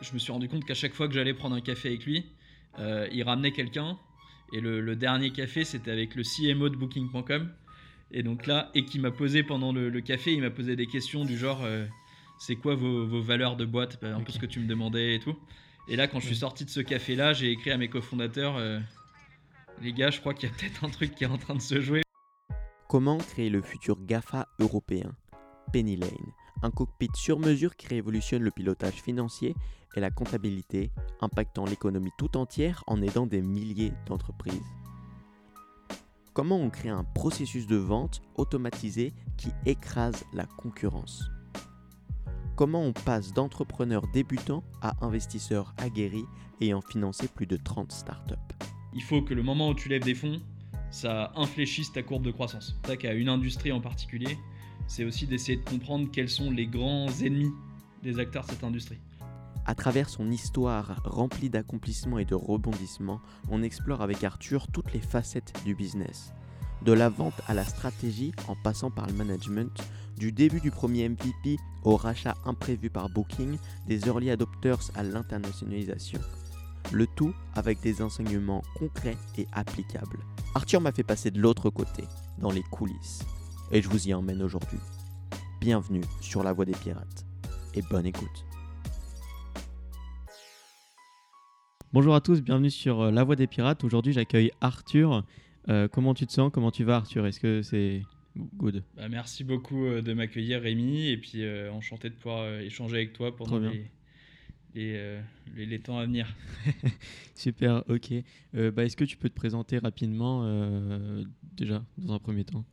[0.00, 2.26] je me suis rendu compte qu'à chaque fois que j'allais prendre un café avec lui,
[2.78, 3.98] euh, il ramenait quelqu'un.
[4.52, 7.52] Et le, le dernier café, c'était avec le CMO de Booking.com.
[8.10, 10.86] Et donc là, et qui m'a posé pendant le, le café, il m'a posé des
[10.86, 11.84] questions du genre euh,
[12.38, 13.98] c'est quoi vos, vos valeurs de boîte?
[14.00, 15.36] Bah, Un peu ce que tu me demandais et tout.
[15.88, 18.78] Et là, quand je suis sorti de ce café-là, j'ai écrit à mes cofondateurs euh,
[19.82, 21.60] les gars, je crois qu'il y a peut-être un truc qui est en train de
[21.60, 22.02] se jouer.
[22.88, 25.14] Comment créer le futur GAFA européen?
[25.72, 29.54] Penny Lane, un cockpit sur mesure qui révolutionne le pilotage financier
[29.94, 34.62] et la comptabilité, impactant l'économie tout entière en aidant des milliers d'entreprises.
[36.34, 41.30] Comment on crée un processus de vente automatisé qui écrase la concurrence?
[42.54, 46.26] Comment on passe d'entrepreneurs débutants à investisseurs aguerris
[46.60, 48.34] ayant financé plus de 30 startups?
[48.94, 50.40] Il faut que le moment où tu lèves des fonds,
[50.90, 52.76] ça infléchisse ta courbe de croissance.
[52.86, 54.38] Ça qu'à une industrie en particulier,
[54.88, 57.52] c'est aussi d'essayer de comprendre quels sont les grands ennemis
[58.02, 58.98] des acteurs de cette industrie.
[59.66, 63.20] À travers son histoire remplie d'accomplissements et de rebondissements,
[63.50, 66.32] on explore avec Arthur toutes les facettes du business.
[66.82, 69.82] De la vente à la stratégie en passant par le management,
[70.16, 76.20] du début du premier MVP au rachat imprévu par Booking, des early adopters à l'internationalisation.
[76.90, 80.18] Le tout avec des enseignements concrets et applicables.
[80.54, 82.04] Arthur m'a fait passer de l'autre côté,
[82.38, 83.26] dans les coulisses.
[83.72, 84.78] Et je vous y emmène aujourd'hui.
[85.60, 87.26] Bienvenue sur la voie des pirates.
[87.74, 88.44] Et bonne écoute.
[91.92, 93.82] Bonjour à tous, bienvenue sur euh, La Voix des Pirates.
[93.82, 95.24] Aujourd'hui, j'accueille Arthur.
[95.70, 96.50] Euh, comment tu te sens?
[96.52, 97.26] Comment tu vas, Arthur?
[97.26, 98.02] Est-ce que c'est
[98.56, 98.84] good?
[98.96, 102.96] Bah, merci beaucoup euh, de m'accueillir Rémi et puis euh, enchanté de pouvoir euh, échanger
[102.96, 103.90] avec toi pendant les,
[104.74, 105.20] les, euh,
[105.56, 106.26] les- les temps à venir.
[107.34, 108.12] Super, ok.
[108.54, 111.24] Euh, bah, Est-ce que tu peux te présenter rapidement, euh,
[111.56, 112.64] déjà, dans un premier temps?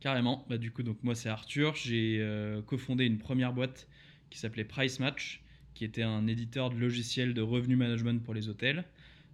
[0.00, 0.46] Carrément.
[0.48, 1.74] Bah, du coup, donc moi c'est Arthur.
[1.76, 3.86] J'ai euh, cofondé une première boîte
[4.30, 5.42] qui s'appelait Price Match,
[5.74, 8.84] qui était un éditeur de logiciels de revenu management pour les hôtels.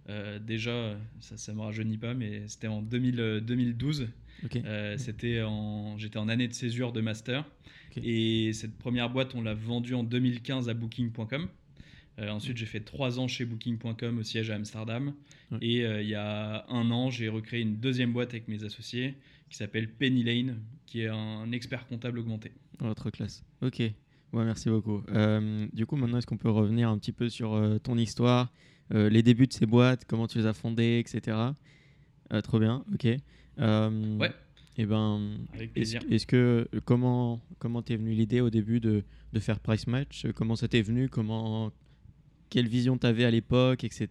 [0.09, 4.07] Euh, déjà, ça, ça me rajeunit pas, mais c'était en 2000, euh, 2012.
[4.45, 4.57] Ok.
[4.57, 7.45] Euh, c'était en, j'étais en année de césure de master.
[8.03, 11.47] Et cette première boîte, on l'a vendue en 2015 à Booking.com.
[12.19, 15.13] Ensuite, j'ai fait trois ans chez Booking.com au siège à Amsterdam.
[15.61, 19.15] Et il y a un an, j'ai recréé une deuxième boîte avec mes associés
[19.49, 22.51] qui s'appelle Penny Lane, qui est un expert comptable augmenté.
[22.83, 23.43] Oh, trop classe.
[23.61, 23.79] Ok.
[23.79, 25.03] Ouais, merci beaucoup.
[25.09, 28.51] Euh, du coup, maintenant, est-ce qu'on peut revenir un petit peu sur euh, ton histoire,
[28.93, 31.37] euh, les débuts de ces boîtes, comment tu les as fondées, etc.
[32.43, 32.83] Trop bien.
[32.93, 33.05] Ok.
[33.05, 34.31] Ouais.
[34.79, 36.01] Et ben, Avec plaisir.
[36.11, 39.03] est-ce que comment comment t'es venu l'idée au début de,
[39.33, 40.27] de faire Price Match?
[40.35, 41.09] Comment ça t'est venu?
[41.09, 41.71] Comment
[42.49, 44.07] quelle vision t'avais à l'époque, etc.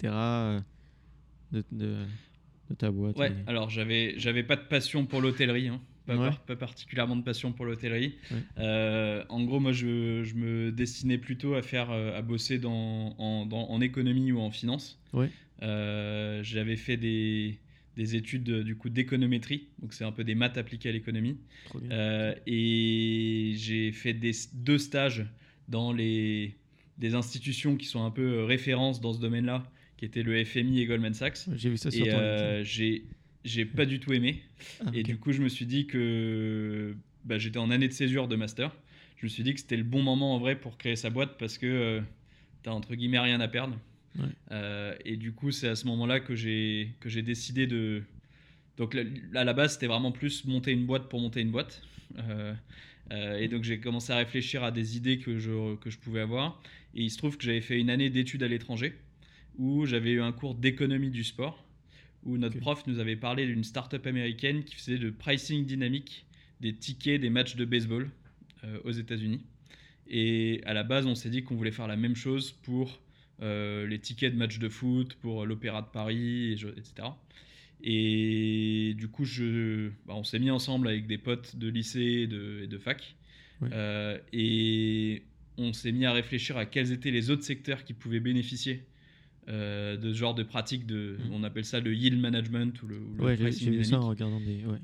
[1.53, 1.95] De, de,
[2.71, 5.81] de ta boîte Ouais, et- alors j'avais j'avais pas de passion pour l'hôtellerie, hein.
[6.07, 6.29] pas, Ouais.
[6.29, 8.15] par- pas particulièrement de passion pour l'hôtellerie.
[8.31, 8.37] Ouais.
[8.59, 13.15] Euh, en gros, moi je, je me destinais plutôt à faire euh, à bosser dans,
[13.19, 15.01] en, dans- en économie ou en finance.
[15.13, 15.31] Ouais.
[15.63, 17.59] Euh, J'avais fait des,
[17.97, 21.39] des études euh, du coup d'économétrie, donc c'est un peu des maths appliquées à l'économie.
[21.91, 25.25] Euh, et j'ai fait des, deux stages
[25.69, 26.57] dans les,
[26.99, 30.81] des institutions qui sont un peu euh, références dans ce domaine-là, qui étaient le FMI
[30.81, 31.47] et Goldman Sachs.
[31.55, 33.05] J'ai vu ça sur Et ton euh, j'ai
[33.45, 34.43] j'ai pas du tout aimé.
[34.85, 38.27] Ah, Et du coup, je me suis dit que bah, j'étais en année de césure
[38.27, 38.75] de master.
[39.17, 41.39] Je me suis dit que c'était le bon moment en vrai pour créer sa boîte
[41.39, 42.01] parce que euh,
[42.63, 43.79] t'as entre guillemets rien à perdre.
[44.19, 44.25] Ouais.
[44.53, 48.03] Euh, et du coup, c'est à ce moment-là que j'ai que j'ai décidé de.
[48.77, 49.03] Donc là,
[49.35, 51.83] à la base, c'était vraiment plus monter une boîte pour monter une boîte.
[52.19, 52.55] Euh,
[53.13, 56.21] euh, et donc j'ai commencé à réfléchir à des idées que je, que je pouvais
[56.21, 56.61] avoir.
[56.95, 58.95] Et il se trouve que j'avais fait une année d'études à l'étranger
[59.59, 61.67] où j'avais eu un cours d'économie du sport
[62.27, 66.27] où notre prof nous avait parlé d'une start-up américaine qui faisait de pricing dynamique
[66.61, 68.11] des tickets des matchs de baseball
[68.65, 69.45] euh, aux États-Unis.
[70.09, 73.01] Et à la base, on s'est dit qu'on voulait faire la même chose pour
[73.43, 77.09] euh, les tickets de matchs de foot, pour l'Opéra de Paris, etc.
[77.83, 82.27] Et du coup, je, bah, on s'est mis ensemble avec des potes de lycée et
[82.27, 83.15] de, et de fac.
[83.63, 85.23] Euh, et
[85.57, 88.83] on s'est mis à réfléchir à quels étaient les autres secteurs qui pouvaient bénéficier
[89.49, 91.33] euh, de ce genre de pratique de, Mhm.
[91.33, 94.41] on appelle ça le yield management ou le, ou le Ouais, pricing ça en regardant
[94.41, 94.65] des.
[94.65, 94.79] Ouais.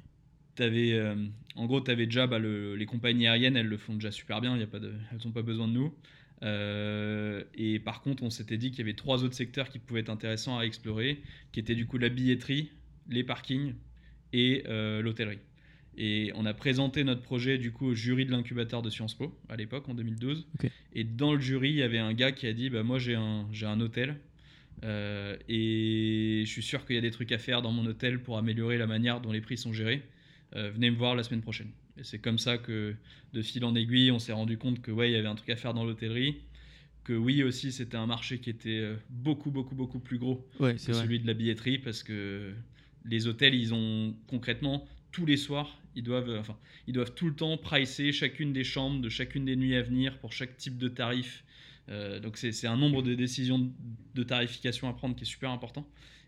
[0.60, 1.14] Euh,
[1.56, 4.40] en gros, tu avais déjà bah, le- les compagnies aériennes, elles le font déjà super
[4.40, 5.94] bien, y a pas de, elles n'ont pas besoin de nous.
[6.42, 10.00] Euh, et par contre, on s'était dit qu'il y avait trois autres secteurs qui pouvaient
[10.00, 11.22] être intéressants à explorer,
[11.52, 12.70] qui étaient du coup la billetterie,
[13.08, 13.74] les parkings
[14.32, 14.62] et
[15.02, 15.38] l'hôtellerie.
[15.98, 19.38] Et on a présenté notre projet du coup au jury de l'incubateur de Sciences Po
[19.50, 20.46] à l'époque en 2012.
[20.54, 20.70] Ok.
[20.94, 23.14] Et dans le jury, il y avait un gars qui a dit bah, Moi j'ai
[23.14, 24.16] un, j'ai un hôtel
[24.84, 28.20] euh, et je suis sûr qu'il y a des trucs à faire dans mon hôtel
[28.22, 30.02] pour améliorer la manière dont les prix sont gérés.
[30.56, 31.70] Euh, venez me voir la semaine prochaine.
[31.98, 32.94] Et c'est comme ça que
[33.32, 35.50] de fil en aiguille, on s'est rendu compte que ouais, il y avait un truc
[35.50, 36.36] à faire dans l'hôtellerie.
[37.04, 40.74] que oui aussi c'était un marché qui était euh, beaucoup beaucoup beaucoup plus gros Ouais,
[40.76, 41.02] que vrai.
[41.02, 42.52] celui de la billetterie parce que
[43.04, 46.56] les hôtels ils ont concrètement tous les soirs ils doivent enfin
[46.86, 50.18] ils doivent tout le temps pricer chacune des chambres de chacune des nuits à venir
[50.18, 51.42] pour chaque type de tarif
[51.88, 53.72] Euh, donc c'est un nombre de décisions
[54.14, 55.84] de- tarification à prendre qui est super important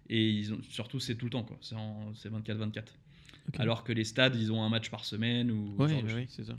[0.09, 2.93] et ils ont surtout c'est tout le temps quoi c'est en- c'est 24 24
[3.49, 3.61] Ok.
[3.61, 6.45] alors que les stades ils ont un match par semaine ou Ouais, bah oui, c'est
[6.45, 6.57] ça.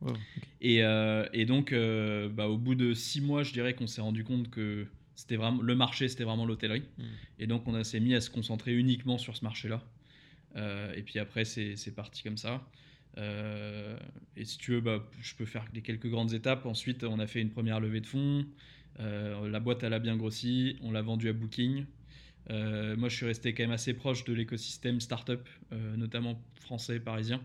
[0.00, 0.18] Wow, ok.
[0.60, 4.00] Et, euh, et donc, euh, bah, au bout de six mois, je dirais qu'on s'est
[4.00, 6.82] rendu compte que c'était vraiment le marché, c'était vraiment l'hôtellerie.
[6.98, 7.02] Mm.
[7.38, 9.80] Et donc, on s'est mis à se concentrer uniquement sur ce marché-là.
[10.96, 12.66] Et puis après, c'est parti comme ça.
[13.18, 13.96] Euh,
[14.36, 16.66] et si tu veux, bah, je peux faire les quelques grandes étapes.
[16.66, 18.46] Ensuite, on a fait une première levée de fonds.
[19.00, 20.76] Euh, la boîte, elle a bien grossi.
[20.82, 21.84] On l'a vendue à Booking.
[22.50, 25.48] Euh, moi, je suis resté quand même assez proche de l'écosystème startup,
[25.96, 27.40] notamment français parisien.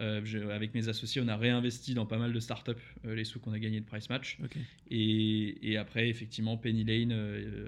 [0.00, 2.72] Je- avec mes associés, on a réinvesti dans pas mal de startups
[3.04, 4.38] les sous qu'on a gagnés de Price Match.
[4.90, 7.12] Et, et après, effectivement, Penny Lane,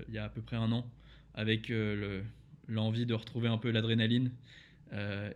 [0.09, 0.89] il y a à peu près un an,
[1.35, 2.23] avec le-
[2.69, 4.31] l'envie de retrouver un peu l'adrénaline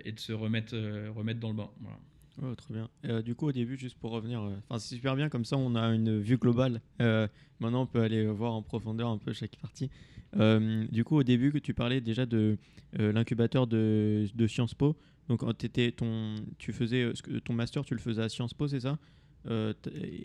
[0.04, 1.70] et de se remettre, euh, remettre dans le bain.
[1.80, 1.98] Voilà.
[2.42, 2.90] Oh, très bien.
[3.04, 5.56] Euh, du coup, au début, juste pour revenir, euh, enfin, c'est super bien, comme ça,
[5.56, 6.80] on a une vue globale.
[7.00, 7.28] Euh,
[7.60, 9.88] maintenant, on peut aller voir en profondeur un peu chaque partie.
[10.36, 12.58] Euh, du coup, au début, que tu parlais déjà de
[12.98, 14.96] euh, l'incubateur de, de Sciences Po.
[15.28, 18.80] Donc, t'étais ton, tu faisais euh, ton master, tu le faisais à Sciences Po, c'est
[18.80, 18.98] ça?
[19.46, 19.72] Euh,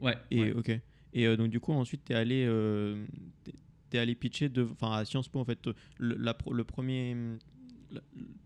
[0.01, 0.51] Ouais, Et ouais.
[0.53, 0.71] ok.
[1.13, 3.05] Et euh, donc, du coup, ensuite, tu es allé, euh,
[3.91, 5.59] t'es- allé pitcher de, à Sciences Po, en fait.
[5.99, 7.15] Le, la le premier.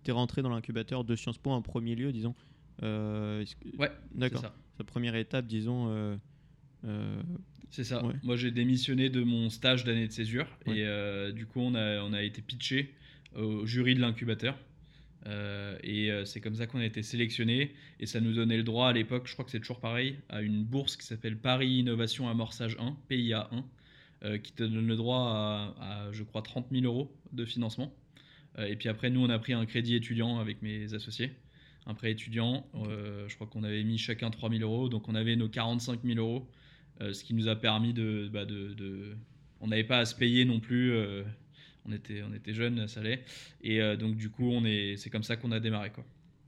[0.04, 2.36] Tu es rentré dans l'incubateur de Sciences Po en premier lieu, disons.
[2.82, 4.42] Euh, que- Ouais, D'accord.
[4.42, 4.56] ça.
[4.78, 5.88] Sa première étape, disons.
[5.90, 6.18] euh,
[6.86, 7.22] euh,
[7.70, 8.04] C'est ça.
[8.06, 8.14] Ouais.
[8.24, 10.80] Moi, j'ai démissionné de mon stage d'année de césure Ouais.
[10.80, 12.94] et euh, du coup, on a, on a été pitché
[13.36, 14.58] au jury de l'incubateur.
[15.26, 18.64] Euh, et euh, c'est comme ça qu'on a été sélectionné et ça nous donnait le
[18.64, 21.76] droit à l'époque, je crois que c'est toujours pareil, à une bourse qui s'appelle Paris
[21.80, 23.64] Innovation Amorçage 1, PIA 1,
[24.26, 25.20] euh, qui te donne le droit
[25.80, 27.94] à, à, je crois, 30 000 euros de financement.
[28.60, 31.32] Euh, et puis après, nous, on a pris un crédit étudiant avec mes associés.
[31.86, 35.16] Un prêt étudiant, euh, je crois qu'on avait mis chacun 3 000 euros, donc on
[35.16, 36.48] avait nos 45 000 euros
[37.02, 38.30] euh, ce qui nous a permis de.
[38.32, 39.16] bah, de- de-
[39.60, 40.94] on n'avait pas à se payer non plus.
[41.86, 43.24] on, était, on était jeunes, ça allait.
[43.62, 45.90] Et donc, du coup, on est, c'est comme ça qu'on a démarré.
[45.92, 46.06] Quoi.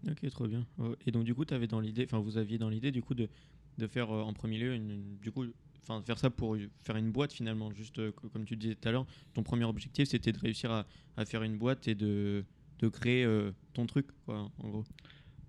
[0.09, 0.65] Ok, trop bien.
[0.77, 0.95] Ouais.
[1.07, 3.27] Et donc, du coup, avais dans l'idée, enfin, vous aviez dans l'idée, du coup, de,
[3.77, 5.45] de faire euh, en premier lieu, une- du coup,
[5.87, 7.71] enfin, faire ça pour faire une boîte finalement.
[7.73, 10.71] Juste euh, co- comme tu disais tout à l'heure, ton premier objectif, c'était de réussir
[10.71, 10.85] à,
[11.17, 12.43] à faire une boîte et de,
[12.79, 14.83] de créer euh, ton truc, quoi, en gros.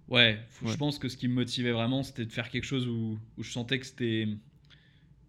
[0.08, 3.18] Ouais, je pense que ce qui me motivait vraiment, c'était de faire quelque chose où,
[3.36, 4.28] où je sentais que c'était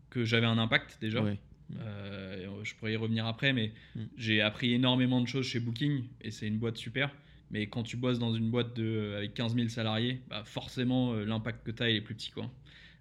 [0.09, 1.23] que j'avais un impact déjà.
[1.23, 1.39] Ouais.
[1.79, 4.03] Euh, je pourrais y revenir après, mais Mm.
[4.17, 7.11] j'ai appris énormément de choses chez Booking et c'est une boîte super.
[7.49, 11.65] Mais quand tu bosses dans une boîte de, avec 15 000 salariés, bah forcément l'impact
[11.65, 12.31] que tu as il est plus petit.
[12.31, 12.49] Quoi.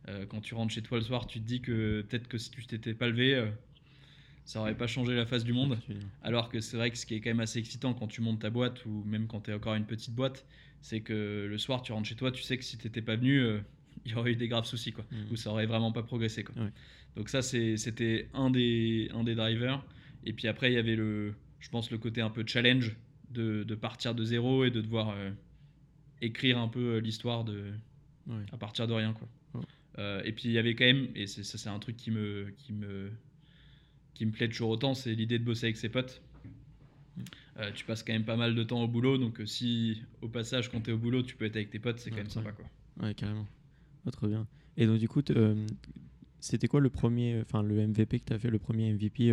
[0.09, 2.51] Euh, quand tu rentres chez toi le soir, tu te dis que peut-être que si
[2.51, 3.51] tu t'étais pas levé, euh,
[4.45, 5.79] ça aurait pas changé la face du monde.
[6.23, 8.41] Alors que c'est vrai que ce qui est quand même assez excitant quand tu montes
[8.41, 10.47] ta boîte ou même quand tu es encore une petite boîte,
[10.81, 13.41] c'est que le soir tu rentres chez toi, tu sais que si t'étais pas venu,
[13.41, 13.59] euh,
[14.05, 15.33] il y aurait eu des graves soucis quoi, Mhm.
[15.33, 16.55] ou ça aurait vraiment pas progressé quoi.
[16.63, 16.71] Ouais.
[17.17, 19.85] Donc ça c'était un des, un des drivers.
[20.25, 22.95] Et puis après il y avait le, je pense le côté un peu challenge
[23.31, 25.31] de, de partir de zéro et de devoir euh,
[26.23, 27.73] écrire un peu l'histoire de,
[28.29, 28.45] Ouais.
[28.53, 29.29] à partir de rien quoi.
[29.99, 32.11] Euh, et puis il y avait quand même, et c'est- ça c'est un truc qui
[32.11, 33.11] me, qui me,
[34.15, 36.23] qui me plaît toujours autant, c'est l'idée de bosser avec ses potes.
[37.59, 40.29] Euh, tu passes quand même pas mal de temps au boulot, donc euh, si au
[40.29, 42.23] passage quand tu es au boulot tu peux être avec tes potes, c'est quand Ouais,
[42.25, 42.67] même sympa quoi.
[43.03, 43.47] Ouais, carrément.
[44.07, 44.47] Oh, trop bien.
[44.77, 45.67] Et donc, du coup, euh,
[46.39, 49.33] c'était quoi le premier, enfin, le MVP que tu as fait, le premier MVP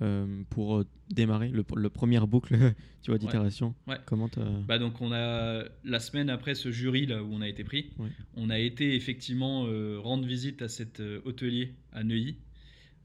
[0.00, 2.56] euh, pour euh, démarrer, le, le première boucle,
[3.02, 3.98] tu vois, d'itération Ouais.
[4.06, 4.44] Comment t'as.
[4.66, 7.90] Bah donc on a la semaine après ce jury là où on a été pris,
[7.98, 8.08] Ouais.
[8.36, 12.36] on a été effectivement euh, rendre visite à cet hôtelier à Neuilly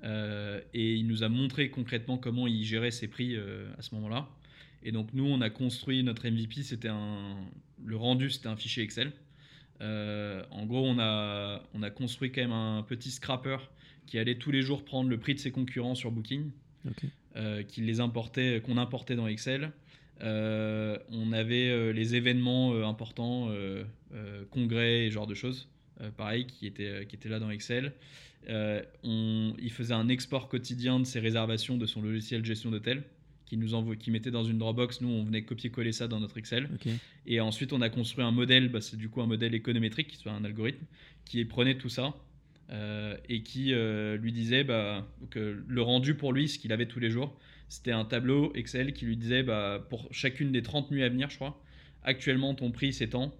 [0.03, 4.29] Euh, et il nous a montré concrètement comment il gérait ses prix à ce moment-là.
[4.83, 7.35] Et donc nous on a construit notre MVP, c'était un
[7.83, 9.11] le rendu c'était un fichier Excel.
[9.81, 13.57] En gros on a on a construit quand même un petit scrapper
[14.05, 16.51] qui allait tous les jours prendre le prix de ses concurrents sur Booking
[17.35, 19.71] Euh, qui les importait, qu'on importait dans Excel.
[20.21, 25.35] Euh, on avait euh, les événements euh, importants, euh, euh, congrès et ce genre de
[25.35, 25.69] choses,
[26.01, 27.93] euh, pareil, qui étaient, qui étaient là dans Excel.
[28.49, 32.71] Euh, on, il faisait un export quotidien de ses réservations de son logiciel de gestion
[32.71, 33.03] d'hôtel,
[33.45, 35.01] qui nous envoie, qui mettait dans une Dropbox.
[35.01, 36.67] Nous, on venait copier-coller ça dans notre Excel.
[37.27, 40.31] Et ensuite, on a construit un modèle, bah, c'est du coup un modèle économétrique, soit
[40.31, 40.85] un algorithme,
[41.25, 42.09] qui prenait tout ça euh,
[42.69, 46.99] et qui euh, lui disait bah, que le rendu pour lui, ce qu'il avait tous
[46.99, 47.37] les jours,
[47.69, 51.29] c'était un tableau Excel qui lui disait bah, pour chacune des 30 nuits à venir,
[51.29, 51.61] je crois,
[52.03, 53.33] actuellement ton prix c'est tant,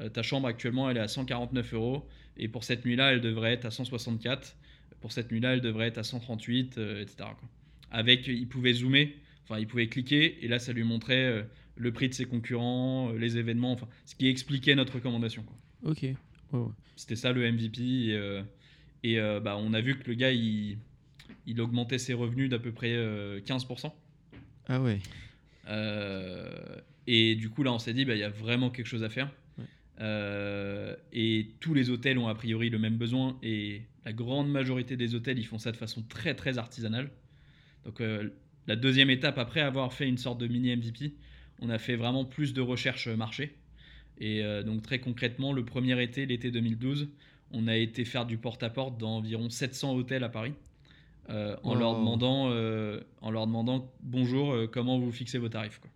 [0.00, 3.52] Euh, ta chambre actuellement elle est à 149 euros et pour cette nuit-là elle devrait
[3.52, 4.56] être à 164.
[5.00, 7.16] pour cette nuit-là, elle devrait être à 138, euh, etc.
[7.18, 7.48] quoi.
[7.90, 9.14] Avec, il pouvait zoomer,
[9.44, 11.42] enfin, il pouvait cliquer, et là, ça lui montrait euh,
[11.76, 15.42] le prix de ses concurrents, euh, les événements, enfin, ce qui expliquait notre recommandation.
[15.42, 15.90] quoi.
[15.90, 16.06] Ok.
[16.96, 17.82] C'était ça le MVP.
[17.82, 18.42] Et, euh,
[19.04, 20.78] et, euh, bah, on a vu que le gars, il,
[21.46, 23.92] il augmentait ses revenus d'à peu près euh, 15%.
[24.68, 24.98] Ah ouais.
[25.68, 29.04] Euh, et du coup, là, on s'est dit, bah, il y a vraiment quelque chose
[29.04, 29.30] à faire.
[29.58, 29.64] Ouais.
[30.00, 33.38] Euh, et tous les hôtels ont a priori le même besoin.
[33.42, 37.10] Et la grande majorité des hôtels, ils font ça de façon très, très artisanale.
[37.84, 38.30] Donc, euh,
[38.66, 41.12] la deuxième étape, après avoir fait une sorte de mini MVP,
[41.60, 43.54] on a fait vraiment plus de recherche marché.
[44.18, 47.08] Et euh, donc, très concrètement, le premier été, l'été 2012,
[47.54, 50.52] on a été faire du porte-à-porte dans environ 700 hôtels à Paris.
[51.30, 55.78] euh, en, leur demandant, euh, en leur demandant bonjour, euh, comment vous fixez vos tarifs.
[55.78, 55.90] quoi.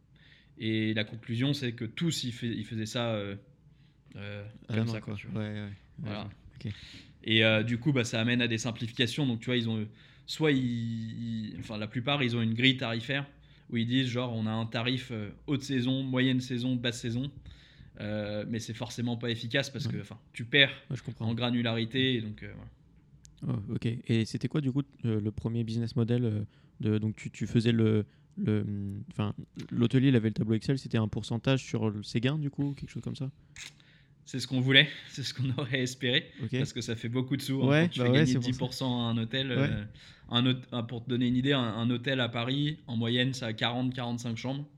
[0.58, 3.12] Et la conclusion, c'est que tous, ils, fais- ils faisaient ça
[4.78, 5.00] comme ça.
[5.02, 5.14] quoi.
[5.34, 5.68] Ouais, ouais.
[5.98, 6.28] Voilà.
[7.24, 9.26] Et du coup, bah, ça amène à des simplifications.
[9.26, 9.86] Donc, tu vois, ils ont
[10.26, 10.58] soit ils,
[11.52, 13.26] ils- enfin la plupart, ils ont une grille tarifaire
[13.70, 15.12] où ils disent genre on a un tarif
[15.46, 17.30] haute saison, moyenne saison, basse saison.
[18.00, 21.26] Euh, mais c'est forcément pas efficace parce que enfin tu perds Ouais, je comprends.
[21.26, 22.52] en granularité et donc euh,
[23.42, 23.58] voilà.
[23.68, 23.86] Oh, ok.
[24.06, 26.46] Et c'était quoi du coup euh, le premier business model
[26.80, 28.04] de donc tu, tu faisais le
[28.36, 28.64] le
[29.10, 29.34] enfin
[29.72, 32.90] l'hôtelier il avait le tableau Excel c'était un pourcentage sur ses gains du coup quelque
[32.90, 33.30] chose comme ça?
[34.24, 37.42] c'est ce qu'on voulait, c'est ce qu'on aurait espéré parce que ça fait beaucoup de
[37.42, 37.62] sous.
[37.64, 39.70] hein, Ouais, quand tu bah fais ouais, gagner c'est pour 10% à un hôtel, Ouais.
[39.70, 39.84] euh,
[40.70, 43.52] un pour te donner une idée, un, un hôtel à Paris en moyenne ça a
[43.52, 44.68] 40-45 chambres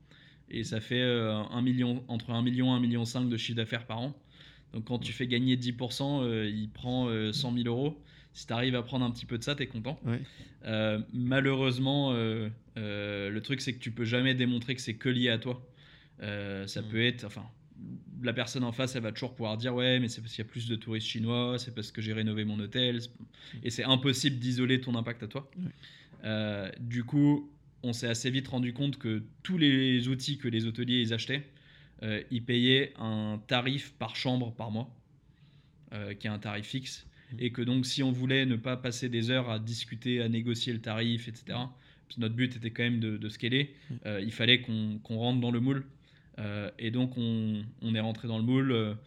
[0.51, 3.55] et ça fait euh, un million, entre 1 million et 1 million 5 de chiffre
[3.57, 4.13] d'affaires par an.
[4.73, 7.97] Donc quand tu fais gagner 10%, euh, il prend euh, 100 000 euros.
[8.33, 9.99] Si tu arrives à prendre un petit peu de ça, tu es content.
[10.05, 10.21] Ouais.
[10.65, 15.29] Euh, malheureusement, euh, le truc c'est que tu peux jamais démontrer que c'est que lié
[15.29, 15.61] à toi.
[16.21, 16.85] Ça Mm.
[16.89, 17.43] peut être, enfin,
[18.23, 20.47] la personne en face, elle va toujours pouvoir dire ouais, mais c'est parce qu'il y
[20.47, 23.09] a plus de touristes chinois, c'est parce que j'ai rénové mon hôtel, c'est-
[23.63, 25.49] et c'est impossible d'isoler ton impact à toi.
[25.57, 26.71] Ouais.
[26.79, 27.49] Du coup,
[27.83, 31.43] on s'est assez vite rendu compte que tous les outils que les hôteliers ils achetaient,
[32.03, 34.93] euh, ils payaient un tarif par chambre par mois,
[35.93, 37.35] euh, qui est un tarif fixe, Mm.
[37.39, 40.73] et que donc si on voulait ne pas passer des heures à discuter, à négocier
[40.73, 41.57] le tarif, etc.
[42.07, 43.73] Puis notre but était quand même de, de scaler.
[43.89, 43.93] Mm.
[44.05, 45.85] euh, il fallait qu'on rentre dans le moule.
[46.79, 48.97] Et donc on, on est rentré dans le moule.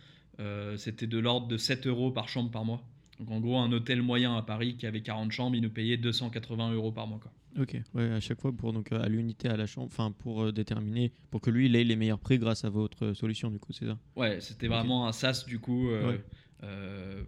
[0.76, 2.80] C'était de l'ordre de 7 euros par chambre par mois.
[3.18, 5.96] Donc en gros, un hôtel moyen à Paris qui avait 40 chambres, il nous payait
[5.96, 7.18] 280 euros par mois.
[7.20, 7.32] Quoi.
[7.58, 7.76] Ok.
[7.94, 10.52] Ouais à chaque fois pour donc euh, à l'unité à la chambre enfin pour euh,
[10.52, 13.58] déterminer pour que lui il ait les meilleurs prix grâce à votre euh, solution du
[13.60, 13.96] coup c'est ça?
[14.16, 15.90] Ouais, c'était vraiment un SaaS du coup.
[15.90, 16.20] euh, Ouais.
[16.64, 17.22] euh.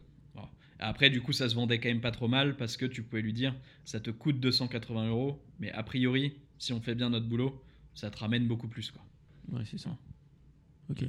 [0.79, 3.23] Après, du coup, ça se vendait quand même pas trop mal parce que tu pouvais
[3.23, 3.55] lui dire
[3.87, 7.65] ça te coûte 280 euros, mais a priori, si on fait bien notre boulot,
[7.95, 8.91] ça te ramène beaucoup plus.
[8.91, 9.01] Quoi.
[9.53, 9.97] Ouais c'est ça.
[10.91, 11.05] Ok.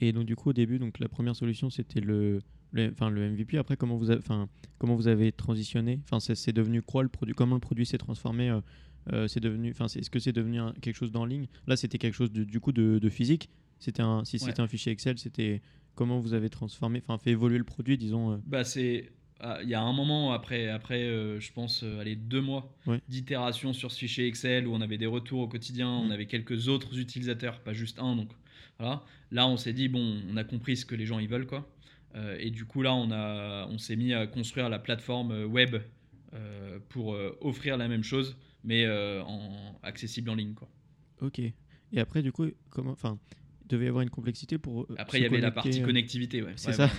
[0.00, 2.40] Et donc du coup au début donc la première solution c'était le
[2.70, 6.00] le, enfin, le MVP, après, comment vous, avez, enfin, comment vous avez transitionné?
[6.04, 8.60] Enfin, c'est, devenu quoi le produit Comment le produit s'est transformé euh,
[9.14, 11.46] euh, c'est devenu, enfin, Est-ce que c'est devenu un- quelque chose d'en ligne?
[11.66, 13.48] Là, c'était quelque chose de- du coup de, de physique.
[13.78, 14.40] C'était un, si Ouais.
[14.50, 15.62] c'était un fichier Excel, c'était
[15.94, 18.32] comment vous avez transformé, enfin, fait évoluer le produit, disons.
[18.32, 19.12] euh, Bah, c'est.
[19.40, 22.76] ah, Il y a un moment après, après euh, je pense, euh, allez, deux mois
[22.86, 23.00] Ouais.
[23.08, 26.12] d'itération sur ce fichier Excel où on avait des retours au quotidien, on Mm.
[26.12, 28.14] avait quelques autres utilisateurs, pas juste un.
[28.14, 28.28] Donc
[28.78, 29.02] voilà.
[29.30, 31.68] Là, on s'est dit, bon, on a compris ce que les gens ils veulent, quoi.
[32.14, 35.44] Euh, et du coup, là, on, a, on s'est mis à construire la plateforme euh,
[35.46, 35.76] web
[36.34, 40.68] euh, pour euh, offrir la même chose, mais en, accessible en ligne, quoi.
[41.20, 41.38] Ok.
[41.40, 41.52] Et
[42.00, 43.18] après, du coup, comment, enfin,
[43.62, 44.86] il devait y avoir une complexité pour.
[44.96, 46.52] Après, il y avait la partie connectivité, ouais.
[46.56, 46.90] C'est Ouais, ça.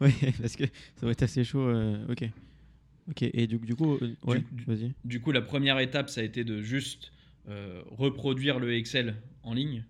[0.00, 0.64] Ouais, parce que
[0.96, 1.70] ça va être assez chaud.
[2.08, 2.28] ok.
[3.10, 3.22] Ok.
[3.22, 4.92] Et du, du coup, ouais, du- vas-y.
[5.04, 7.12] Du coup, la première étape, ça a été de juste
[7.90, 9.84] reproduire le Excel en ligne,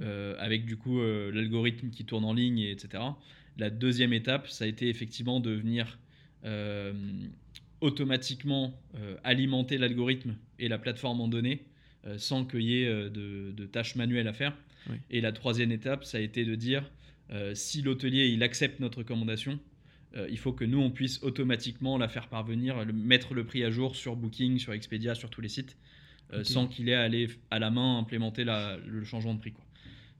[0.00, 3.02] euh, avec du coup euh, l'algorithme qui tourne en ligne, et etc.
[3.58, 5.98] La deuxième étape, ça a été effectivement de venir
[6.44, 6.92] euh,
[7.80, 8.78] automatiquement
[9.24, 11.64] alimenter l'algorithme et la plateforme en données
[12.16, 14.56] sans qu'il y ait de, de tâches manuelles à faire.
[14.88, 14.96] Oui.
[15.10, 16.90] Et la troisième étape, ça a été de dire
[17.54, 19.58] si l'hôtelier il accepte notre recommandation,
[20.30, 23.70] il faut que nous on puisse automatiquement la faire parvenir, le- mettre le prix à
[23.70, 25.76] jour sur Booking, sur Expedia, sur tous les sites,
[26.44, 29.52] sans qu'il ait à aller à la main implémenter la- le changement de prix.
[29.52, 29.64] Quoi.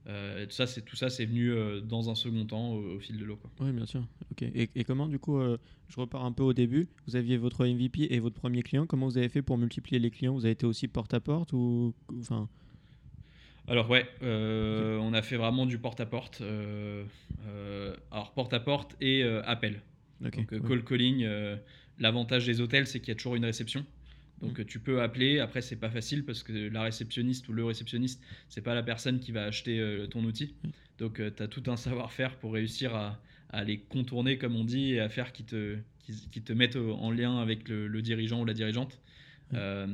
[0.07, 2.95] Euh, et tout ça, c'est tout ça, c'est venu euh, dans un second temps au,
[2.95, 3.35] au fil de l'eau.
[3.37, 3.51] quoi.
[3.59, 4.01] Oui, bien sûr.
[4.31, 4.41] Ok.
[4.41, 5.57] Et, et comment, du coup, euh,
[5.89, 6.87] je repars un peu au début.
[7.07, 8.87] Vous aviez votre MVP et votre premier client.
[8.87, 10.33] Comment vous avez fait pour multiplier les clients?
[10.33, 12.49] Vous avez été aussi porte à porte ou, enfin,
[13.67, 16.41] Alors ouais, euh, on a fait vraiment du porte-à-porte.
[16.41, 17.03] euh,
[17.45, 19.81] euh, alors porte-à-porte et euh, appel.
[20.25, 20.35] ok.
[20.35, 20.67] Donc, euh, ouais.
[20.67, 21.57] call calling, euh,
[21.99, 23.85] l'avantage des hôtels, c'est qu'il y a toujours une réception.
[24.41, 24.61] Donc, Mm.
[24.61, 25.39] euh, tu peux appeler.
[25.39, 29.19] Après, c'est pas facile parce que la réceptionniste ou le réceptionniste, c'est pas la personne
[29.19, 30.55] qui va acheter euh, ton outil.
[30.63, 30.69] Mm.
[30.99, 33.19] Donc, tu as tout un savoir-faire pour réussir à,
[33.49, 36.75] à les contourner, comme on dit, et à faire qui te, qui, qui te mettent
[36.75, 38.99] au- en lien avec le, le dirigeant ou la dirigeante.
[39.53, 39.85] Euh,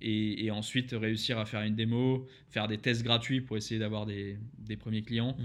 [0.00, 4.06] et, et ensuite réussir à faire une démo, faire des tests gratuits pour essayer d'avoir
[4.06, 5.36] des, des premiers clients.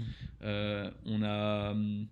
[0.42, 2.06] Euh, on a, hum,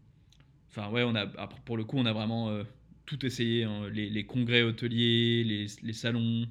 [0.70, 2.64] enfin ouais, on a après, pour le coup, on a vraiment euh,
[3.08, 6.46] tout essayé, hein, les, les congrès hôteliers, les, les salons.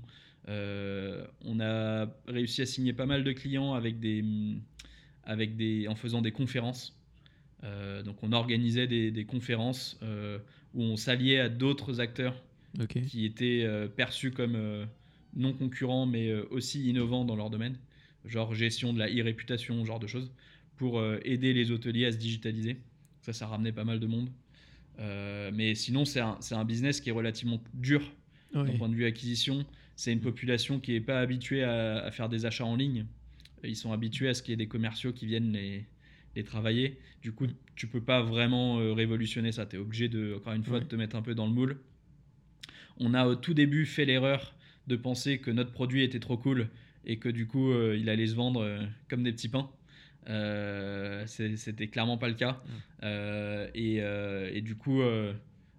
[0.49, 4.25] Euh, on a réussi à signer pas mal de clients avec des,
[5.23, 6.99] avec des, en faisant des conférences.
[7.63, 10.39] Euh, donc on organisait des, des conférences euh,
[10.73, 12.41] où on s'alliait à d'autres acteurs
[12.87, 14.85] qui étaient perçus comme
[15.35, 17.75] non concurrents mais aussi innovants dans leur domaine,
[18.25, 20.31] genre gestion de la e-réputation, genre de choses,
[20.75, 22.77] pour aider les hôteliers à se digitaliser.
[23.21, 24.29] Ça, ça ramenait pas mal de monde.
[24.99, 28.01] Euh, mais sinon, c'est un, business qui est relativement dur
[28.53, 29.65] d'un point de vue acquisition.
[29.95, 33.05] C'est une population qui n'est pas habituée à, à faire des achats en ligne.
[33.63, 35.85] Ils sont habitués à ce qu'il y ait des commerciaux qui viennent les,
[36.35, 36.97] les travailler.
[37.21, 39.65] Du coup, tu peux pas vraiment euh, révolutionner ça.
[39.65, 40.83] Tu es obligé, de, encore une fois, Ouais.
[40.83, 41.77] de te mettre un peu dans le moule.
[42.99, 44.55] On a au tout début fait l'erreur
[44.87, 46.69] de penser que notre produit était trop cool
[47.05, 49.69] et que du coup, euh, il allait se vendre euh, comme des petits pains.
[50.29, 52.61] Euh, C'était clairement pas le cas.
[53.03, 55.33] Euh, et, euh, et du coup, euh,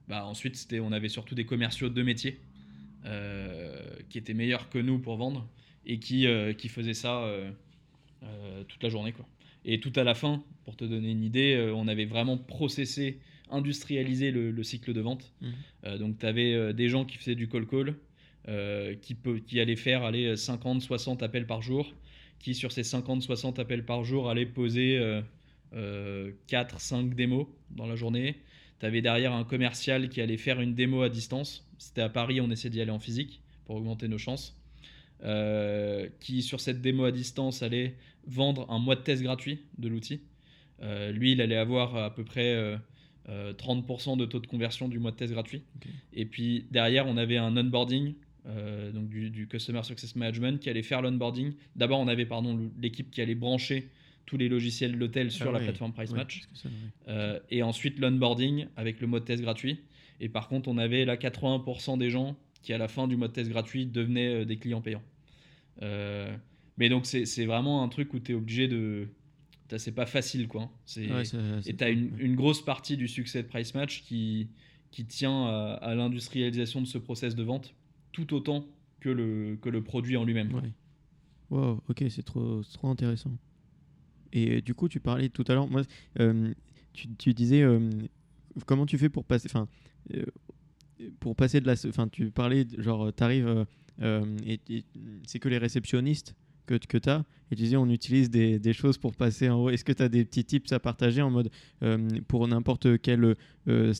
[0.08, 2.40] bah, ensuite, on avait surtout des commerciaux de métier
[3.04, 3.78] euh,
[4.08, 5.48] qui étaient meilleurs que nous pour vendre
[5.86, 7.50] et qui, euh, qui faisaient ça euh,
[8.22, 9.12] euh, toute la journée.
[9.12, 9.26] Quoi.
[9.64, 13.18] Et tout à la fin, pour te donner une idée, euh, on avait vraiment processé,
[13.50, 15.32] industrialisé le, le cycle de vente.
[15.84, 17.94] Euh, donc, tu avais des gens qui faisaient du call-call,
[18.48, 21.92] euh, qui, peut, qui allaient faire aller 50, 60 appels par jour,
[22.38, 25.20] qui sur ces 50, 60 appels par jour allaient poser euh,
[25.74, 28.36] euh, 4, 5 démos dans la journée.
[28.80, 31.66] Tu avais derrière un commercial qui allait faire une démo à distance.
[31.78, 34.54] C'était à Paris, on essayait d'y aller en physique pour augmenter nos chances.
[35.24, 37.96] Euh, qui sur cette démo à distance allait
[38.28, 40.20] vendre un mois de test gratuit de l'outil.
[40.82, 42.76] Euh, lui, il allait avoir à peu près euh,
[43.28, 45.62] euh, 30% de taux de conversion du mois de test gratuit.
[46.12, 48.14] Et puis derrière, on avait un onboarding,
[48.46, 51.52] euh, donc du, du Customer Success Management, qui allait faire l'onboarding.
[51.76, 53.88] D'abord, on avait pardon l'équipe qui allait brancher
[54.26, 56.42] tous les logiciels de l'hôtel sur Ah la plateforme Price Match.
[56.54, 56.68] ça.
[57.08, 59.80] Euh, et ensuite l'onboarding avec le mode test gratuit.
[60.20, 63.32] Et par contre, on avait là 80% des gens qui, à la fin du mode
[63.32, 65.02] test gratuit, devenaient euh, des clients payants.
[65.82, 66.34] Euh,
[66.76, 69.08] mais donc, c'est c'est vraiment un truc où tu es obligé de.
[69.76, 70.70] C'est pas facile, quoi.
[70.96, 71.36] Ouais, ça-
[71.66, 74.48] et tu as une grosse partie du succès de Price Match qui,
[74.90, 77.74] qui tient à, à l'industrialisation de ce process de vente,
[78.12, 78.66] tout autant
[79.00, 80.50] que le, que le produit en lui-même.
[81.50, 83.32] Wow, ok, c'est trop, trop intéressant.
[84.32, 85.68] Et euh, du coup, tu parlais tout à l'heure,
[86.20, 86.52] euh,
[86.92, 87.88] tu, tu disais euh,
[88.66, 89.66] comment tu fais pour passer, enfin,
[91.20, 93.66] pour passer de la, enfin, tu parlais, genre, t'arrives
[94.00, 94.60] et
[95.26, 96.36] c'est que les réceptionnistes
[96.68, 99.56] que, que tu as, et tu disais on utilise des, des choses pour passer en
[99.56, 99.70] haut.
[99.70, 101.50] Est-ce que tu as des petits tips à partager en mode
[101.82, 103.34] euh, pour n'importe quel,
[103.68, 103.92] euh,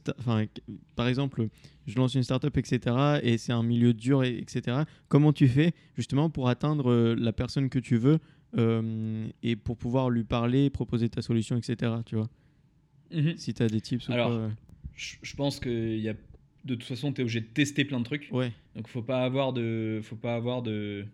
[0.95, 1.49] par exemple,
[1.87, 4.83] je lance une startup, etc., et c'est un milieu dur, et- etc.
[5.09, 8.19] Comment tu fais justement pour atteindre euh, la personne que tu veux
[8.57, 11.93] euh, et pour pouvoir lui parler, proposer ta solution, etc.
[12.07, 12.29] Tu vois?
[13.13, 13.37] Mhm.
[13.37, 14.51] Si tu as des tips Alors.
[14.95, 16.15] Je, pense que y a,
[16.65, 18.29] de toute façon, tu es obligé de tester plein de trucs.
[18.33, 21.07] Ouais, Donc faut pas avoir de faut pas avoir de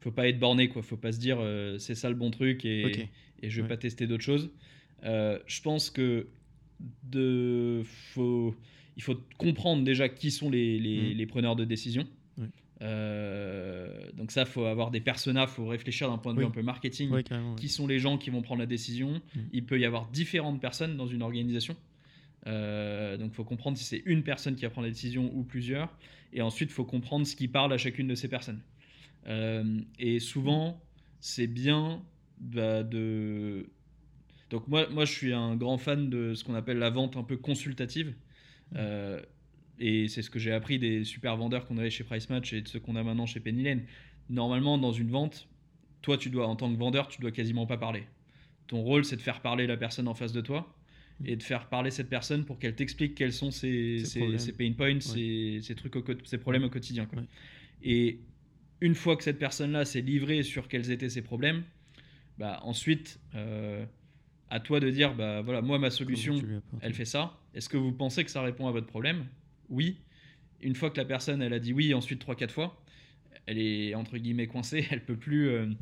[0.00, 2.64] faut pas être borné quoi, faut pas se dire euh, c'est ça le bon truc
[2.64, 3.08] et, ok.
[3.42, 3.68] et je vais Ouais.
[3.68, 4.50] pas tester d'autres choses.
[5.04, 6.26] Euh, je pense que
[7.04, 8.54] de faut
[8.96, 12.06] il faut comprendre déjà qui sont les, les, les preneurs de décision.
[12.80, 16.62] Euh, donc ça faut avoir des personas, faut réfléchir d'un point de vue un peu
[16.62, 17.10] marketing.
[17.56, 19.20] Qui sont les gens qui vont prendre la décision?
[19.34, 19.42] Mhm.
[19.52, 21.76] Il peut y avoir différentes personnes dans une organisation.
[22.46, 25.92] Euh, donc, faut comprendre si c'est une personne qui va prendre la décision ou plusieurs.
[26.32, 28.60] Et ensuite, faut comprendre ce qui parle à chacune de ces personnes.
[29.26, 30.82] Euh, et souvent,
[31.20, 32.02] c'est bien
[32.40, 33.68] bah, de.
[34.50, 37.22] Donc, moi, moi, je suis un grand fan de ce qu'on appelle la vente un
[37.22, 38.14] peu consultative.
[38.76, 39.20] Euh,
[39.78, 42.62] et c'est ce que j'ai appris des super vendeurs qu'on avait chez Price Match et
[42.62, 43.82] de ceux qu'on a maintenant chez Penny Lane.
[44.30, 45.48] Normalement, dans une vente,
[46.02, 48.04] toi, tu dois, en tant que vendeur, tu dois quasiment pas parler.
[48.66, 50.74] Ton rôle, c'est de faire parler la personne en face de toi
[51.24, 55.00] et de faire parler cette personne pour qu'elle t'explique quels sont ses, Ses pain points,
[55.00, 57.06] ses, ses trucs au ses problèmes au quotidien.
[57.06, 57.18] quoi.
[57.18, 57.24] Ouais.
[57.82, 58.20] Et
[58.80, 61.64] une fois que cette personne-là s'est livrée sur quels étaient ses problèmes,
[62.38, 63.84] bah, ensuite, euh,
[64.50, 66.34] à toi de dire, bah, voilà, moi, ma solution,
[66.80, 67.38] elle fait ça.
[67.54, 69.26] Est-ce que vous pensez que ça répond à votre problème?
[69.68, 69.98] Oui.
[70.60, 72.82] Une fois que la personne, elle a dit oui, ensuite 3-4 fois,
[73.46, 75.76] elle est entre guillemets coincée, elle peut plus euh, Mhm.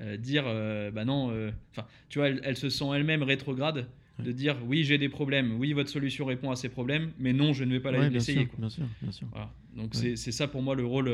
[0.00, 1.26] euh, dire euh, bah non
[1.70, 3.86] enfin tu vois elle, elle se sent elle-même rétrograde
[4.18, 7.52] de dire oui j'ai des problèmes oui votre solution répond à ces problèmes mais non
[7.52, 9.28] je ne vais pas la- Ouais, bien l'essayer bien sûr, bien sûr.
[9.30, 9.52] Voilà.
[9.76, 10.00] donc Ouais.
[10.00, 11.08] c'est c'est ça pour moi le rôle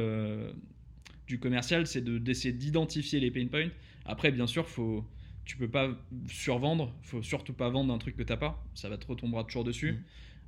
[1.29, 3.69] du commercial c'est de- d'essayer d'identifier les pain points
[4.05, 5.05] après bien sûr faut
[5.45, 5.89] tu peux pas
[6.27, 6.95] survendre.
[7.01, 8.63] Faut surtout pas vendre un truc que t'as pas.
[8.75, 9.93] Ça va te retombera toujours dessus.
[9.93, 9.97] Mm.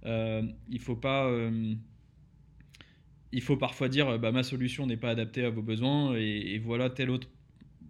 [0.05, 1.27] Euh, il faut pas.
[1.27, 1.75] euh,
[3.33, 6.55] il faut parfois dire euh, bah, ma solution n'est pas adaptée à vos besoins et,
[6.55, 7.29] et voilà tel autre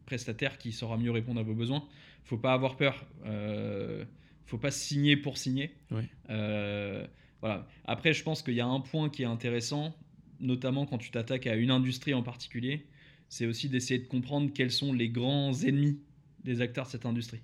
[0.06, 1.84] prestataire qui saura mieux répondre à vos besoins.
[2.22, 3.04] Faut pas avoir peur.
[3.26, 4.04] Euh,
[4.46, 5.74] faut pas signer pour signer.
[5.90, 6.08] Ouais.
[6.30, 7.04] Euh,
[7.40, 7.66] voilà.
[7.86, 9.96] Après, je pense qu'il y a un point qui est intéressant,
[10.40, 12.86] notamment quand tu t'attaques à une industrie en particulier,
[13.28, 15.98] c'est aussi d'essayer de comprendre quels sont les grands ennemis
[16.44, 17.40] des acteurs de cette industrie.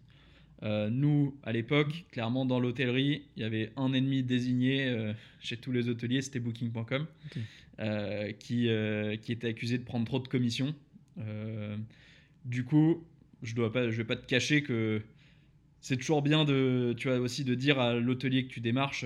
[0.63, 5.57] Euh, nous, à l'époque, clairement dans l'hôtellerie, il y avait un ennemi désigné euh, chez
[5.59, 7.43] tous les hôteliers, c'était Booking.com, Ok.
[7.81, 8.69] euh, qui,
[9.23, 10.75] qui était accusé de prendre trop de commissions.
[12.45, 13.05] Du coup,
[13.43, 15.03] je ne vais pas te cacher que
[15.81, 19.05] c'est toujours bien de, tu vois, aussi de dire à l'hôtelier que tu démarches.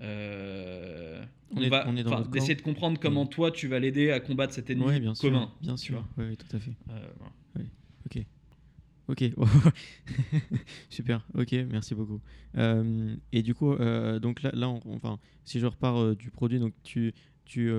[0.00, 3.78] Euh, On on est- va- on est dans d'essayer de comprendre comment toi tu vas
[3.78, 5.30] l'aider à combattre cet ennemi bien sûr.
[5.30, 5.52] commun.
[5.62, 6.06] Bien tu sûr.
[6.18, 6.72] Oui, tout à fait.
[6.90, 7.32] Euh, voilà.
[9.06, 9.22] Ok.
[10.88, 11.26] Super.
[11.34, 12.20] Ok, merci beaucoup.
[12.56, 13.74] Euh, et du coup,
[14.20, 17.12] donc là, là on- enfin, si je repars du produit, donc tu,
[17.44, 17.70] tu,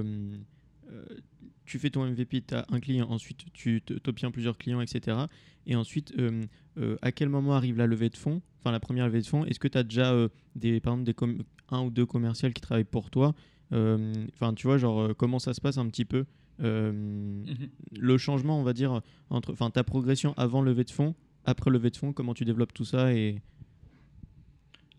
[1.65, 5.17] tu fais ton MVP, tu as un client, ensuite tu obtiens plusieurs clients, etc.
[5.65, 6.43] Et ensuite, euh,
[6.77, 9.45] euh, à quel moment arrive la levée de fonds Enfin, la première levée de fonds?
[9.45, 12.49] Est-ce que tu as déjà, euh, des, par exemple, des com- un ou deux commerciaux
[12.51, 13.33] qui travaillent pour toi
[13.73, 16.25] Euh, Enfin, tu vois, genre, euh, comment ça se passe un petit peu
[16.61, 17.67] euh, Mhm.
[17.99, 21.89] le changement, on va dire, entre enfin, ta progression avant levée de fonds, après levée
[21.89, 23.41] de fonds, comment tu développes tout ça et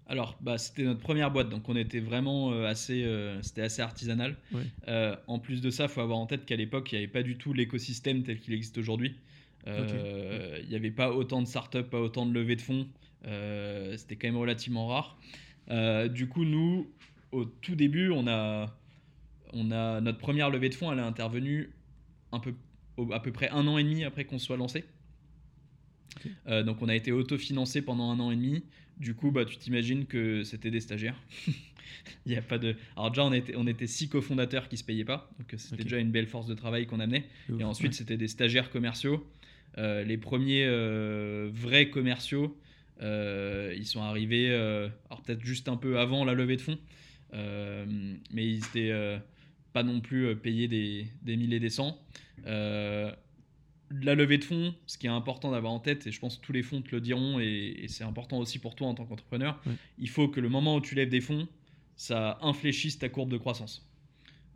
[0.09, 3.83] Alors, bah, c'était notre première boîte, donc on était vraiment euh, assez, euh, c'était assez
[3.83, 4.37] artisanal.
[4.52, 4.64] Ouais.
[5.26, 7.22] En plus de ça, il faut avoir en tête qu'à l'époque, il n'y avait pas
[7.22, 9.14] du tout l'écosystème tel qu'il existe aujourd'hui.
[9.66, 12.87] Il n'y avait pas autant de startups, pas autant de levées de fonds.
[13.96, 15.18] C'était quand même relativement rare.
[15.70, 16.90] Euh, du coup, nous,
[17.33, 18.74] au tout début, on a,
[19.52, 21.70] on a notre première levée de fonds, elle est intervenue
[22.33, 22.55] un peu,
[23.12, 24.85] à peu près un an et demi après qu'on soit lancé.
[26.46, 28.64] Euh, donc, on a été autofinancé pendant un an et demi.
[28.98, 31.20] Du coup, bah, tu t'imagines que c'était des stagiaires.
[32.26, 32.76] Il y a pas de.
[32.96, 35.98] Alors déjà, on était, on était six cofondateurs qui se payaient pas, donc c'était déjà
[35.98, 37.24] une belle force de travail qu'on amenait.
[37.50, 37.96] Ouf, Et ensuite, ouais.
[37.96, 39.26] c'était des stagiaires commerciaux.
[39.79, 42.57] Euh, les premiers euh, vrais commerciaux,
[43.00, 46.78] ils sont arrivés, euh, alors peut-être juste un peu avant la levée de fonds,
[47.35, 47.85] euh,
[48.32, 49.18] mais ils étaient euh,
[49.72, 51.98] pas non plus euh, payés des, des milliers des cents.
[52.46, 53.12] Euh,
[53.90, 56.44] la levée de fonds, ce qui est important d'avoir en tête, et je pense que
[56.44, 59.04] tous les fonds te le diront, et, et c'est important aussi pour toi en tant
[59.04, 59.61] qu'entrepreneur,
[59.98, 61.46] il faut que le moment où tu lèves des fonds,
[61.96, 63.88] ça infléchisse ta courbe de croissance.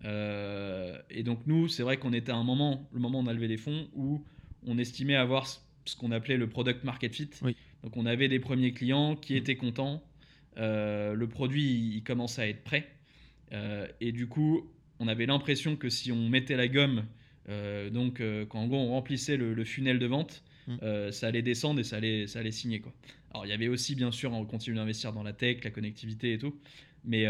[0.05, 3.26] Euh, et donc nous, c'est vrai qu'on était à un moment, le moment où on
[3.26, 4.24] a levé les fonds, où
[4.66, 5.46] on estimait avoir
[5.90, 7.31] ce- qu'on appelait le product market fit.
[7.42, 7.57] Oui.
[7.83, 9.37] Donc on avait des premiers clients qui Mm.
[9.37, 10.03] étaient contents,
[10.59, 12.87] euh, le produit il, commençait à être prêt,
[13.53, 17.05] Euh, et du coup on avait l'impression que si on mettait la gomme,
[17.48, 21.11] euh, donc quand en gros on remplissait le, le funnel de vente, Mm.
[21.11, 22.92] ça allait descendre et ça allait, ça allait signer quoi.
[23.33, 26.33] Alors il y avait aussi bien sûr on continue d'investir dans la tech, la connectivité
[26.35, 26.55] et tout,
[27.05, 27.24] mais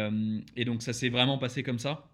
[0.57, 2.07] et donc ça s'est vraiment passé comme ça.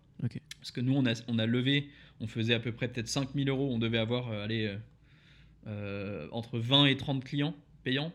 [0.61, 1.88] Parce que nous, on a, on a levé,
[2.20, 3.68] on faisait à peu près peut-être 5000 euros.
[3.72, 4.74] On devait avoir allez,
[6.33, 8.12] entre 20 et 30 clients payants.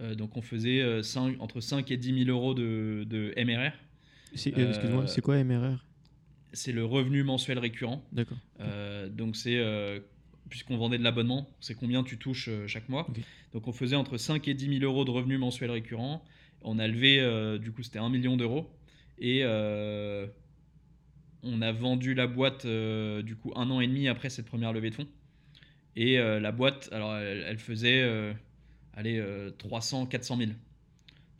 [0.00, 3.72] Euh, donc on faisait euh, 5 entre 5 et 10 000 euros de, de MRR.
[3.72, 5.84] Euh, Excuse-moi, euh, c'est quoi MRR
[6.52, 8.04] C'est le revenu mensuel récurrent.
[8.12, 8.38] D'accord.
[8.60, 9.98] Euh, donc c'est, euh,
[10.48, 13.06] puisqu'on vendait de l'abonnement, c'est combien tu touches euh, chaque mois.
[13.08, 13.18] Ok.
[13.52, 16.22] Donc on faisait entre 5 et 10 000 euros de revenus mensuels récurrents.
[16.62, 18.70] On a levé, euh, du coup c'était 1 million d'euros.
[19.18, 20.28] Et euh,
[21.42, 24.72] on a vendu la boîte euh, du coup un an et demi après cette première
[24.72, 25.08] levée de fonds.
[26.00, 28.32] Et euh, la boîte, alors elle, elle faisait euh,
[28.94, 30.50] allez, euh, 300, 400 000.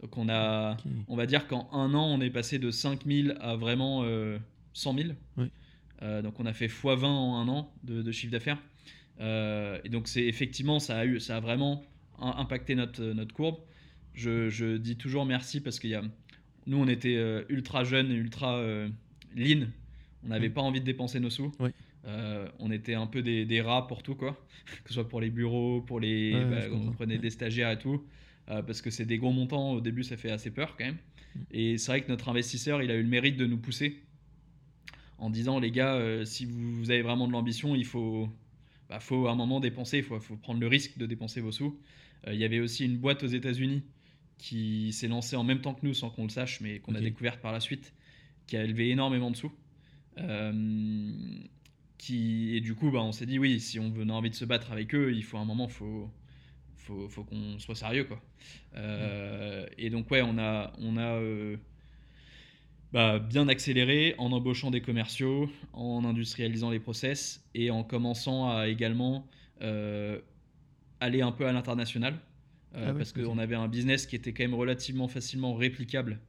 [0.02, 3.36] Donc on a, on va dire qu'en un an, on est passé de 5 000
[3.40, 4.38] à vraiment euh,
[4.72, 5.08] 100 000.
[5.36, 5.46] Oui.
[6.02, 8.58] Euh, donc on a fait x20 en un an de, de chiffre d'affaires.
[9.20, 11.84] Et donc c'est effectivement, ça a, eu, ça a vraiment
[12.20, 13.58] im- impacté notre, notre courbe.
[14.14, 16.02] Je, je dis toujours merci parce qu'il y a,
[16.66, 17.16] nous on était
[17.48, 18.60] ultra jeunes ultra
[19.36, 19.66] lean.
[20.24, 20.52] On n'avait Mm.
[20.52, 21.52] pas envie de dépenser nos sous.
[21.60, 21.70] Oui.
[22.04, 24.32] Euh, on était un peu des, des rats pour tout quoi,
[24.84, 27.78] que ce soit pour les bureaux, pour les, Ouais, bah, on prenait des stagiaires et
[27.78, 28.04] tout,
[28.48, 29.72] euh, parce que c'est des gros montants.
[29.72, 30.98] Au début, ça fait assez peur quand même.
[31.50, 34.02] Et c'est vrai que notre investisseur, il a eu le mérite de nous pousser
[35.18, 38.28] en disant les gars, euh, si vous, vous avez vraiment de l'ambition, il faut,
[38.88, 41.52] bah, faut à un moment dépenser, il faut, faut prendre le risque de dépenser vos
[41.52, 41.78] sous.
[42.26, 43.84] Il y avait aussi une boîte aux États-Unis
[44.38, 47.00] qui s'est lancée en même temps que nous sans qu'on le sache, mais qu'on a
[47.00, 47.92] découverte par la suite,
[48.46, 49.52] qui a élevé énormément de sous.
[50.18, 50.52] Euh,
[51.98, 54.44] qui, et du coup, bah, on s'est dit oui, si on a envie de se
[54.44, 56.08] battre avec eux, il faut un moment, faut,
[56.76, 58.22] faut, faut qu'on soit sérieux quoi.
[58.76, 61.56] Euh, Et donc ouais, on a, on a euh,
[62.92, 68.68] bah, bien accéléré en embauchant des commerciaux, en industrialisant les process et en commençant à
[68.68, 69.26] également
[69.60, 70.20] euh,
[71.00, 72.14] aller un peu à l'international.
[72.74, 76.20] Ah parce qu'on avait un business qui était quand même relativement facilement réplicable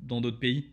[0.00, 0.70] dans d'autres pays.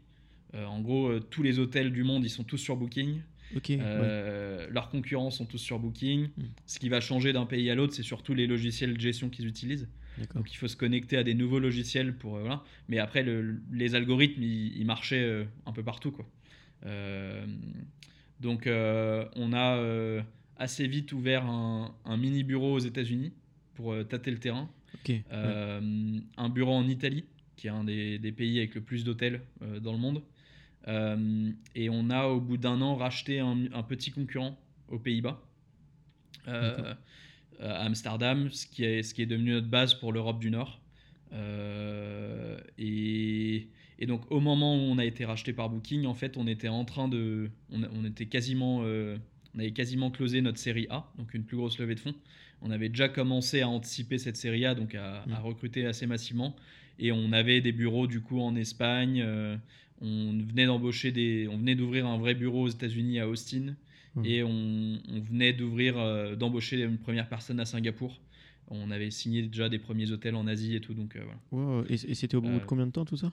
[0.54, 3.22] En gros, tous les hôtels du monde, ils sont tous sur Booking.
[3.56, 3.70] Ok.
[3.70, 3.80] ouais.
[3.82, 6.30] Euh, Leurs concurrents sont tous sur Booking.
[6.38, 6.44] Mm.
[6.66, 9.48] Ce qui va changer d'un pays à l'autre, c'est surtout les logiciels de gestion qu'ils
[9.48, 9.88] utilisent.
[10.36, 12.62] Donc il faut se connecter à des nouveaux logiciels pour euh, voilà.
[12.90, 16.26] Mais après le- les algorithmes ils, marchaient euh, un peu partout quoi.
[18.42, 20.24] Donc on a
[20.58, 23.32] assez vite ouvert un, un mini bureau aux États-Unis
[23.76, 24.70] pour tâter le terrain.
[25.08, 25.24] Ouais.
[25.32, 29.42] Un bureau en Italie qui est un des, des pays avec le plus d'hôtels
[29.82, 30.22] dans le monde.
[30.90, 34.58] Euh, et on a au bout d'un an racheté un, un petit concurrent
[34.90, 35.40] aux Pays-Bas.
[36.48, 36.96] Euh, D'accord.
[37.62, 40.82] à Amsterdam, ce qui, est, ce qui est devenu notre base pour l'Europe du Nord.
[41.32, 43.68] Euh, et,
[44.00, 46.70] et donc au moment où on a été racheté par Booking, en fait, on était
[46.70, 49.18] en train de, on, on était quasiment, euh,
[49.56, 52.16] on avait quasiment closé notre série A, donc une plus grosse levée de fonds.
[52.62, 55.34] On avait déjà commencé à anticiper cette série A, donc à, Mm.
[55.34, 56.56] à recruter assez massivement.
[57.00, 59.22] Et on avait des bureaux du coup en Espagne.
[59.26, 59.56] euh,
[60.02, 63.76] on venait d'embaucher des, on venait d'ouvrir un vrai bureau aux États-Unis à Austin.
[64.16, 64.26] Mm.
[64.26, 68.20] Et on, on venait d'ouvrir, euh, d'embaucher une première personne à Singapour.
[68.70, 71.40] On avait signé déjà des premiers hôtels en Asie et tout, donc euh, voilà.
[71.80, 71.86] Wow.
[71.90, 73.32] Et, et c'était au bout de combien de temps tout ça?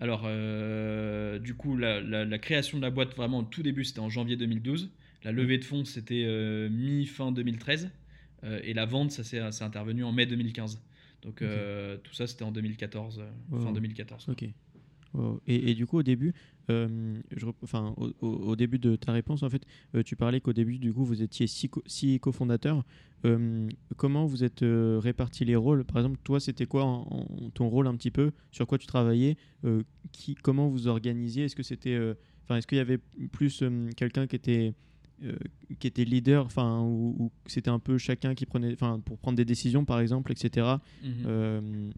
[0.00, 3.84] Alors, euh, du coup, la, la- la création de la boîte, vraiment, au tout début,
[3.84, 4.90] c'était en janvier 2012.
[5.24, 7.90] La levée de fonds, c'était euh, mi-fin 2013.
[8.44, 10.80] Euh, et la vente, ça s'est intervenu en mai 2015.
[11.22, 13.60] Donc, euh, tout ça, c'était en 2014, euh, Wow.
[13.60, 14.24] fin 2014.
[14.24, 14.32] quoi.
[14.34, 14.48] Ok.
[15.14, 15.40] Wow.
[15.46, 16.34] Et, et du coup, au début,
[16.70, 19.62] euh, je enfin, au, début de ta réponse, en fait,
[19.94, 22.84] euh, tu parlais qu'au début, du coup, vous étiez six, co- six cofondateurs.
[23.24, 25.84] Euh, comment vous êtes euh, répartis les rôles?
[25.84, 28.32] Par exemple, toi, c'était quoi en- en- ton rôle un petit peu?
[28.52, 29.36] Sur quoi tu travaillais?
[29.64, 31.44] Euh, qui, Comment vous organisiez?
[31.44, 32.98] Est-ce que c'était, euh, enfin, est-ce qu'il y avait
[33.32, 34.74] plus euh, quelqu'un qui était
[35.24, 35.36] euh,
[35.78, 36.86] qui était leader, enfin,
[37.44, 40.66] que c'était un peu chacun qui prenait, enfin, pour prendre des décisions, par exemple, etc.
[41.02, 41.12] Mhm.
[41.26, 41.90] Euh,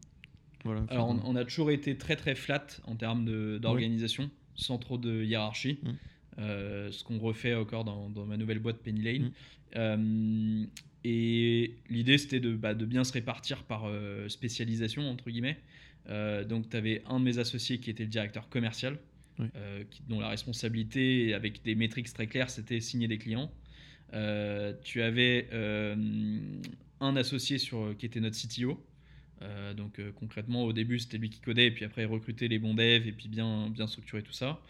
[0.65, 0.85] voilà.
[0.89, 5.25] Alors, on, on a toujours été très très flat en termes d'organisation, sans trop de
[5.25, 5.79] hiérarchie.
[5.83, 5.91] Mm.
[6.39, 9.23] Euh, ce qu'on refait encore dans, dans ma nouvelle boîte Penny Lane.
[9.23, 9.33] Mm.
[9.77, 10.65] Euh,
[11.03, 15.59] et l'idée c'était de, bah, de bien se répartir par euh, spécialisation, entre guillemets.
[16.49, 18.99] Donc, tu avais un de mes associés qui était le directeur commercial,
[19.41, 19.47] Oui.
[19.57, 23.51] euh, qui- dont la responsabilité, avec des métriques très claires, c'était signer des clients.
[24.13, 25.95] Euh, tu avais euh,
[27.01, 28.85] un associé sur, qui était notre CTO.
[29.43, 32.59] Euh, donc euh, concrètement, au début, c'était lui qui codait, et puis après, recruter les
[32.59, 34.61] bons devs, et puis bien, bien structurer tout ça.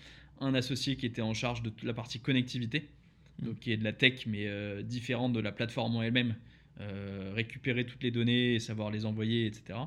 [0.40, 2.88] Un associé qui était en charge de toute la partie connectivité,
[3.40, 6.37] donc qui est de la tech, mais euh, différente de la plateforme en elle-même.
[7.35, 9.78] Récupérer toutes les données et savoir les envoyer, etc.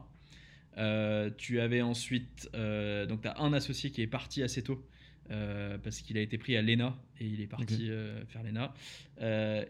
[0.78, 4.84] Euh, tu avais ensuite, euh, donc tu as un associé qui est parti assez tôt
[5.32, 7.90] euh, parce qu'il a été pris à l'ENA et il est parti
[8.28, 8.74] faire l'ENA.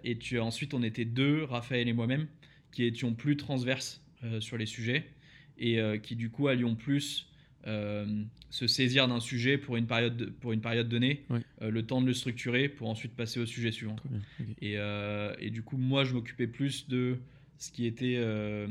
[0.04, 2.28] Et tu as ensuite, on était deux, Raphaël et moi-même,
[2.72, 4.02] qui étions plus transverses
[4.40, 5.04] sur les sujets
[5.60, 7.30] et qui du coup allions plus
[7.66, 11.24] se saisir d'un sujet pour une période, de- pour une période donnée,
[11.62, 13.96] le temps de le structurer pour ensuite passer au sujet suivant.
[14.62, 17.18] et du coup, moi, je m'occupais plus de
[17.58, 18.68] ce qui était, euh,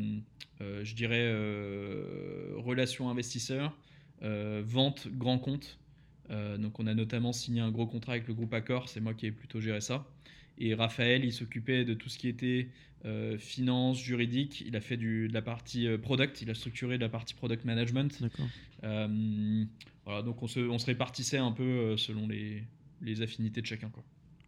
[0.61, 3.77] euh, je dirais, euh, relations investisseurs,
[4.21, 5.79] vente, grand compte.
[6.31, 9.27] Donc, on a notamment signé un gros contrat avec le groupe Accor, c'est moi qui
[9.27, 10.07] ai plutôt géré ça.
[10.59, 12.68] Et Raphaël, il s'occupait de tout ce qui était
[13.05, 14.62] euh, finance, juridique.
[14.66, 17.64] Il a fait du, de la partie product, il a structuré de la partie product
[17.64, 18.23] management.
[18.85, 19.64] Euh,
[20.05, 22.62] voilà, donc on se, on se répartissait un peu selon les,
[23.03, 23.90] les affinités de chacun.
[23.90, 24.05] Quoi.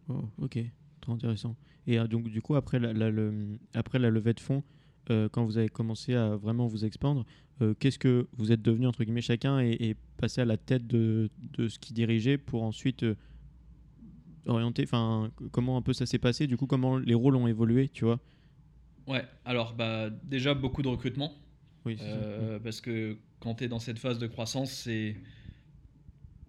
[0.07, 0.59] Oh, ok,
[1.05, 1.55] trop intéressant.
[1.87, 4.63] Et euh, donc du coup, après la, la- le- après la levée de fonds,
[5.11, 7.25] euh, quand vous avez commencé à vraiment vous expandre,
[7.61, 10.87] euh, qu'est-ce que vous êtes devenu entre guillemets chacun et, et passé à la tête
[10.87, 13.15] de, de ce qui dirigeait pour ensuite euh,
[14.47, 17.89] orienter, enfin comment un peu ça s'est passé, du coup comment les rôles ont évolué,
[17.89, 18.19] tu vois?
[19.07, 21.33] Ouais, alors bah, déjà beaucoup de recrutement.
[21.85, 22.59] Oui, ça.
[22.63, 25.15] Parce que quand tu es dans cette phase de croissance, c'est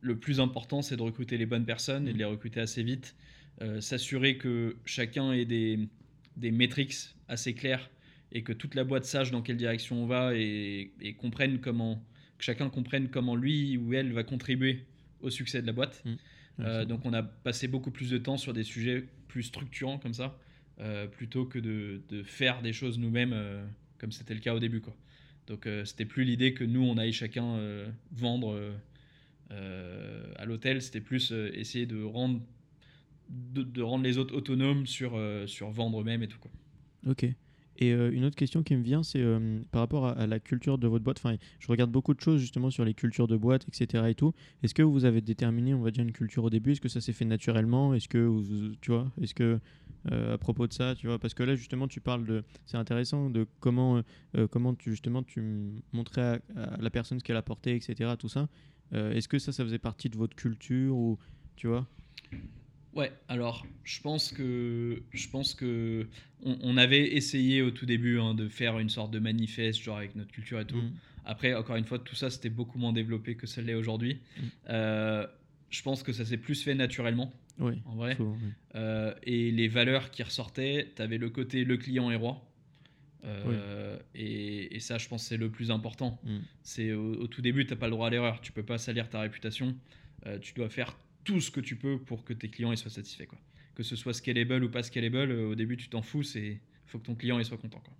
[0.01, 3.17] le plus important, c'est de recruter les bonnes personnes et de les recruter assez vite.
[3.63, 5.89] Euh, S'assurer que chacun ait des,
[6.37, 6.95] des métriques
[7.29, 7.91] assez claires
[8.33, 12.03] et que toute la boîte sache dans quelle direction on va et, et comprenne comment,
[12.39, 14.85] que chacun comprenne comment lui ou elle va contribuer
[15.21, 16.03] au succès de la boîte.
[16.05, 16.17] Ouais,
[16.61, 20.15] Euh, donc on a passé beaucoup plus de temps sur des sujets plus structurants comme
[20.15, 20.39] ça,
[20.81, 23.63] euh, plutôt que de, de faire des choses nous-mêmes euh,
[23.99, 24.81] comme c'était le cas au début.
[24.81, 24.97] Quoi.
[25.47, 27.59] Donc c'était plus l'idée que nous on aille chacun
[28.11, 28.59] vendre
[29.51, 32.41] à l'hôtel, c'était plus essayer de rendre,
[33.29, 36.39] de, rendre les autres autonomes sur, euh, sur vendre eux-mêmes et tout.
[36.39, 36.51] Quoi.
[37.07, 37.27] Ok.
[37.79, 40.79] Et euh, une autre question qui me vient, c'est euh, par rapport à, la culture
[40.79, 41.19] de votre boîte.
[41.19, 44.05] Enfin, je regarde beaucoup de choses justement sur les cultures de boîte, etc.
[44.09, 44.33] Et tout.
[44.63, 46.73] Est-ce que vous avez déterminé, on va dire, une culture au début?
[46.73, 47.93] Est-ce que ça s'est fait naturellement?
[47.93, 49.61] Est-ce que, tu vois, est-ce que
[50.09, 53.29] à propos de ça, tu vois, parce que là justement, tu parles de, c'est intéressant
[53.29, 54.03] de comment,
[54.53, 55.43] comment justement tu
[55.93, 58.13] montrais à, la personne ce qu'elle apportait, etc.
[58.17, 58.49] Tout ça.
[58.93, 61.19] Est-ce que ça, ça faisait partie de votre culture ou,
[61.57, 61.89] tu vois?
[62.97, 66.07] Ouais, alors je pense que je pense que
[66.43, 69.99] on, on avait essayé au tout début hein, de faire une sorte de manifeste genre
[69.99, 70.79] avec notre culture et tout.
[70.81, 70.93] Mm.
[71.27, 74.15] Après, encore une fois, tout ça c'était beaucoup moins développé que ça l'est aujourd'hui.
[74.39, 74.43] Mm.
[74.71, 75.27] Euh,
[75.69, 77.75] je pense que ça s'est plus fait naturellement Oui.
[77.85, 78.17] en vrai.
[78.17, 78.51] souvent, oui.
[78.77, 82.43] Euh, et les valeurs qui ressortaient, tu avais le côté le client est roi.
[83.25, 86.19] Euh, et, et ça, je pense, c'est le plus important.
[86.25, 86.39] Mm.
[86.63, 88.41] C'est au, au tout début, tu n'as pas le droit à l'erreur.
[88.41, 89.77] Tu peux pas salir ta réputation.
[90.41, 93.27] Tu dois faire tout ce que tu peux pour que tes clients ils soient satisfaits.
[93.27, 93.39] Quoi.
[93.75, 96.23] Que ce soit scalable ou pas scalable, euh, au début, tu t'en fous.
[96.37, 97.81] Il faut que ton client il soit content.
[97.81, 97.93] Quoi.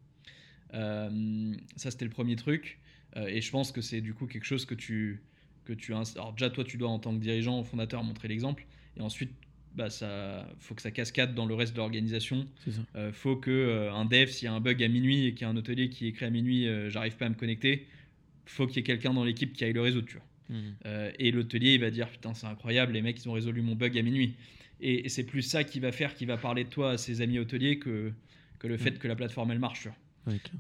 [0.75, 2.79] Euh, ça, c'était le premier truc.
[3.17, 5.23] Euh, et je pense que c'est du coup quelque chose que tu.
[5.65, 8.65] Que tu Alors, déjà, toi, tu dois, en tant que dirigeant, fondateur, montrer l'exemple.
[8.97, 9.33] Et ensuite,
[9.75, 12.47] bah, ça faut que ça cascade dans le reste de l'organisation.
[12.65, 12.71] C'est.
[12.95, 15.45] Euh, faut que un dev, s'il y a un bug à minuit et qu'il y
[15.45, 17.89] a un hôtelier qui écrit à minuit, j'arrive pas à me connecter,
[18.45, 20.07] faut qu'il y ait quelqu'un dans l'équipe qui aille le résoudre.
[20.07, 20.27] Tu vois.
[20.49, 20.55] Mm.
[20.87, 23.75] Euh, et l'hôtelier, il va dire putain, c'est incroyable, les mecs, ils ont résolu mon
[23.75, 24.35] bug à minuit.
[24.81, 27.21] Et, et c'est plus ça qui va faire, qui va parler de toi à ses
[27.23, 28.13] amis hôteliers que,
[28.59, 28.99] que le fait Mm.
[28.99, 29.89] que la plateforme elle marche.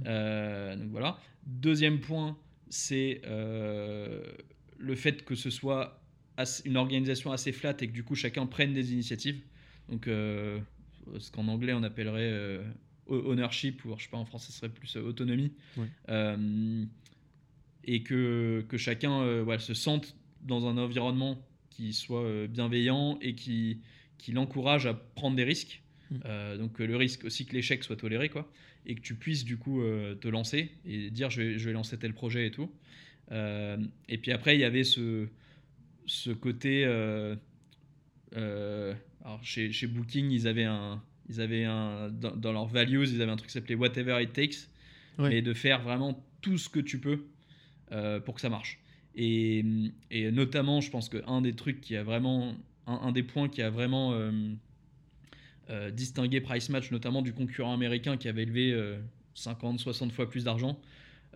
[0.06, 1.18] Euh, donc voilà.
[1.46, 2.36] Deuxième point,
[2.68, 4.22] c'est euh,
[4.78, 6.00] le fait que ce soit
[6.64, 9.40] une organisation assez flat et que du coup chacun prenne des initiatives.
[9.88, 12.60] Donc ce qu'en anglais on appellerait
[13.06, 15.52] ownership ou je sais pas en français ce serait plus autonomie.
[15.76, 16.36] Ouais.
[17.86, 21.38] Et que, que chacun euh, voilà, se sente dans un environnement
[21.70, 23.80] qui soit euh, bienveillant et qui,
[24.18, 25.82] qui l'encourage à prendre des risques.
[26.10, 26.16] Mm.
[26.24, 28.50] Euh, donc le risque aussi que l'échec soit toléré quoi
[28.86, 31.72] et que tu puisses du coup euh, te lancer et dire je vais, je vais
[31.72, 32.70] lancer tel projet et tout.
[33.32, 33.76] Euh,
[34.08, 35.26] et puis après il y avait ce,
[36.06, 36.84] ce côté
[38.34, 43.20] alors chez, chez Booking ils avaient un ils avaient un dans, dans leurs values ils
[43.20, 44.68] avaient un truc qui s'appelait whatever it takes
[45.18, 45.30] Ouais.
[45.30, 47.24] mais de faire vraiment tout ce que tu peux
[48.24, 48.78] pour que ça marche.
[49.14, 49.64] Et,
[50.10, 52.54] et notamment, je pense qu'un des trucs qui a vraiment,
[52.86, 54.30] un, un des points qui a vraiment euh,
[55.70, 58.98] euh, distingué Price Match, notamment du concurrent américain qui avait élevé euh,
[59.34, 60.78] 50, 60 fois plus d'argent,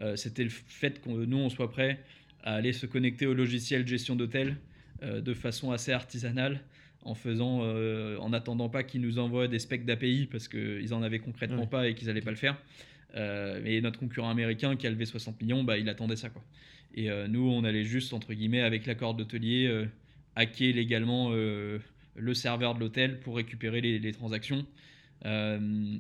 [0.03, 2.01] euh, c'était le fait que nous, on soit prêt
[2.43, 4.57] à aller se connecter au logiciel gestion d'hôtel
[5.03, 6.61] euh, de façon assez artisanale,
[7.03, 11.03] en faisant, euh, en attendant pas qu'ils nous envoient des specs d'API parce qu'ils en
[11.03, 11.67] avaient concrètement Ouais.
[11.67, 12.59] pas et qu'ils n'allaient pas le faire.
[13.17, 16.31] Euh, et notre concurrent américain qui a levé 60 millions, bah, il attendait ça.
[16.31, 16.45] Quoi.
[16.95, 19.87] Et euh, nous, on allait juste, entre guillemets, avec l'accord d'hôtelier, euh,
[20.37, 21.79] hacker légalement euh,
[22.17, 24.67] le serveur de l'hôtel pour récupérer les, les transactions.
[25.27, 25.99] Euh,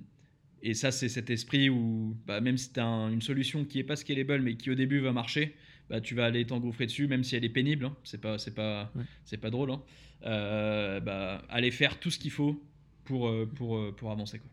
[0.63, 3.85] et ça, c'est cet esprit où, bah, même si tu as une solution qui est
[3.85, 5.55] pas scalable, mais qui au début va marcher,
[5.89, 7.87] bah, tu vas aller t'engouffrer dessus, même si elle est pénible.
[7.87, 7.97] Hein.
[8.05, 9.05] C'est pas, c'est pas, Ouais.
[9.25, 9.71] c'est pas drôle.
[9.71, 9.83] Hein.
[10.27, 12.63] Euh, bah, aller faire tout ce qu'il faut
[13.05, 14.39] pour, euh, pour, euh, pour avancer.
[14.39, 14.51] Quoi.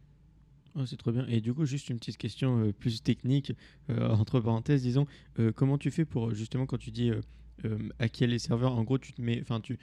[0.80, 1.26] Oh, c'est trop bien.
[1.28, 3.52] Et du coup, juste une petite question euh, plus technique,
[3.90, 5.08] euh, entre parenthèses, disons,
[5.40, 7.10] euh, comment tu fais pour justement quand tu dis
[7.66, 9.78] euh, hacker les serveurs, en gros, tu te mets, enfin, tu,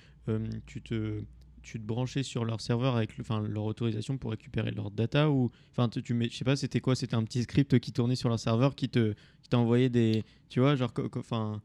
[0.67, 1.23] tu te
[1.63, 5.51] tu te branchais sur leur serveur avec le- leur autorisation pour récupérer leur data ou
[5.71, 8.17] enfin tu, tu mets je sais pas c'était quoi c'était un petit script qui tournait
[8.17, 11.63] sur leur serveur qui te qui t'a envoyé des tu vois genre enfin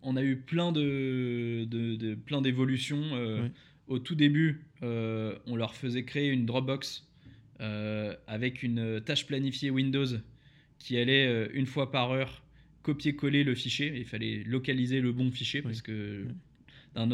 [0.00, 3.02] on a eu plein de, de- de- plein d'évolutions.
[3.12, 3.52] euh, Ouais.
[3.88, 7.06] Au tout début, euh, on leur faisait créer une Dropbox
[8.26, 10.06] avec une tâche planifiée Windows
[10.78, 12.42] qui allait euh, une fois par heure
[12.82, 13.92] copier-coller le fichier.
[13.96, 16.24] Il fallait localiser le bon fichier parce que
[16.94, 17.10] d'un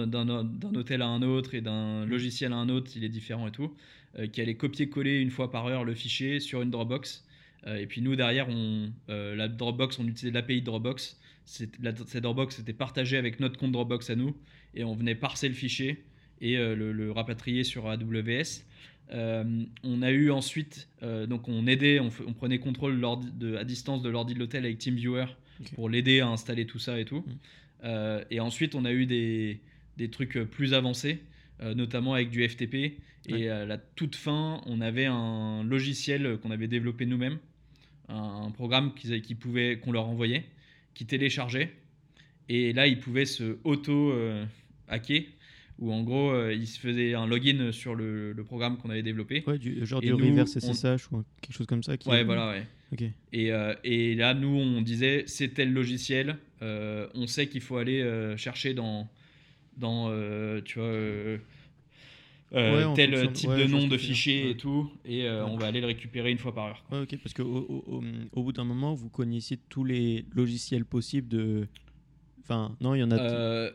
[0.74, 3.74] hôtel à un autre et d'un logiciel à un autre, il est différent et tout.
[4.18, 7.26] euh, qui allait copier-coller une fois par heure le fichier sur une Dropbox.
[7.66, 11.20] Euh, et puis nous, derrière, on, euh, la Dropbox, on utilisait l'API de Dropbox.
[11.82, 14.34] La- Cette Dropbox était partagée avec notre compte Dropbox à nous.
[14.74, 16.04] Et on venait parser le fichier
[16.40, 18.62] et euh, le, le rapatrier sur AWS.
[19.12, 19.44] Euh,
[19.84, 23.00] on a eu ensuite, euh, donc on aidait, on, prenait contrôle
[23.38, 25.26] de- à distance de l'ordi de l'hôtel avec TeamViewer
[25.74, 27.20] pour l'aider à installer tout ça et tout.
[27.20, 27.32] Mm.
[27.84, 29.60] Euh, et ensuite, on a eu des,
[29.96, 31.20] des trucs plus avancés,
[31.74, 32.98] notamment avec du FTP.
[33.28, 37.38] Et à la toute fin, on avait un logiciel qu'on avait développé nous-mêmes,
[38.08, 40.44] un, un programme qu'ils- qui pouvait, qu'on leur envoyait,
[40.94, 41.72] qui téléchargeait.
[42.48, 45.22] Et là, ils pouvaient se auto-hacker,
[45.78, 49.02] où en gros, euh, ils se faisaient un login sur le, le programme qu'on avait
[49.02, 49.44] développé.
[49.46, 52.08] ouais du genre Et du nous, reverse on- SSH ou quelque chose comme ça qui
[52.08, 52.66] Ouais, voilà, ouais.
[52.92, 53.02] ok
[53.32, 57.76] Et, euh, et là, nous, on disait, c'est tel logiciel, euh, on sait qu'il faut
[57.76, 59.08] aller euh, chercher dans,
[59.76, 60.10] dans
[60.64, 61.38] tu vois,
[62.52, 64.50] Ouais, tel type ouais, de nom de fichier Ouais.
[64.52, 66.84] et tout, et on va aller le récupérer une fois par heure.
[66.92, 71.26] ok, parce qu'au au, au- au bout d'un moment, vous connaissiez tous les logiciels possibles
[71.28, 71.66] de.
[72.40, 73.70] Enfin, non, il y en a.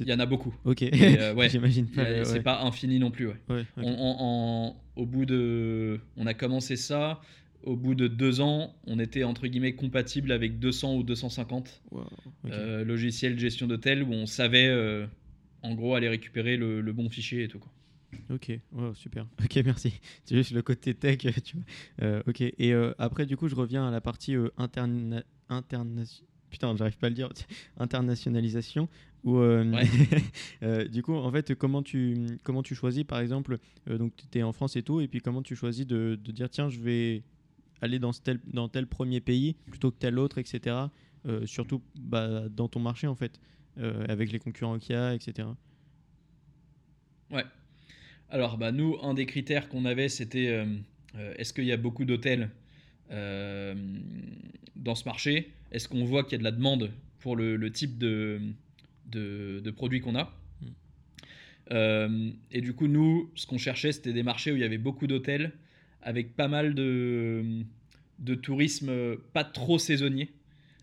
[0.00, 0.54] Il y en a beaucoup.
[0.64, 1.48] Ok, euh, ouais.
[1.50, 2.02] j'imagine pas.
[2.02, 2.24] ouais.
[2.24, 3.28] C'est pas infini non plus.
[3.28, 3.36] Ouais.
[3.48, 3.84] Ouais, ok.
[3.84, 7.20] On- au bout de, on a commencé ça.
[7.64, 12.00] Au bout de deux ans, on était entre guillemets compatible avec 200 ou 250 Wow,
[12.02, 12.50] ok.
[12.52, 15.06] euh, logiciels de gestion d'hôtel où on savait euh,
[15.62, 17.58] en gros aller récupérer le, le bon fichier et tout.
[17.58, 17.72] Quoi.
[18.30, 19.26] Ok, wow, super.
[19.44, 19.92] Ok, merci.
[20.24, 22.22] C'est juste le côté tech, tu vois.
[22.26, 25.22] Ok, et après, du coup, je reviens à la partie interna...
[25.48, 26.04] interna-
[26.50, 27.30] Putain, j'arrive pas à le dire.
[27.78, 28.88] Internationalisation.
[29.26, 29.84] Euh, Ouais.
[30.62, 33.58] euh, du coup, en fait, comment tu, comment tu choisis, par exemple,
[33.88, 36.32] euh, donc tu es en France et tout, et puis comment tu choisis de, de
[36.32, 37.22] dire, tiens, je vais
[37.80, 40.76] aller dans, tel, dans tel premier pays plutôt que tel autre, etc.
[41.46, 43.40] Surtout bah, dans ton marché, en fait,
[43.78, 45.48] avec les concurrents qu'il y a, etc.
[47.30, 47.44] Ouais.
[48.28, 50.66] Alors, bah, nous, un des critères qu'on avait, c'était
[51.36, 52.50] est-ce qu'il y a beaucoup d'hôtels
[53.10, 55.52] dans ce marché?
[55.72, 58.40] Est-ce qu'on voit qu'il y a de la demande pour le, le type de,
[59.10, 60.66] de, de produits qu'on a Mm.
[61.72, 64.78] Euh, Et du coup, nous, ce qu'on cherchait, c'était des marchés où il y avait
[64.78, 65.52] beaucoup d'hôtels
[66.02, 67.62] avec pas mal de,
[68.18, 70.28] de tourisme pas trop saisonnier.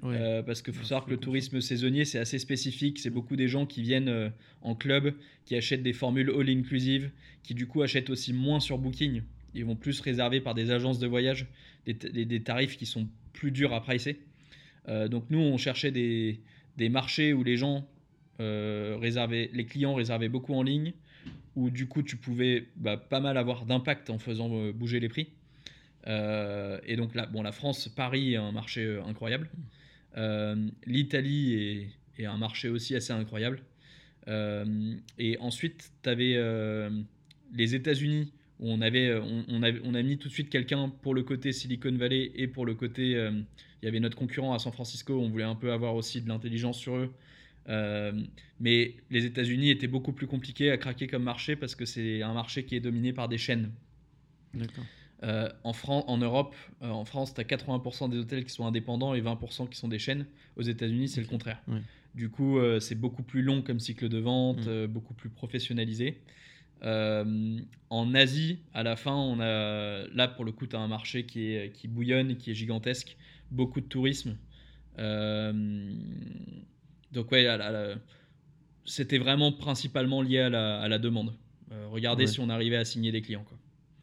[0.03, 0.15] Ouais.
[0.17, 2.97] Euh, parce qu'il faut Ouais, savoir que le tourisme saisonnier, c'est assez spécifique.
[2.97, 4.29] C'est beaucoup des gens qui viennent euh,
[4.63, 5.13] en club,
[5.45, 7.11] qui achètent des formules all-inclusive,
[7.43, 9.21] qui du coup achètent aussi moins sur Booking.
[9.53, 11.45] Ils vont plus réserver par des agences de voyage
[11.85, 14.19] des, des- des tarifs qui sont plus durs à pricer.
[14.87, 16.39] Euh, donc nous, on cherchait des,
[16.77, 17.87] des marchés où les gens
[18.41, 20.93] euh, les clients réservaient beaucoup en ligne,
[21.55, 25.09] où du coup tu pouvais bah, pas mal avoir d'impact en faisant euh, bouger les
[25.09, 25.29] prix.
[26.07, 29.49] Euh, et donc là, bon, la France, Paris est un marché incroyable.
[30.85, 33.61] L'Italie est, un marché aussi assez incroyable.
[34.27, 36.37] Et ensuite, tu avais
[37.53, 39.63] les États-Unis où on, avait, on,
[39.93, 43.11] a mis tout de suite quelqu'un pour le côté Silicon Valley et pour le côté.
[43.11, 46.27] il y avait notre concurrent à San Francisco, on voulait un peu avoir aussi de
[46.27, 47.11] l'intelligence sur eux.
[47.69, 48.11] Euh,
[48.59, 52.33] mais les États-Unis étaient beaucoup plus compliqués à craquer comme marché parce que c'est un
[52.33, 53.71] marché qui est dominé par des chaînes.
[54.53, 54.83] D'accord.
[55.23, 58.65] Euh, en, Fran- en Europe, euh, en France, tu as 80% des hôtels qui sont
[58.65, 60.25] indépendants et 20% qui sont des chaînes.
[60.57, 61.61] Aux États-Unis, c'est le contraire.
[62.15, 64.69] Du coup, euh, c'est beaucoup plus long comme cycle de vente, Mm.
[64.69, 66.19] euh, beaucoup plus professionnalisé.
[66.83, 67.59] Euh,
[67.91, 71.27] en Asie, à la fin, on a là pour le coup, tu as un marché
[71.27, 73.15] qui, est, qui bouillonne, qui est gigantesque,
[73.51, 74.35] beaucoup de tourisme.
[74.97, 75.93] Euh,
[77.11, 77.45] donc, ouais,
[78.85, 81.33] c'était vraiment principalement lié à la, à la demande.
[81.71, 82.31] Euh, regardez Ouais.
[82.31, 83.43] si on arrivait à signer des clients.
[83.43, 83.57] Quoi.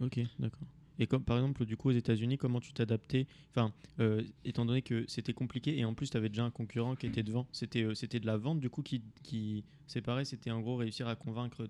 [0.07, 0.67] Ok, d'accord.
[1.01, 3.27] Et comme par exemple, du coup, aux États-Unis, comment tu t'adaptais?
[3.51, 6.97] Enfin, euh, étant donné que c'était compliqué et en plus, tu avais déjà un concurrent
[6.97, 10.25] qui était devant, c'était euh, c'était de la vente du coup qui, qui séparait.
[10.25, 11.69] C'était en gros réussir à convaincre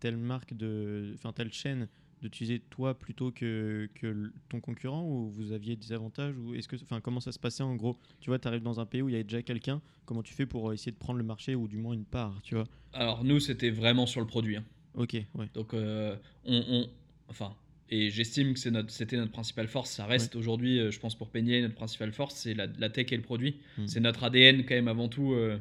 [0.00, 1.88] telle marque, de, enfin telle chaîne
[2.22, 6.76] d'utiliser toi plutôt que, que ton concurrent ou vous aviez des avantages ou est-ce que
[6.82, 7.98] enfin comment ça se passait en gros?
[8.20, 10.32] Tu vois tu arrives dans un pays où il y a déjà quelqu'un comment tu
[10.34, 12.66] fais pour euh, essayer de prendre le marché ou du moins une part tu vois?
[12.94, 14.56] Alors, nous, c'était vraiment sur le produit.
[14.56, 14.64] hein.
[14.94, 16.90] ok ouais Donc, euh, on, on-
[17.28, 17.54] enfin,
[17.90, 19.90] et j'estime que notre, c'était notre principale force.
[19.90, 23.12] Ça reste aujourd'hui, euh, je pense, pour Peignet, notre principale force, c'est la, la tech
[23.12, 23.60] et le produit.
[23.78, 23.86] Hmm.
[23.86, 25.34] C'est notre ADN quand même avant tout.
[25.34, 25.58] euh,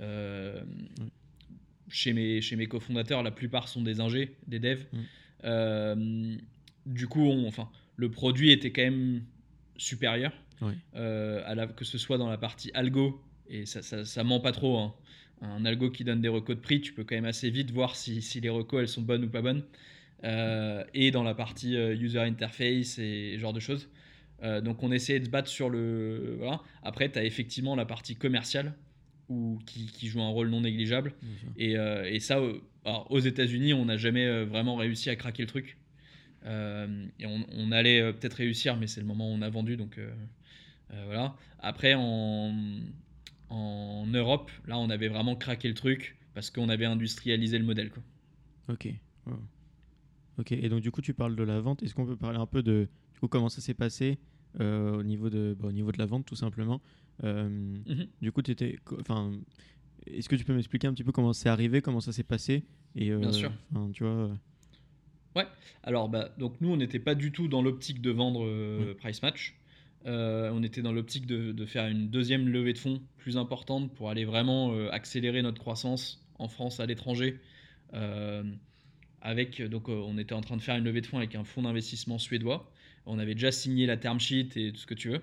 [0.00, 0.60] euh,
[1.00, 1.06] Ouais.
[1.88, 4.84] Chez mes, chez mes cofondateurs, la plupart sont des ingés, des devs.
[4.92, 5.02] Hmm.
[5.44, 6.36] Euh,
[6.86, 9.22] du coup, on- enfin, le produit était quand même
[9.76, 10.32] supérieur,
[10.96, 14.40] euh, à la, que ce soit dans la partie algo, et ça, ça, ça ment
[14.40, 14.78] pas trop.
[14.78, 14.94] hein.
[15.40, 17.96] Un algo qui donne des recos de prix, tu peux quand même assez vite voir
[17.96, 19.64] si, si les recos elles sont bonnes ou pas bonnes.
[20.24, 23.88] Euh, et dans la partie user interface et ce genre de choses.
[24.44, 26.36] Euh, donc on essayait de se battre sur le.
[26.38, 26.60] Voilà.
[26.84, 28.72] Après, tu as effectivement la partie commerciale
[29.66, 31.14] qui, qui joue un rôle non négligeable.
[31.56, 35.16] Et, euh, et ça, euh, alors, aux États-Unis, on n'a jamais euh, vraiment réussi à
[35.16, 35.78] craquer le truc.
[36.44, 39.76] Euh, et on, on allait peut-être réussir, mais c'est le moment où on a vendu.
[39.76, 39.98] Donc
[41.06, 41.36] voilà.
[41.60, 42.52] Après, en,
[43.48, 47.90] en Europe, là, on avait vraiment craqué le truc parce qu'on avait industrialisé le modèle.
[47.90, 48.02] Quoi.
[48.68, 48.88] Ok.
[49.26, 49.38] wow.
[50.38, 50.52] Ok.
[50.52, 51.82] Et donc du coup, tu parles de la vente.
[51.82, 54.18] Est-ce qu'on peut parler un peu de du coup comment ça s'est passé?
[54.60, 56.80] Euh, au niveau de bah, au niveau de la vente tout simplement.
[57.24, 58.06] Euh, Mhm.
[58.20, 59.32] Du coup, tu étais enfin.
[60.06, 62.64] Est-ce que tu peux m'expliquer un petit peu comment c'est arrivé, comment ça s'est passé
[62.96, 63.52] et euh, Bien sûr.
[63.92, 64.30] tu vois.
[65.36, 65.44] euh,
[65.84, 69.54] Alors, bah, donc nous, on n'était pas du tout dans l'optique de vendre Price Match.
[70.04, 74.10] On était dans l'optique de, de faire une deuxième levée de fonds plus importante pour
[74.10, 77.38] aller vraiment accélérer notre croissance en France, à l'étranger.
[79.20, 81.62] Avec, donc, on était en train de faire une levée de fonds avec un fonds
[81.62, 82.70] d'investissement suédois.
[83.06, 85.22] On avait déjà signé la term sheet et tout ce que tu veux.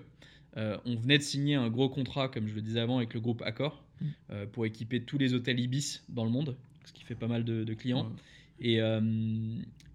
[0.56, 3.20] Euh, on venait de signer un gros contrat, comme je le disais avant, avec le
[3.20, 4.06] groupe Accor Mm.
[4.30, 6.56] euh, pour équiper tous les hôtels Ibis dans le monde,
[6.86, 8.10] ce qui fait pas mal de, de clients.
[8.58, 9.00] Et, euh,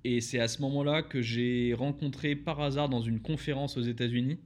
[0.03, 4.37] et c'est à ce moment-là que j'ai rencontré par hasard dans une conférence aux États-Unis,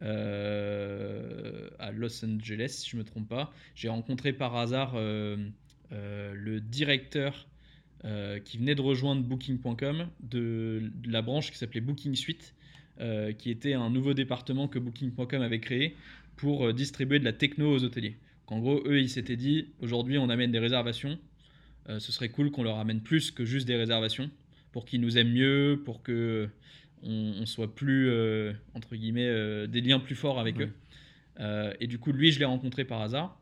[0.00, 7.46] à Los Angeles, si je ne me trompe pas, j'ai rencontré par hasard le directeur
[8.44, 12.54] qui venait de rejoindre Booking.com de, de la branche qui s'appelait Booking Suite,
[13.02, 15.96] euh, qui était un nouveau département que Booking.com avait créé
[16.36, 18.16] pour euh, distribuer de la techno aux hôteliers.
[18.46, 21.18] En gros, eux, ils s'étaient dit aujourd'hui, on amène des réservations.
[21.88, 24.30] Euh, ce serait cool qu'on leur amène plus que juste des réservations
[24.72, 26.48] pour qu'ils nous aiment mieux, pour que
[27.02, 28.10] on, on soit plus
[28.74, 30.70] entre guillemets des liens plus forts avec Ouais.
[31.40, 31.72] eux.
[31.80, 33.38] Et du coup, lui, je l'ai rencontré par hasard.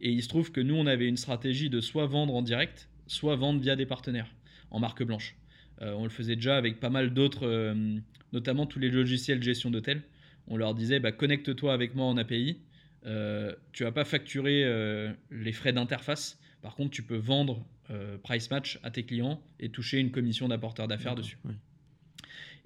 [0.00, 2.88] Et il se trouve que nous, on avait une stratégie de soit vendre en direct,
[3.06, 4.28] soit vendre via des partenaires
[4.70, 5.36] en marque blanche.
[5.82, 7.98] Euh, on le faisait déjà avec pas mal d'autres, euh,
[8.34, 10.02] notamment tous les logiciels de gestion d'hôtel.
[10.48, 12.58] On leur disait bah, connecte-toi avec moi en API.
[13.06, 16.38] Euh, tu vas pas facturer euh, les frais d'interface.
[16.62, 20.48] Par contre, tu peux vendre euh, Price Match à tes clients et toucher une commission
[20.48, 21.38] d'apporteur d'affaires dessus.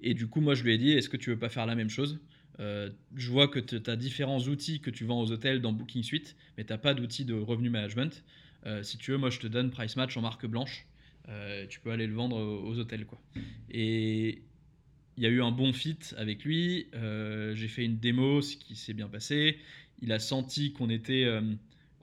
[0.01, 1.75] Et du coup, moi, je lui ai dit, est-ce que tu veux pas faire la
[1.75, 2.19] même chose?
[2.57, 6.35] Je vois que tu as différents outils que tu vends aux hôtels dans Booking Suite,
[6.57, 8.21] mais tu n'as pas d'outils de revenu management.
[8.81, 10.85] Si tu veux, moi, je te donne Price Match en marque blanche.
[11.69, 13.05] Tu peux aller le vendre aux, aux hôtels.
[13.05, 13.21] Quoi.
[13.71, 14.41] Et
[15.19, 16.87] il y a eu un bon fit avec lui.
[16.95, 19.57] Euh, J'ai fait une démo, ce qui s'est bien passé.
[20.01, 21.41] Il a senti qu'on était, euh,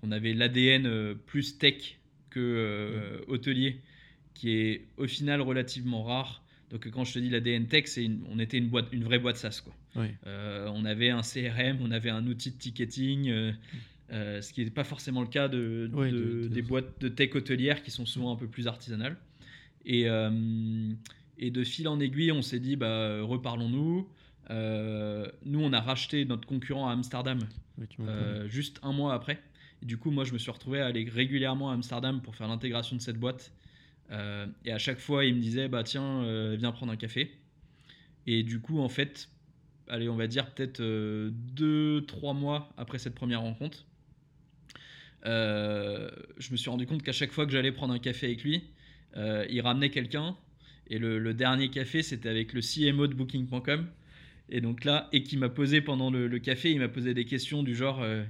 [0.01, 1.97] qu'on avait l'ADN euh, plus tech
[2.29, 3.81] que euh, hôtelier,
[4.35, 6.43] qui est au final relativement rare.
[6.71, 9.19] Donc quand je te dis l'ADN tech, c'est une- on était une boîte, une vraie
[9.19, 9.75] boîte SaaS quoi.
[10.27, 13.31] Euh, on avait un CRM, on avait un outil de ticketing,
[14.11, 17.09] ce qui n'est pas forcément le cas de, Ouais, de- de- de- des boîtes de
[17.09, 19.17] tech hôtelières qui sont souvent un peu plus artisanales.
[19.87, 20.05] Et,
[21.39, 24.09] et de fil en aiguille, on s'est dit, bah, reparlons-nous.
[24.51, 27.41] Euh, nous, on a racheté notre concurrent à Amsterdam
[28.01, 29.41] euh, juste un mois après.
[29.83, 32.49] Et du coup, moi, je me suis retrouvé à aller régulièrement à Amsterdam pour faire
[32.49, 33.53] l'intégration de cette boîte.
[34.11, 37.33] Euh, et à chaque fois, il me disait, bah tiens, euh, viens prendre un café.
[38.27, 39.29] Et du coup, en fait,
[39.89, 43.85] allez, on va dire peut-être euh, deux, trois mois après cette première rencontre,
[45.27, 46.09] euh,
[46.39, 48.65] je me suis rendu compte qu'à chaque fois que j'allais prendre un café avec lui,
[49.17, 50.37] euh, il ramenait quelqu'un.
[50.89, 53.87] Et le, le dernier café, c'était avec le CMO de Booking.com.
[54.49, 57.25] Et donc là, et qui m'a posé pendant le, le café, il m'a posé des
[57.25, 58.23] questions du genre euh,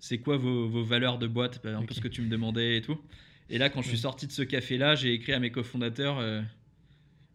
[0.00, 1.60] c'est quoi vos, vos valeurs de boîte?
[1.62, 1.92] Bah, Un peu Ok.
[1.94, 2.98] ce que tu me demandais et tout.
[3.48, 6.40] Et là, quand je suis sorti de ce café-là, j'ai écrit à mes cofondateurs euh,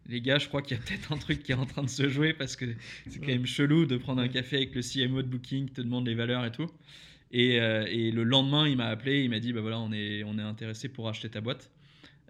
[0.08, 1.88] les gars, je crois qu'il y a peut-être un truc qui est en train de
[1.88, 2.66] se jouer parce que
[3.08, 5.80] c'est quand même chelou de prendre un café avec le CMO de Booking, qui te
[5.80, 6.70] demande les valeurs et tout.
[7.32, 10.22] Et, euh, et le lendemain, il m'a appelé, il m'a dit bah voilà, on est,
[10.24, 11.70] on est intéressé pour acheter ta boîte.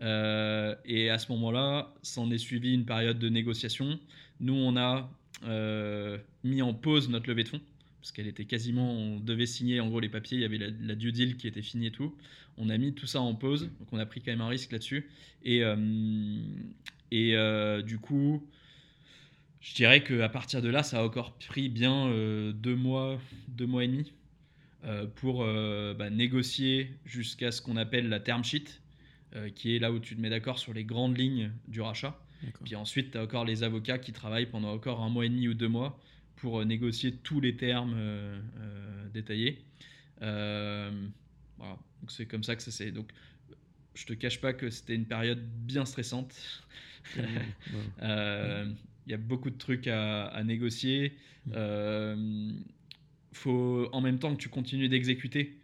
[0.03, 3.99] Euh, et à ce moment-là, s'en est suivi une période de négociation.
[4.41, 5.11] Nous, on a
[5.45, 7.61] euh, mis en pause notre levée de fonds
[8.01, 10.95] parce qu'elle était quasiment, on devait signer en gros les papiers, il y avait la,
[10.95, 12.15] due deal qui était finie et tout.
[12.57, 14.71] On a mis tout ça en pause, donc on a pris quand même un risque
[14.71, 15.11] là-dessus.
[15.45, 15.77] Et, euh,
[17.11, 17.35] et
[17.83, 18.47] du coup,
[19.61, 22.09] je dirais qu'à partir de là, ça a encore pris bien
[22.53, 24.13] deux mois, deux mois et demi
[25.17, 28.81] pour bah, négocier jusqu'à ce qu'on appelle la term sheet,
[29.35, 32.19] euh, qui est là où tu te mets d'accord sur les grandes lignes du rachat.
[32.65, 35.49] Puis ensuite, tu as encore les avocats qui travaillent pendant encore un mois et demi
[35.49, 35.99] ou deux mois
[36.37, 39.65] pour euh, négocier tous les termes euh, euh, détaillés.
[40.21, 41.79] Voilà.
[42.01, 42.91] Donc c'est comme ça que ça s'est.
[42.91, 43.11] Donc
[43.95, 46.35] je te cache pas que c'était une période bien stressante.
[47.17, 47.23] Ouais.
[48.03, 48.69] Euh,
[49.07, 51.17] Il y a beaucoup de trucs à, à négocier.
[51.47, 51.53] Mm.
[51.55, 52.51] Euh,
[53.33, 55.57] faut en même temps que tu continues d'exécuter.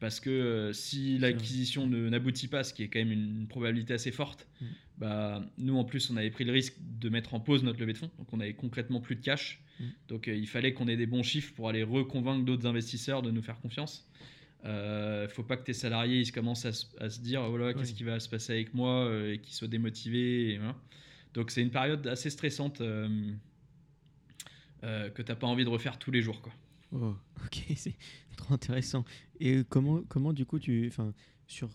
[0.00, 4.10] Parce que euh, si l'acquisition n'aboutit pas, ce qui est quand même une probabilité assez
[4.10, 4.64] forte, Mm.
[4.98, 7.92] bah, nous en plus on avait pris le risque de mettre en pause notre levée
[7.92, 9.60] de fonds, donc on avait concrètement plus de cash.
[9.78, 9.84] Mm.
[10.08, 13.30] Donc euh, il fallait qu'on ait des bons chiffres pour aller reconvaincre d'autres investisseurs de
[13.30, 14.06] nous faire confiance.
[14.66, 17.72] Euh, faut pas que tes salariés ils commencent à, se- à se dire oh là
[17.74, 20.50] qu'est-ce qui va se passer avec moi euh, et qu'ils soient démotivés.
[20.54, 20.76] et voilà.
[21.34, 23.08] Donc c'est une période assez stressante euh,
[24.84, 26.52] euh, que t'as pas envie de refaire tous les jours quoi.
[26.92, 27.14] Oh,
[27.44, 27.94] ok, c'est
[28.36, 29.04] trop intéressant.
[29.38, 31.12] Et comment, comment du coup tu, enfin,
[31.46, 31.70] sur,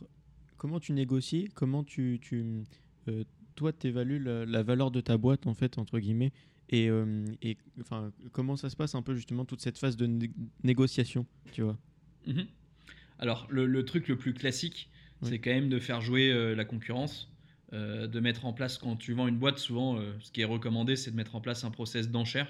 [0.57, 2.63] comment tu négocies, comment tu, tu
[3.07, 3.23] euh,
[3.55, 6.33] toi, t'évalues la, la valeur de ta boîte en fait entre guillemets,
[6.69, 10.05] et, euh, et enfin, comment ça se passe un peu justement toute cette phase de
[10.05, 10.31] né-
[10.63, 11.77] négociation, tu vois?
[12.27, 12.47] Mhm.
[13.19, 14.89] Alors, le, le truc le plus classique,
[15.21, 15.29] Oui.
[15.29, 17.31] c'est quand même de faire jouer euh, la concurrence,
[17.71, 21.11] de mettre en place, quand tu vends une boîte, souvent, ce qui est recommandé, c'est
[21.11, 22.47] de mettre en place un process d'enchère.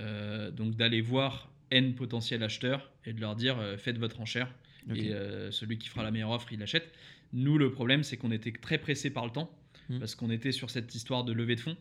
[0.00, 4.52] Donc, d'aller voir N potentiels acheteurs et de leur dire euh, faites votre enchère
[4.94, 6.90] et euh, celui qui fera la meilleure offre, il l'achète.
[7.32, 9.50] Nous, le problème, c'est qu'on était très pressé par le temps
[9.88, 9.98] Mm.
[9.98, 11.76] parce qu'on était sur cette histoire de levée de fonds.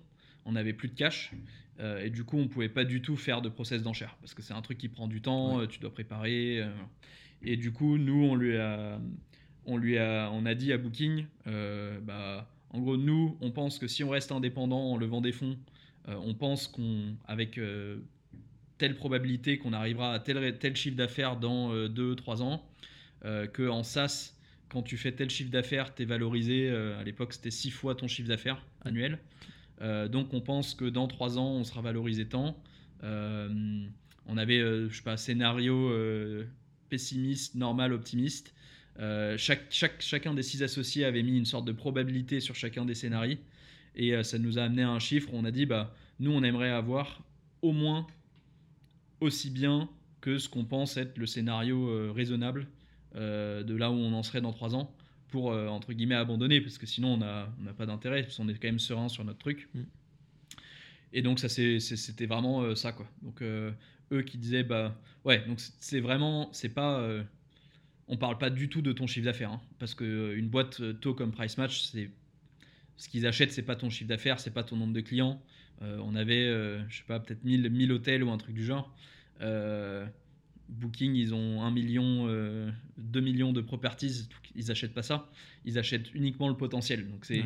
[0.46, 1.32] On n'avait plus de cash
[1.80, 4.42] euh, et du coup, on pouvait pas du tout faire de process d'enchère parce que
[4.42, 5.68] c'est un truc qui prend du temps, Ouais.
[5.68, 6.66] tu dois préparer.
[7.44, 9.00] et du coup, nous, on lui a,
[9.66, 13.78] on lui a, on a dit à Booking, euh, bah, en gros, nous, on pense
[13.78, 15.58] que si on reste indépendant en levant des fonds,
[16.08, 17.60] on pense qu'on, avec
[18.80, 22.68] telle probabilité qu'on arrivera à tel, tel chiffre d'affaires dans 2-3 ans,
[23.22, 24.34] que en SaaS,
[24.70, 28.08] quand tu fais tel chiffre d'affaires, tu es valorisé, à l'époque c'était 6 fois ton
[28.08, 29.20] chiffre d'affaires annuel.
[30.10, 32.58] donc on pense que dans 3 ans, on sera valorisé tant.
[33.04, 35.92] on avait, je sais pas, scénario
[36.90, 38.54] pessimiste, normal, optimiste.
[39.00, 42.86] Euh, chaque, chaque, chacun des six associés avait mis une sorte de probabilité sur chacun
[42.86, 43.38] des scénarios.
[43.96, 46.32] Et euh, ça nous a amené à un chiffre où on a dit, bah, nous,
[46.32, 47.22] on aimerait avoir
[47.62, 48.08] au moins
[49.22, 49.90] aussi bien
[50.22, 52.68] que ce qu'on pense être le scénario euh, raisonnable
[53.16, 54.96] de là où on en serait dans trois ans
[55.30, 58.54] pour, entre guillemets, abandonner, parce que sinon, on n'a on pas d'intérêt, parce qu'on est
[58.54, 59.68] quand même serein sur notre truc.
[59.74, 59.82] Mm.
[61.14, 63.08] Et donc, ça, c'était vraiment ça, quoi.
[63.24, 64.96] Donc, eux qui disaient, bah,
[65.26, 67.26] ouais, donc c'est vraiment, c'est pas
[68.10, 69.52] on parle pas du tout de ton chiffre d'affaires.
[69.52, 72.10] Hein, parce qu'une euh, boîte euh, tôt comme Price Match, c'est
[72.98, 75.42] ce qu'ils achètent, c'est pas ton chiffre d'affaires, c'est pas ton nombre de clients.
[75.82, 76.48] Euh, on avait,
[76.90, 78.94] je sais pas, peut-être 1000, 1000 hôtels ou un truc du genre.
[80.70, 82.28] Booking, ils ont 1 million,
[82.98, 85.30] 2 millions de properties, ils achètent pas ça.
[85.66, 87.10] Ils achètent uniquement le potentiel.
[87.10, 87.44] Donc c'est.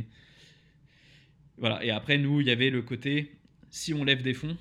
[1.58, 1.84] Voilà.
[1.86, 3.32] Et après, nous, il y avait le côté,
[3.70, 4.58] si on lève des fonds,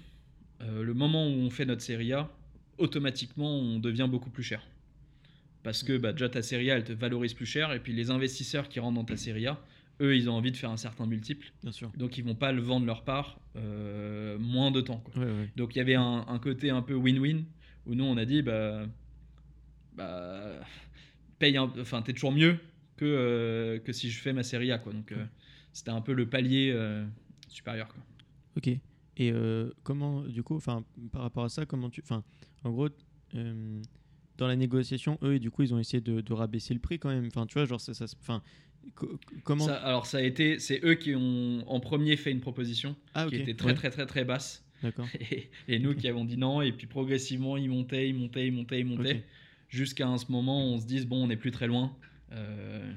[0.61, 2.31] le moment où on fait notre série A,
[2.79, 4.63] automatiquement, on devient beaucoup plus cher
[5.63, 8.11] parce que bah, déjà ta série A elle te valorise plus cher et puis les
[8.11, 9.61] investisseurs qui rentrent dans ta série A
[10.03, 11.91] eux ils ont envie de faire un certain multiple Bien sûr.
[11.97, 15.03] donc ils vont pas le vendre leur part euh, moins de temps
[15.57, 17.45] donc il y avait un, côté un peu win-win
[17.87, 18.87] où nous on a dit bah,
[19.95, 20.53] bah
[21.39, 22.59] paye enfin t'es toujours mieux
[22.97, 25.25] que, euh, que si je fais ma série A quoi donc euh,
[25.73, 26.77] c'était un peu le palier
[27.49, 28.03] supérieur quoi.
[28.57, 28.71] ok
[29.19, 29.33] et
[29.83, 32.25] comment du coup enfin par rapport à ça comment tu enfin
[32.65, 32.89] en gros
[34.39, 37.11] dans la négociation, eux, et du coup, ils ont essayé de, rabaisser le prix quand
[37.11, 37.27] même.
[37.27, 38.43] Enfin, tu vois, genre, ça, ça enfin,
[39.45, 43.27] comment Alors, ça a été, c'est eux qui ont en premier fait une proposition ah,
[43.29, 44.65] qui était très, très, très, très basse.
[44.83, 45.07] D'accord.
[45.69, 48.81] Et, nous qui avons dit non, et puis progressivement, ils montaient, ils montaient, ils montaient,
[48.81, 49.25] ils montaient,
[49.69, 51.97] jusqu'à un ce moment où on se dise bon, on n'est plus très loin.
[52.33, 52.93] Euh,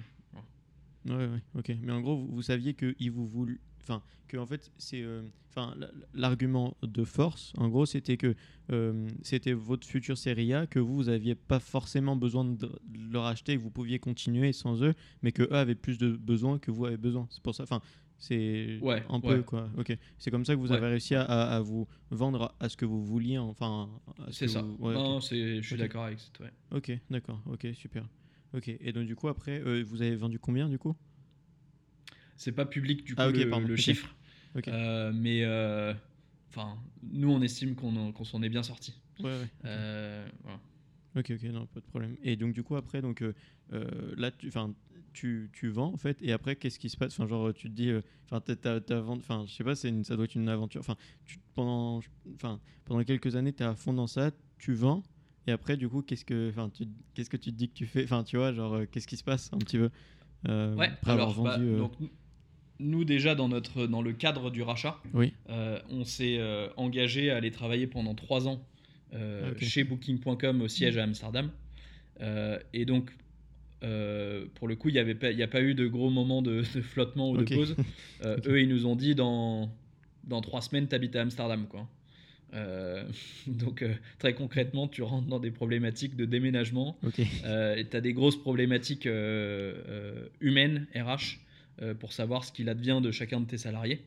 [1.06, 1.72] ouais, ouais, ok.
[1.82, 5.22] Mais en gros, vous, vous saviez qu'ils vous voulaient enfin que en fait c'est euh,
[5.50, 5.76] enfin
[6.14, 8.36] l'argument de force en gros c'était que
[8.72, 12.70] euh, c'était votre future série A que vous vous aviez pas forcément besoin de,
[13.12, 16.60] leur acheter que vous pouviez continuer sans eux mais que eux avaient plus de besoins
[16.60, 17.28] que vous avez besoin.
[17.30, 17.82] C'est pour ça enfin
[18.18, 19.70] c'est ouais, un peu quoi.
[19.78, 19.96] Ok.
[20.18, 23.38] C'est comme ça que vous avez réussi à, vous vendre à ce que vous vouliez
[23.38, 23.90] enfin
[24.32, 24.62] c'est ça.
[24.62, 26.30] non c'est je suis d'accord avec ça
[26.72, 27.42] ok d'accord.
[27.46, 28.08] Ok super.
[28.54, 30.96] Ok et donc du coup après euh, vous avez vendu combien du coup?
[32.36, 34.16] C'est pas public du ah, coup le, chiffre.
[34.68, 35.94] Euh, mais euh,
[36.50, 38.94] enfin, nous on estime qu'on s'en est bien sorti.
[39.20, 39.48] Ouais, ouais.
[39.66, 40.28] Euh,
[41.16, 42.16] ok, ok, non, pas de problème.
[42.22, 43.24] Et donc du coup après, donc
[43.72, 44.52] là, tu,
[45.14, 47.14] tu, tu vends en fait, et après qu'est-ce qui se passe?
[47.14, 47.92] Enfin, genre tu te dis,
[48.30, 48.42] enfin,
[49.08, 50.82] enfin, je sais pas, c'est ça doit être une aventure.
[50.82, 50.96] Enfin,
[51.54, 52.02] pendant,
[52.86, 55.04] pendant quelques années, tu es à fond dans ça, tu vends.
[55.48, 56.72] Et après, du coup, qu'est-ce que, enfin,
[57.14, 58.04] qu'est-ce que tu te dis que tu fais?
[58.04, 59.90] Enfin, tu vois, genre, qu'est-ce qui se passe un petit peu?
[60.48, 61.94] Ouais, après alors, avoir vendu, bah, donc,
[62.80, 65.34] nous déjà dans, notre, dans le cadre du rachat, oui.
[65.50, 68.62] Euh, on s'est euh, engagé à aller travailler pendant trois ans
[69.14, 71.52] euh, ah, chez Booking.com au siège à Amsterdam.
[72.74, 73.12] et donc,
[74.56, 77.56] pour le coup, il n'y a pas eu de gros moments de, flottement ou de
[77.56, 77.76] pause.
[78.26, 79.70] Eux, ils nous ont dit dans,
[80.24, 81.68] dans trois semaines, tu habites à Amsterdam.
[81.68, 81.88] Quoi.
[83.48, 83.84] donc
[84.18, 86.98] très concrètement, tu rentres dans des problématiques de déménagement.
[87.18, 89.08] et tu as des grosses problématiques
[90.42, 91.45] humaines, RH,
[92.00, 94.02] pour savoir ce qu'il advient de chacun de tes salariés.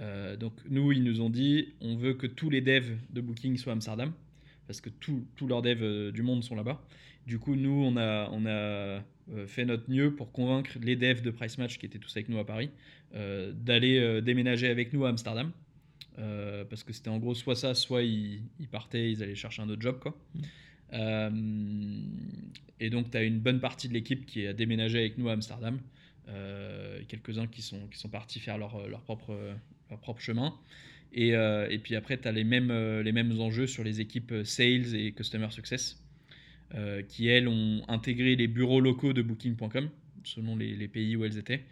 [0.00, 3.56] Euh, donc nous, ils nous ont dit, on veut que tous les devs de Booking
[3.56, 4.12] soient à Amsterdam,
[4.66, 6.82] parce que tous leurs devs euh, du monde sont là-bas.
[7.26, 9.02] Du coup, nous, on a, on a
[9.48, 12.38] fait notre mieux pour convaincre les devs de Price Match, qui étaient tous avec nous
[12.38, 12.70] à Paris,
[13.12, 15.50] d'aller déménager avec nous à Amsterdam.
[16.16, 19.82] parce que c'était en gros soit ça, soit ils, partaient, ils allaient chercher un autre
[19.82, 19.98] job.
[19.98, 20.16] Quoi.
[20.92, 22.04] Mm.
[22.78, 25.32] et donc, tu as une bonne partie de l'équipe qui a déménagé avec nous à
[25.32, 25.80] Amsterdam.
[26.28, 29.38] Euh, quelques-uns qui sont, qui sont partis faire leur, leur, propre,
[29.90, 30.54] leur propre chemin.
[31.12, 34.34] Et, euh, et puis après, tu as les mêmes, les mêmes enjeux sur les équipes
[34.44, 36.02] Sales et Customer Success,
[36.74, 39.88] euh, qui elles ont intégré les bureaux locaux de Booking.com,
[40.24, 41.62] selon les, les, pays où elles étaient.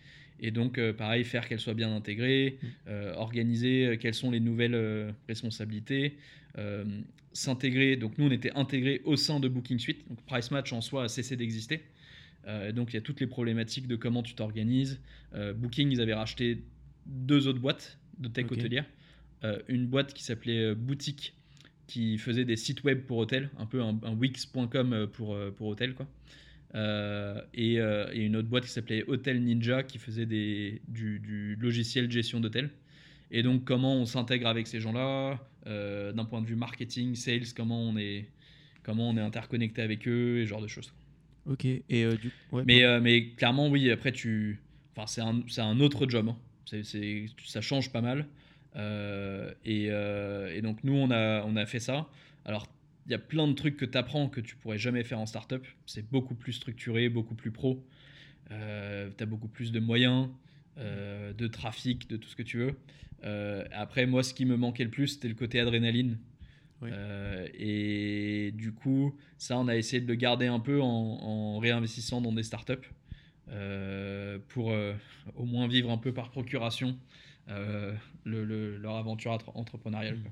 [0.40, 2.90] Et donc, pareil, faire qu'elles soient bien intégrées, mmh.
[3.16, 6.16] organiser quelles sont les nouvelles responsabilités,
[7.32, 7.96] s'intégrer.
[7.96, 10.09] Donc, nous, on était intégrés au sein de Booking Suite.
[10.09, 11.82] Donc, Price Match en soi a cessé d'exister.
[12.47, 15.01] Euh, donc il y a toutes les problématiques de comment tu t'organises.
[15.34, 16.62] Euh, Booking, ils avaient racheté
[17.07, 18.86] deux autres boîtes de tech hôtelière.
[19.45, 21.34] Euh, une boîte qui s'appelait Boutique,
[21.86, 25.95] qui faisait des sites web pour hôtels, un peu un, Wix.com pour, pour hôtels.
[25.95, 26.07] Quoi.
[27.55, 32.07] et, et une autre boîte qui s'appelait Hotel Ninja qui faisait des, du, du logiciel
[32.07, 32.70] de gestion d'hôtel.
[33.30, 37.82] Et donc, comment on s'intègre avec ces gens-là, d'un point de vue marketing, sales, comment
[37.82, 38.26] on est,
[38.82, 40.92] comment on est interconnecté avec eux, et ce genre de choses.
[41.47, 41.64] Ok.
[41.64, 44.61] Et euh, du ouais, Mais, euh, mais clairement, oui, après, tu.
[44.97, 46.28] Enfin, c'est un, c'est un autre job.
[46.28, 46.36] hein.
[46.66, 48.26] C'est, c'est- ça change pas mal.
[48.76, 49.86] Euh, et,
[50.57, 52.09] et donc, nous, on a, on a fait ça.
[52.45, 52.66] Alors,
[53.07, 55.26] il y a plein de trucs que tu apprends que tu pourrais jamais faire en
[55.26, 55.64] startup.
[55.86, 57.84] C'est beaucoup plus structuré, beaucoup plus pro.
[58.49, 60.28] Tu as beaucoup plus de moyens,
[60.78, 62.74] de trafic, de tout ce que tu veux.
[63.72, 66.18] Après, moi, ce qui me manquait le plus, c'était le côté adrénaline.
[66.85, 66.91] Oui.
[66.93, 71.59] Euh, et du coup, ça, on a essayé de le garder un peu en, en
[71.59, 72.74] réinvestissant dans des startups
[73.49, 74.95] euh, pour euh,
[75.35, 76.99] au moins vivre un peu par procuration
[77.49, 80.18] le- le- leur aventure entre- entrepreneuriale.
[80.20, 80.30] quoi.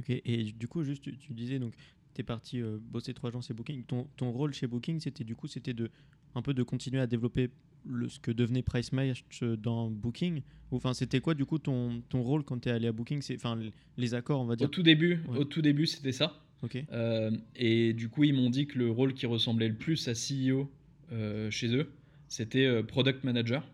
[0.00, 1.74] Ok, et du coup, juste, tu, tu disais, donc,
[2.14, 3.84] tu es parti bosser trois ans chez Booking.
[3.84, 5.90] Ton, ton rôle chez Booking, c'était du coup, c'était de,
[6.34, 7.50] un peu de continuer à développer
[7.86, 10.42] le, ce que devenait Price Match euh, dans Booking.
[10.70, 13.20] Enfin, c'était quoi, du coup, ton, ton rôle quand tu es allé à Booking?
[13.34, 13.58] Enfin,
[13.96, 14.70] les- accords, on va Au dire.
[14.70, 15.38] tout début, Ouais.
[15.38, 16.40] au tout début, c'était ça.
[16.62, 20.06] Ok, Euh, et du coup, ils m'ont dit que le rôle qui ressemblait le plus
[20.08, 20.70] à CEO
[21.10, 21.90] euh, chez eux,
[22.28, 23.66] c'était euh, product manager.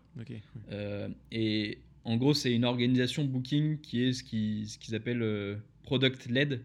[1.31, 6.27] et en gros, c'est une organisation booking qui est ce qu'ils ce qu'ils appellent product
[6.29, 6.61] led.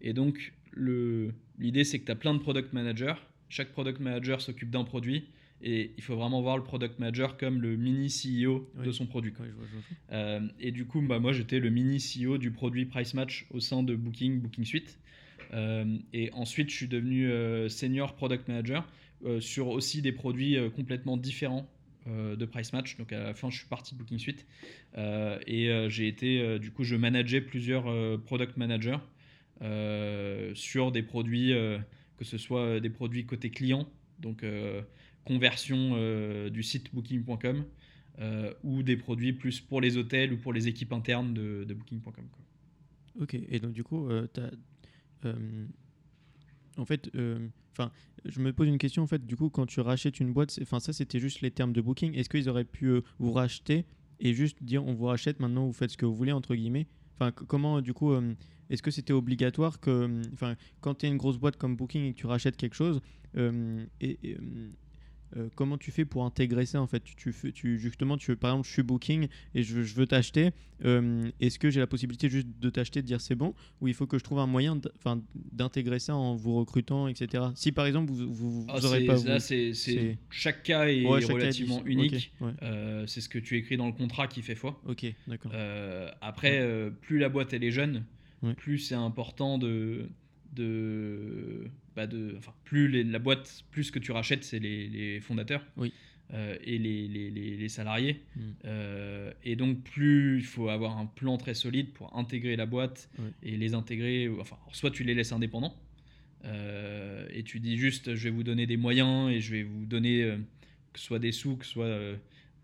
[0.00, 0.52] Et donc,
[1.58, 3.14] l'idée, c'est que tu as plein de product managers.
[3.48, 5.24] Chaque product manager s'occupe d'un produit.
[5.66, 9.32] Et il faut vraiment voir le product manager comme le mini CEO de son produit.
[9.32, 9.46] quoi.
[9.46, 9.82] Ouais, je vois, je vois.
[10.12, 13.60] Euh, et du coup, bah, moi, j'étais le mini CEO du produit Price Match au
[13.60, 14.98] sein de Booking, Booking Suite.
[15.54, 18.86] Euh, et ensuite, je suis devenu euh, senior product manager
[19.40, 21.66] sur aussi des produits complètement différents
[22.06, 22.98] de Price Match.
[22.98, 24.44] Donc à la fin, je suis parti de Booking Suite.
[24.98, 27.84] Et j'ai été, du coup, je manageais plusieurs
[28.24, 28.98] product managers
[30.52, 31.54] sur des produits,
[32.18, 33.88] que ce soit des produits côté client,
[34.18, 34.44] donc
[35.24, 37.64] conversion euh, du site booking.com,
[38.20, 42.24] euh, ou des produits plus pour les hôtels ou pour les équipes internes de, booking.com.
[43.20, 44.50] Ok, et donc du coup, euh, t'as,
[45.24, 45.66] euh,
[46.76, 49.02] en fait, je me pose une question.
[49.02, 51.72] En fait, du coup, quand tu rachètes une boîte, enfin, ça, c'était juste les termes
[51.72, 52.14] de booking.
[52.14, 53.84] Est-ce qu'ils auraient pu vous racheter
[54.20, 56.86] et juste dire, on vous rachète maintenant, vous faites ce que vous voulez entre guillemets?
[57.14, 58.12] Enfin, comment, du coup,
[58.70, 62.12] est-ce que c'était obligatoire que, enfin, quand tu es une grosse boîte comme Booking et
[62.12, 63.00] que tu rachètes quelque chose,
[63.36, 64.36] et,
[65.36, 67.00] euh, comment tu fais pour intégrer ça en fait?
[67.02, 70.06] Tu, tu fais, tu, justement, tu, par exemple, je suis Booking et je, je veux
[70.06, 70.50] t'acheter.
[70.84, 73.94] euh, Est-ce que j'ai la possibilité juste de t'acheter, de dire c'est bon, ou il
[73.94, 74.80] faut que je trouve un moyen
[75.52, 77.44] d'intégrer ça en vous recrutant, etc.
[77.56, 81.04] Si par exemple vous, vous, vous Ah, aurez pas là, vous- c'est- chaque cas est
[81.06, 82.32] Ouais, relativement unique.
[82.40, 82.52] Ouais.
[82.62, 84.80] Euh, c'est ce que tu écris dans le contrat qui fait foi.
[84.86, 85.52] Ok, d'accord.
[86.20, 88.04] Après, plus la boîte elle est jeune,
[88.56, 90.08] plus c'est important de,
[90.54, 94.88] de, bah de, enfin, plus les- la boîte, plus ce que tu rachètes, c'est les,
[94.88, 95.92] les fondateurs Oui.
[96.32, 98.20] euh, et les, les- salariés.
[98.36, 98.40] Mm.
[98.66, 103.10] Euh, et donc, plus il faut avoir un plan très solide pour intégrer la boîte
[103.42, 104.28] et les intégrer.
[104.40, 105.74] Enfin, soit tu les laisses indépendants
[106.44, 109.86] euh, et tu dis juste, je vais vous donner des moyens et je vais vous
[109.86, 110.36] donner
[110.92, 111.98] que ce soit des sous, que ce soit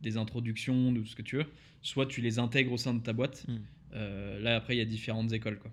[0.02, 1.46] des introductions, de tout ce que tu veux.
[1.82, 3.46] Soit tu les intègres au sein de ta boîte.
[3.48, 3.56] Mm.
[4.42, 5.58] Là, après, il y a différentes écoles.
[5.58, 5.70] Quoi.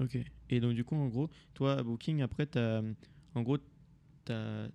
[0.00, 0.18] Ok.
[0.50, 2.82] Et donc du coup, en gros, toi, à Booking, après, t'as,
[3.34, 3.58] en gros,
[4.24, 4.66] t'as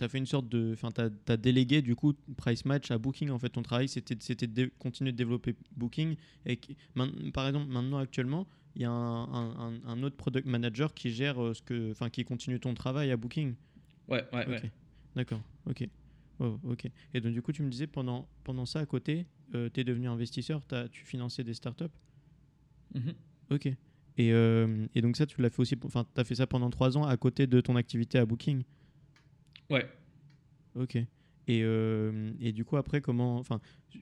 [0.00, 3.30] as fait une sorte de, enfin, t'as as délégué du coup Price Match à Booking.
[3.30, 6.16] En fait, ton travail, c'était c'était de continuer de développer Booking.
[6.46, 6.58] Et
[7.32, 8.46] par exemple, maintenant, actuellement,
[8.76, 11.92] il y a un, un- un- un autre product manager qui gère euh, ce que,
[11.92, 13.54] enfin, qui continue ton travail à Booking.
[14.08, 14.56] Ouais, ouais, ouais.
[14.64, 14.70] Ok.
[15.14, 15.40] D'accord.
[15.66, 15.88] Ok.
[16.40, 16.90] Oh, ok.
[17.14, 20.08] Et donc du coup, tu me disais pendant pendant ça à côté, tu es devenu
[20.08, 21.84] investisseur, t'as- tu finançais des startups.
[22.94, 23.14] Mhm.
[23.50, 23.68] Ok.
[24.16, 26.70] Et, euh, et donc ça, tu l'as fait aussi, enfin, tu as fait ça pendant
[26.70, 28.62] trois ans à côté de ton activité à Booking?
[29.70, 29.88] Ouais.
[30.76, 30.96] Ok.
[30.96, 31.08] Et,
[31.62, 33.60] euh, et du coup, après, comment, enfin,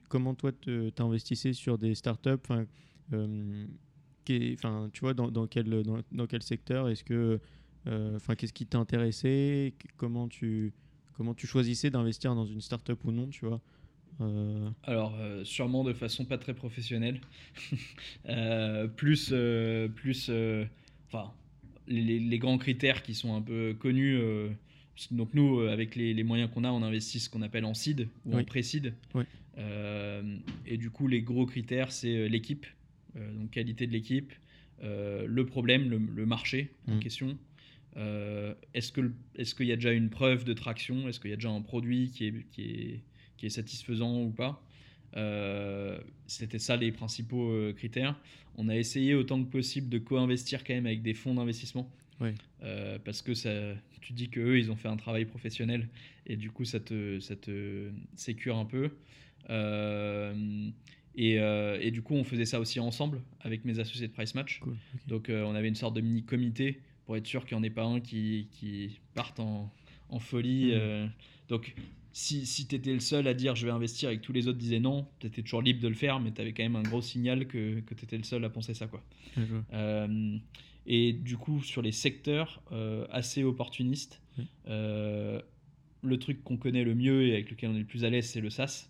[0.09, 0.51] comment toi,
[0.95, 2.29] t'investissais sur des startups?
[2.29, 2.65] Enfin,
[3.11, 3.65] euh,
[4.25, 6.89] tu vois, dans, dans quel, dans, dans quel secteur?
[6.89, 7.39] Est-ce que,
[7.87, 9.73] euh, enfin, qu'est-ce qui t'intéressait?
[9.97, 10.73] Comment tu,
[11.13, 13.61] comment tu choisissais d'investir dans une startup ou non, tu vois?
[14.21, 17.19] Euh, Alors, euh, sûrement de façon pas très professionnelle.
[18.29, 19.33] Euh, plus,
[19.95, 20.31] plus,
[21.07, 21.31] enfin,
[21.87, 24.17] les, les grands critères qui sont un peu connus.
[25.11, 28.07] donc nous, avec les, les moyens qu'on a, on investit ce qu'on appelle en seed
[28.25, 28.93] ou en pré-seed.
[29.13, 29.23] Oui.
[30.65, 32.65] Et du coup, les gros critères, c'est l'équipe,
[33.15, 34.31] donc qualité de l'équipe,
[34.81, 36.99] le problème, le, le marché en Mhm.
[36.99, 37.37] question.
[37.97, 38.91] Euh, est-ce
[39.55, 41.07] qu'il y a déjà une preuve de traction?
[41.07, 42.99] Est-ce qu'il y a déjà un produit qui est, qui est,
[43.43, 44.63] qui est satisfaisant ou pas
[45.17, 48.15] Euh, C'était ça les principaux euh, critères.
[48.55, 51.91] On a essayé autant que possible de co-investir quand même avec des fonds d'investissement.
[52.63, 53.51] Euh, parce que ça,
[53.99, 55.89] tu dis que eux ils ont fait un travail professionnel
[56.25, 58.91] et du coup ça te, ça te sécure un peu.
[61.15, 64.59] Et, et du coup on faisait ça aussi ensemble avec mes associés de Price Match.
[64.61, 64.77] Cool.
[65.07, 67.69] Donc on avait une sorte de mini comité pour être sûr qu'il n'y en ait
[67.81, 69.69] pas un qui, qui parte en,
[70.09, 70.69] en folie.
[70.73, 71.05] Euh.
[71.49, 71.75] donc
[72.13, 74.47] si, si tu étais le seul à dire je vais investir et que tous les
[74.47, 76.75] autres disaient non, tu étais toujours libre de le faire, mais tu avais quand même
[76.75, 78.87] un gros signal que, que tu étais le seul à penser ça.
[78.87, 79.03] Quoi.
[79.73, 80.37] Euh,
[80.85, 84.21] et du coup, sur les secteurs euh, assez opportunistes,
[84.67, 85.41] euh,
[86.03, 88.27] le truc qu'on connaît le mieux et avec lequel on est le plus à l'aise,
[88.27, 88.89] c'est le SaaS.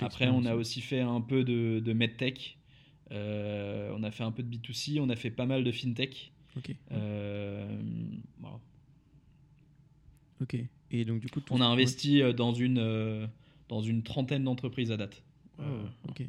[0.00, 2.58] Après, on a aussi fait un peu de, de medtech.
[3.10, 5.00] On a fait un peu de B2C.
[5.00, 6.32] On a fait pas mal de fintech.
[6.56, 6.76] Ok.
[6.90, 8.60] Voilà.
[10.40, 10.56] Ok.
[10.90, 13.26] Et donc du coup, On a investi euh, dans une, euh,
[13.68, 15.22] dans une trentaine d'entreprises à date.
[15.60, 16.22] Euh, ok.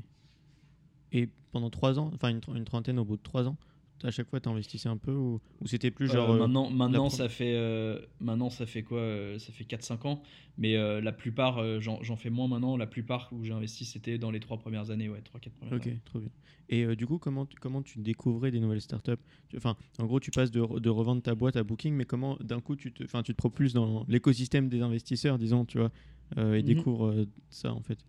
[1.11, 3.57] Et pendant trois ans, enfin une trentaine au bout de trois ans,
[4.03, 6.29] à chaque fois, tu investissais un peu ou, ou c'était plus genre.
[6.31, 10.05] Euh, euh, maintenant, maintenant, ça fait, euh, maintenant, ça fait quoi euh, Ça fait 4-5
[10.05, 10.21] ans.
[10.57, 12.77] Mais euh, la plupart, euh, j'en fais moins maintenant.
[12.77, 15.09] La plupart où j'ai investi, c'était dans les 3 premières années.
[15.09, 15.99] Ouais, 3-4 premières Ok, années.
[16.05, 16.29] trop bien.
[16.69, 19.11] Et euh, du coup, comment, tu- comment tu découvrais des nouvelles startups?
[19.49, 22.05] Tu- Enfin, en gros, tu passes de, re- de revendre ta boîte à Booking, mais
[22.05, 25.91] comment d'un coup tu te, tu te propulses dans l'écosystème des investisseurs, disons, tu vois,
[26.37, 26.63] euh, et Mhm.
[26.65, 27.99] découvres euh, ça en fait?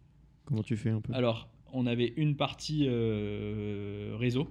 [0.45, 1.12] Comment tu fais un peu?
[1.14, 4.49] Alors, on avait une partie euh, réseau.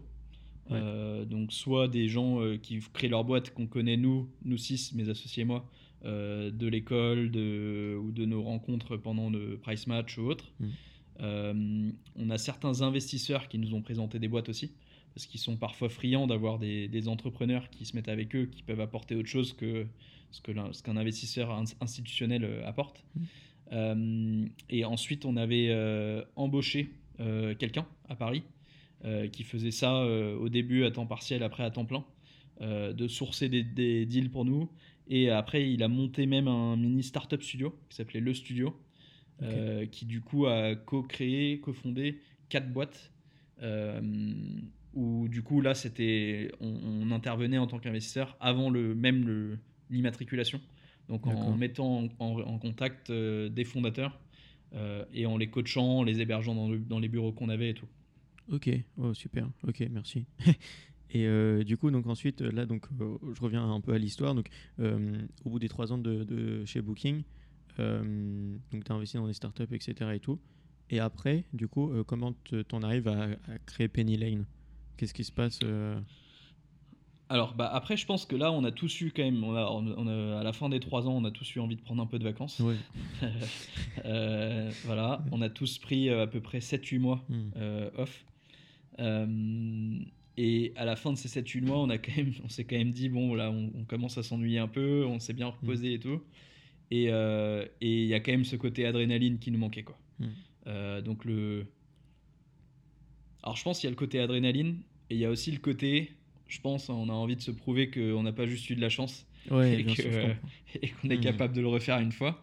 [0.69, 0.79] Ouais.
[0.81, 4.93] Euh, donc, soit des gens euh, qui créent leur boîte qu'on connaît, nous, nous six,
[4.93, 5.65] mes associés et moi,
[6.03, 10.51] euh, de l'école de, ou de nos rencontres pendant le Price Match ou autre.
[10.59, 10.67] Mm.
[12.15, 14.71] On a certains investisseurs qui nous ont présenté des boîtes aussi,
[15.15, 18.61] parce qu'ils sont parfois friands d'avoir des, des entrepreneurs qui se mettent avec eux, qui
[18.61, 19.87] peuvent apporter autre chose que
[20.29, 23.03] ce qu'un investisseur ins- institutionnel apporte.
[23.71, 24.45] Mm.
[24.69, 25.73] Et ensuite, on avait
[26.35, 26.91] embauché
[27.57, 28.43] quelqu'un à Paris
[29.27, 32.03] qui faisait ça euh, au début à temps partiel, après à temps plein,
[32.61, 34.69] euh, de sourcer des, des deals pour nous.
[35.07, 38.75] Et après, il a monté même un mini startup studio qui s'appelait Le Studio,
[39.41, 42.19] euh, qui du coup a co-créé, co-fondé
[42.49, 43.11] quatre boîtes.
[43.63, 44.01] euh,
[44.93, 49.59] où du coup là c'était on, on intervenait en tant qu'investisseur avant le même le-
[49.89, 50.59] l'immatriculation
[51.09, 54.19] donc en mettant en, en- en contact euh, des fondateurs
[54.73, 57.69] euh, et en les coachant, en les hébergeant dans, le- dans les bureaux qu'on avait
[57.69, 57.87] et tout.
[58.51, 60.25] Ok, oh, super, ok, merci.
[61.09, 64.35] Et euh, du coup, donc ensuite, là, donc, euh, je reviens un peu à l'histoire.
[64.35, 67.23] Donc, euh, au bout des trois ans de, de chez Booking,
[67.77, 70.15] donc tu as investi dans des startups, etc.
[70.15, 70.39] et tout.
[70.89, 74.45] Et après, du coup, comment te- t'en arrives à, à créer Penny Lane?
[74.97, 75.59] Qu'est-ce qui se passe
[77.29, 79.65] Alors bah, après je pense que là on a tous eu quand même, on a,
[79.69, 82.01] on a- à la fin des trois ans on a tous eu envie de prendre
[82.01, 82.59] un peu de vacances.
[82.61, 82.75] Ouais.
[84.85, 87.49] Voilà, on a tous pris à peu près 7-8 mois Hmm.
[87.97, 88.23] off.
[88.99, 89.99] Euh,
[90.37, 92.77] et à la fin de ces 7-8 mois, on, a quand même, on s'est quand
[92.77, 95.93] même dit, bon, là, on, on commence à s'ennuyer un peu, on s'est bien reposé
[95.93, 96.21] et tout.
[96.91, 99.97] Et euh, et il y a quand même ce côté adrénaline qui nous manquait, quoi.
[100.19, 100.25] Mm.
[100.67, 101.65] Euh, donc le...
[103.43, 104.77] Alors je pense qu'il y a le côté adrénaline,
[105.09, 106.11] et il y a aussi le côté,
[106.47, 108.89] je pense, on a envie de se prouver qu'on n'a pas juste eu de la
[108.89, 109.83] chance, Ouais, Et
[111.01, 111.21] qu'on est Mhm.
[111.21, 112.41] capable de le refaire une fois.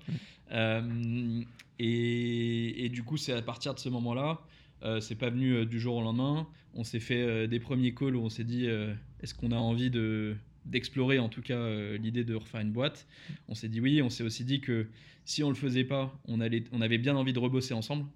[1.78, 4.40] Et, et du coup, c'est à partir de ce moment-là,
[4.82, 6.46] euh, c'est pas venu euh, du jour au lendemain.
[6.74, 9.56] On s'est fait euh, des premiers calls où on s'est dit euh, est-ce qu'on a
[9.56, 13.06] envie de d'explorer en tout cas l'idée de refaire une boîte?
[13.48, 14.00] On s'est dit oui.
[14.00, 14.88] On s'est aussi dit que
[15.26, 18.06] si on le faisait pas, on allait, on avait bien envie de rebosser ensemble,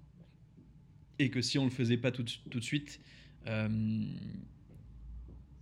[1.19, 2.99] et que si on le faisait pas tout, de- tout de suite.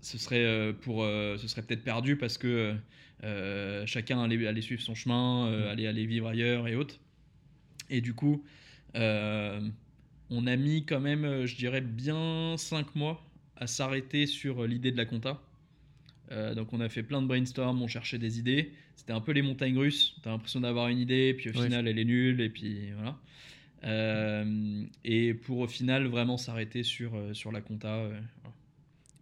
[0.01, 2.75] ce serait pour ce serait peut-être perdu parce que
[3.85, 5.69] chacun allait, allait suivre son chemin, euh, Mm.
[5.71, 6.99] allait aller vivre ailleurs et autres.
[7.89, 8.43] Et du coup,
[8.95, 9.59] euh,
[10.29, 13.23] on a mis quand même, euh, je dirais, bien 5 mois
[13.55, 15.41] à s'arrêter sur euh, l'idée de la compta.
[16.31, 18.71] Euh, donc on a fait plein de brainstorm, on cherchait des idées.
[18.95, 20.17] C'était un peu les montagnes russes.
[20.23, 23.17] T'as l'impression d'avoir une idée, puis au Ouais, final elle est nulle, et puis voilà.
[23.83, 27.95] Euh, et pour au final vraiment s'arrêter sur, sur la compta.
[27.95, 28.55] euh, voilà.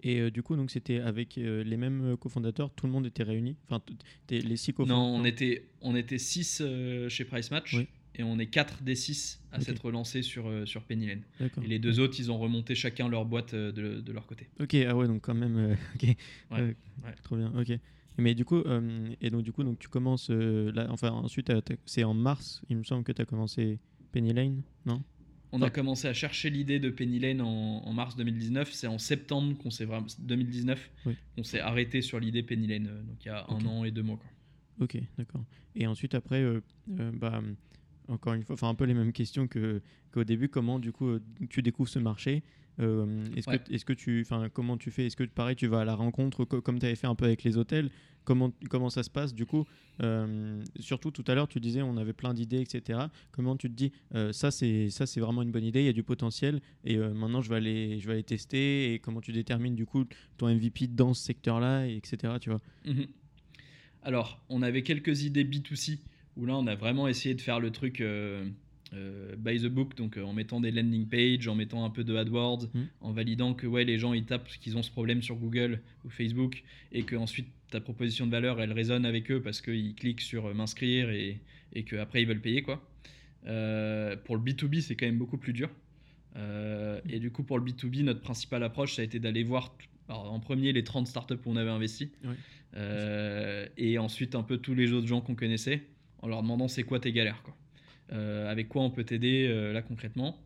[0.03, 3.23] Et euh, du coup, donc c'était avec euh, les mêmes cofondateurs, tout le monde était
[3.23, 3.55] réuni?
[3.67, 3.81] Enfin,
[4.29, 6.63] les six cofondateurs Non, on était, on était 6
[7.09, 7.87] chez Price Match Oui.
[8.17, 11.21] Et on est 4 des 6 à s'être relancés sur, euh, sur Penny Lane.
[11.63, 14.47] Et les deux autres, ils ont remonté chacun leur boîte euh, de, de leur côté.
[14.59, 16.15] Ok, ah ouais, donc quand même, euh, ok, Ouais,
[16.59, 16.67] Euh,
[17.03, 17.13] ouais.
[17.23, 17.71] trop bien, ok.
[18.17, 21.51] Mais du coup, euh, et donc du coup, donc tu commences là, enfin ensuite,
[21.85, 23.79] c'est en mars, il me semble que tu as commencé
[24.13, 25.03] Penny Lane, non?
[25.51, 28.73] On a commencé à chercher l'idée de Penny Lane en, en mars 2019.
[28.73, 31.15] C'est en septembre qu'on s'est vraiment 2019 Oui.
[31.35, 32.87] qu'on s'est arrêté sur l'idée Penny Lane.
[32.87, 34.17] euh, Donc il y a un an et deux mois.
[34.17, 34.27] quoi.
[34.85, 35.45] Ok, d'accord.
[35.75, 36.61] Et ensuite après, euh,
[36.99, 37.41] euh, bah,
[38.07, 39.81] encore une fois, enfin un peu les mêmes questions que
[40.11, 40.49] qu'au début.
[40.49, 42.43] Comment du coup tu découvres ce marché
[42.79, 45.05] euh, est-ce que, est que tu, enfin, comment tu fais?
[45.05, 47.43] Est-ce que pareil, tu vas à la rencontre comme tu avais fait un peu avec
[47.43, 47.89] les hôtels
[48.23, 49.35] Comment, comment ça se passe?
[49.35, 49.65] Du coup
[50.01, 52.99] euh, Surtout tout à l'heure, tu disais on avait plein d'idées, etc.
[53.31, 55.89] Comment tu te dis euh, ça c'est ça c'est vraiment une bonne idée, il y
[55.89, 59.31] a du potentiel et maintenant je vais aller je vais aller tester et comment tu
[59.31, 60.05] détermines du coup
[60.37, 62.33] ton MVP dans ce secteur-là, etc.
[62.41, 62.61] Tu vois?
[62.85, 63.05] Mhm.
[64.01, 65.99] Alors on avait quelques idées B2C
[66.37, 68.01] où là on a vraiment essayé de faire le truc
[68.93, 72.03] euh, by the book, donc euh, en mettant des landing pages, en mettant un peu
[72.03, 72.83] de AdWords, hmm.
[73.01, 76.09] en validant que ouais, les gens ils tapent qu'ils ont ce problème sur Google ou
[76.09, 80.21] Facebook et que ensuite ta proposition de valeur elle résonne avec eux parce qu'ils cliquent
[80.21, 81.39] sur euh, m'inscrire et,
[81.73, 82.75] et qu'après ils veulent payer quoi.
[83.43, 83.49] pour
[84.35, 85.69] le B2B, c'est quand même beaucoup plus dur.
[86.35, 89.75] et du coup, pour le B2B, notre principale approche, ça a été d'aller voir
[90.07, 92.11] en premier les 30 startups où on avait investi.
[93.77, 95.83] et ensuite un peu tous les autres gens qu'on connaissait
[96.25, 97.41] en leur demandant c'est quoi tes galères.
[97.43, 97.55] Quoi.
[98.11, 100.43] Euh, avec quoi on peut t'aider euh, là concrètement.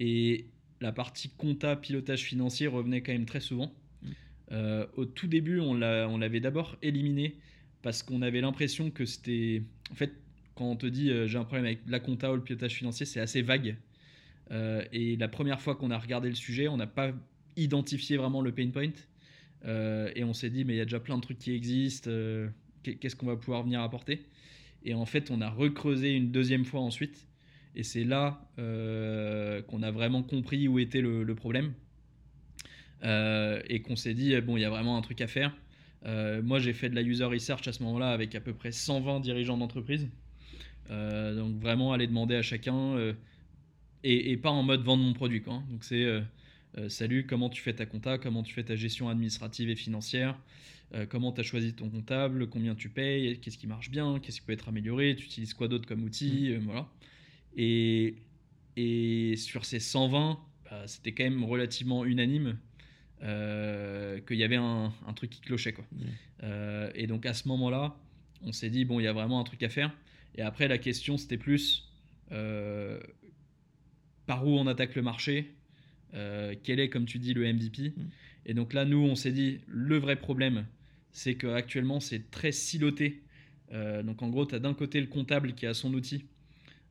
[0.00, 0.46] Et
[0.80, 3.72] la partie compta, pilotage financier revenait quand même très souvent.
[4.02, 4.08] Mm.
[4.52, 7.36] Euh, au tout début, on l'avait d'abord éliminé
[7.82, 9.62] parce qu'on avait l'impression que c'était.
[9.92, 10.12] En fait,
[10.56, 13.20] quand on te dit j'ai un problème avec la compta ou le pilotage financier, c'est
[13.20, 13.76] assez vague.
[14.50, 17.12] et la première fois qu'on a regardé le sujet, on n'a pas
[17.56, 18.90] identifié vraiment le pain point.
[19.64, 22.10] et on s'est dit, mais il y a déjà plein de trucs qui existent,
[22.82, 24.26] qu'est-ce qu'on va pouvoir venir apporter?
[24.84, 27.26] Et en fait, on a recreusé une deuxième fois ensuite.
[27.76, 31.72] Et c'est là euh, qu'on a vraiment compris où était le, problème.
[33.02, 35.54] Euh, et qu'on s'est dit, bon, il y a vraiment un truc à faire.
[36.06, 38.72] Euh, moi, j'ai fait de la user research à ce moment-là avec à peu près
[38.72, 40.08] 120 dirigeants d'entreprise.
[40.88, 42.96] donc vraiment aller demander à chacun
[44.02, 45.42] et, pas en mode vendre mon produit.
[45.42, 45.62] Quoi.
[45.70, 46.06] Donc c'est
[46.88, 50.36] salut, comment tu fais ta compta, comment tu fais ta gestion administrative et financière,
[50.94, 54.40] euh, comment tu as choisi ton comptable, combien tu payes, qu'est-ce qui marche bien, qu'est-ce
[54.40, 56.52] qui peut être amélioré, tu utilises quoi d'autre comme outil, mm.
[56.52, 56.88] euh, voilà.
[57.56, 58.16] Et,
[58.76, 62.58] et sur ces 120, bah, c'était quand même relativement unanime
[63.22, 65.72] euh, qu'il y avait un, truc qui clochait.
[65.72, 65.84] Quoi.
[65.92, 66.90] Mm.
[66.94, 67.96] et donc à ce moment-là,
[68.42, 69.94] on s'est dit, bon, il y a vraiment un truc à faire.
[70.34, 71.88] Et après, la question, c'était plus
[74.26, 75.54] par où on attaque le marché,
[76.12, 77.90] quel est, comme tu dis, le MVP.
[77.96, 78.08] Mm.
[78.46, 80.66] Et donc là, nous, on s'est dit, le vrai problème,
[81.12, 83.22] c'est qu'actuellement c'est très siloté.
[83.72, 86.24] Euh, donc en gros, tu as d'un côté le comptable qui a son outil,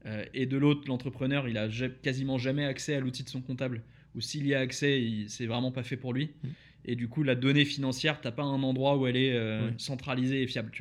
[0.06, 1.68] euh, et de l'autre l'entrepreneur, il a
[2.02, 3.82] quasiment jamais accès à l'outil de son comptable,
[4.16, 6.32] ou s'il y a accès, c'est vraiment pas fait pour lui.
[6.44, 6.48] Mmh.
[6.86, 10.42] Et du coup, la donnée financière, t'as pas un endroit où elle est euh, centralisée
[10.42, 10.72] et fiable.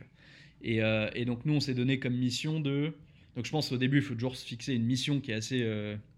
[0.62, 0.80] Et,
[1.14, 2.93] et, donc nous, on s'est donné comme mission de...
[3.36, 5.59] Donc je pense au début, il faut toujours se fixer une mission qui est assez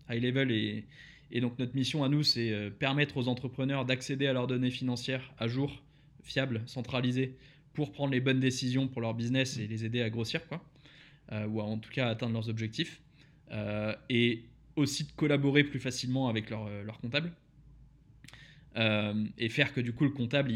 [0.09, 0.85] high level et,
[1.31, 5.31] et donc notre mission à nous, c'est permettre aux entrepreneurs d'accéder à leurs données financières
[5.39, 5.83] à jour
[6.23, 7.37] fiable, centralisé
[7.73, 10.64] pour prendre les bonnes décisions pour leur business et les aider à grossir, quoi,
[11.33, 13.01] euh, ou en tout cas à atteindre leurs objectifs,
[13.53, 14.45] euh, et
[14.77, 17.33] aussi de collaborer plus facilement avec leur, euh, leur comptable,
[19.37, 20.53] et faire que du coup le comptable,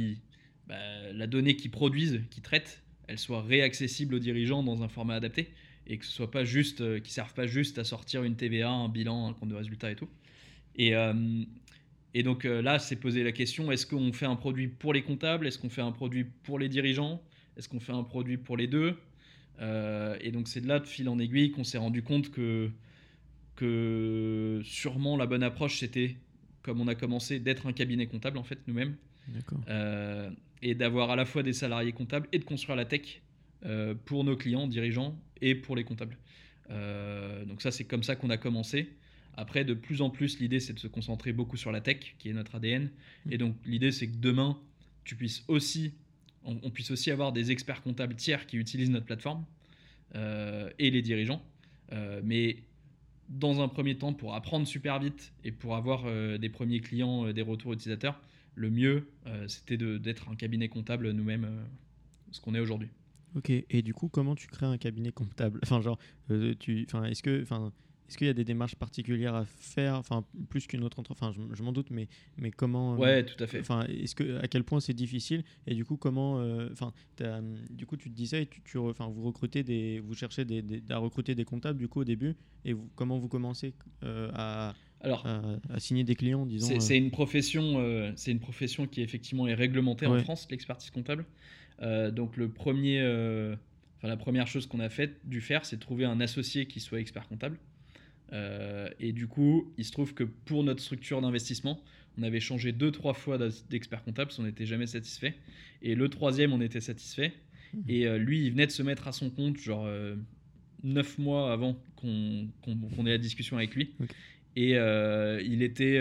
[0.68, 0.76] bah,
[1.12, 5.50] la donnée qu'ils produisent, qu'ils traitent, elle soit réaccessible aux dirigeants dans un format adapté,
[5.88, 8.88] et que ce soit pas juste, qu'ils servent pas juste à sortir une TVA, un
[8.88, 10.08] bilan, un compte de résultat et tout.
[10.76, 10.94] Et,
[12.14, 15.02] et donc euh, là, c'est poser la question est-ce qu'on fait un produit pour les
[15.02, 15.46] comptables?
[15.48, 17.20] Est-ce qu'on fait un produit pour les dirigeants?
[17.56, 18.96] Est-ce qu'on fait un produit pour les deux?
[19.60, 22.70] Euh, Et donc c'est de là, de fil en aiguille, qu'on s'est rendu compte que,
[23.56, 26.16] que sûrement la bonne approche, c'était,
[26.62, 28.96] comme on a commencé, d'être un cabinet comptable en fait nous-mêmes.
[29.68, 30.30] Euh,
[30.62, 33.22] et d'avoir à la fois des salariés comptables et de construire la tech
[34.04, 36.18] pour nos clients, dirigeants et pour les comptables.
[36.68, 38.90] donc ça, c'est comme ça qu'on a commencé.
[39.36, 42.28] Après, de plus en plus, l'idée, c'est de se concentrer beaucoup sur la tech, qui
[42.28, 42.90] est notre ADN.
[43.26, 43.32] Mm.
[43.32, 44.58] Et donc, l'idée, c'est que demain,
[45.04, 45.94] tu puisses aussi,
[46.44, 49.44] on, puisse aussi avoir des experts comptables tiers qui utilisent notre plateforme
[50.14, 51.42] euh, et les dirigeants.
[51.92, 52.58] Euh, mais
[53.28, 57.32] dans un premier temps, pour apprendre super vite et pour avoir euh, des premiers clients,
[57.32, 58.20] des retours utilisateurs,
[58.56, 59.08] le mieux,
[59.48, 61.48] c'était d'être un cabinet comptable nous-mêmes,
[62.30, 62.88] ce qu'on est aujourd'hui.
[63.34, 65.58] Ok, et du coup, comment tu crées un cabinet comptable?
[65.64, 65.98] Enfin, genre,
[66.60, 67.72] tu, enfin, est-ce que, enfin,
[68.08, 71.34] est-ce qu'il y a des démarches particulières à faire, enfin plus qu'une autre entreprise, enfin
[71.52, 73.60] je, m'en doute, mais mais comment euh, Ouais, tout à fait.
[73.60, 76.92] Enfin, est-ce que à quel point c'est difficile et du coup comment, euh, enfin,
[77.70, 80.98] du coup tu te disais, tu, tu enfin vous recrutez des, vous cherchez des, à
[80.98, 85.26] recruter des comptables du coup au début et vous, comment vous commencez euh, à alors,
[85.26, 86.80] à, signer des clients, disons.
[86.80, 91.26] C'est une profession, c'est une profession qui effectivement est réglementée en France, l'expertise comptable.
[92.12, 93.02] donc le premier,
[93.98, 97.00] enfin la première chose qu'on a fait, dû faire, c'est trouver un associé qui soit
[97.00, 97.58] expert comptable.
[98.32, 101.80] Euh, et du coup, il se trouve que pour notre structure d'investissement,
[102.18, 103.38] on avait changé deux, trois fois
[103.70, 105.34] d'expert comptable, on n'était jamais satisfait.
[105.82, 107.32] Et le troisième, on était satisfait.
[107.72, 107.78] Mmh.
[107.88, 110.16] Et euh, lui, il venait de se mettre à son compte, genre euh,
[110.82, 113.92] neuf mois avant qu'on ait la discussion avec lui.
[114.56, 115.98] Et il était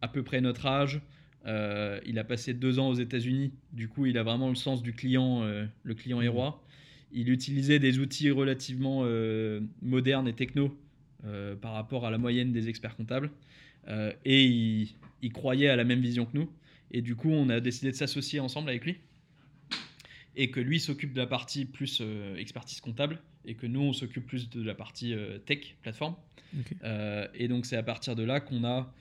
[0.00, 1.00] à peu près notre âge.
[1.46, 3.52] Euh, il a passé deux ans aux États-Unis.
[3.72, 6.34] Du coup, il a vraiment le sens du client, euh, le client est Mhm.
[6.34, 6.62] roi.
[7.12, 10.76] Il utilisait des outils relativement euh, modernes et techno
[11.24, 13.30] euh, par rapport à la moyenne des experts comptables.
[13.88, 16.50] Euh, et il, il croyait à la même vision que nous.
[16.90, 18.98] Et du coup, on a décidé de s'associer ensemble avec lui.
[20.36, 23.18] Et que lui s'occupe de la partie plus euh, expertise comptable.
[23.46, 25.14] Et que nous, on s'occupe plus de la partie
[25.46, 26.16] tech, plateforme.
[27.34, 28.92] Et donc, c'est à partir de là qu'on a.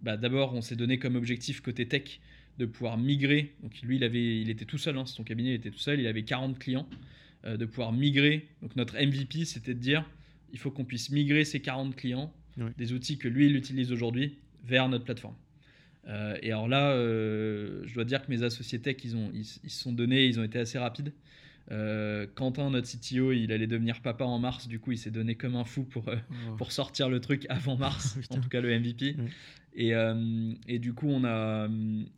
[0.00, 2.20] bah, D'abord, on s'est donné comme objectif côté tech
[2.58, 3.52] de pouvoir migrer.
[3.62, 6.00] Donc, lui, il, avait, il était tout seul, hein, son cabinet il était tout seul,
[6.00, 6.88] il avait 40 clients.
[7.44, 8.46] de pouvoir migrer.
[8.62, 10.04] Donc, notre MVP, c'était de dire
[10.52, 12.32] il faut qu'on puisse migrer ces 40 clients
[12.76, 15.34] des outils que lui, il utilise aujourd'hui vers notre plateforme.
[16.08, 19.40] Euh, et alors là, euh, je dois dire que mes associés tech, ils, ont, ils,
[19.64, 21.12] ils se sont donnés, ils ont été assez rapides.
[21.70, 25.36] Euh, Quentin, notre CTO, il allait devenir papa en mars, du coup, il s'est donné
[25.36, 26.16] comme un fou pour, euh,
[26.50, 26.56] Oh.
[26.56, 29.16] pour sortir le truc avant mars, en tout cas le MVP.
[29.74, 31.68] Et, euh, et du coup, on a,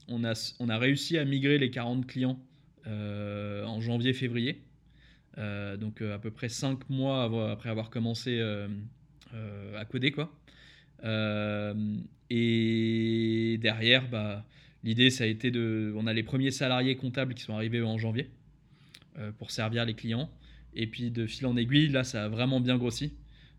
[0.08, 2.38] on, a, on a réussi à migrer les 40 clients
[2.86, 4.60] en janvier-février.
[5.38, 8.68] Euh, donc euh, à peu près 5 mois après avoir commencé euh,
[9.76, 10.12] à coder.
[10.12, 10.32] Quoi.
[12.30, 14.44] Et derrière, bah,
[14.84, 15.92] l'idée, ça a été de...
[15.96, 18.30] On a les premiers salariés comptables qui sont arrivés en janvier
[19.38, 20.30] pour servir les clients.
[20.74, 23.12] Et puis de fil en aiguille, là, ça a vraiment bien grossi.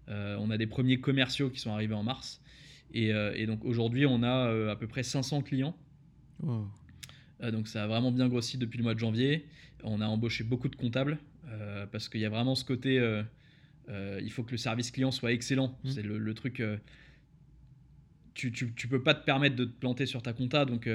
[0.09, 2.41] Euh, on a des premiers commerciaux qui sont arrivés en mars.
[2.93, 5.75] Et, euh, et donc aujourd'hui, on a euh, à peu près 500 clients.
[6.41, 6.67] Wow.
[7.51, 9.45] Donc ça a vraiment bien grossi depuis le mois de janvier.
[9.83, 13.23] On a embauché beaucoup de comptables euh, parce qu'il y a vraiment ce côté, euh,
[13.89, 15.77] euh, il faut que le service client soit excellent.
[15.83, 15.91] Mhm.
[15.91, 16.61] C'est le, le truc.
[18.33, 20.87] tu, tu, tu peux pas te permettre de te planter sur ta compta, donc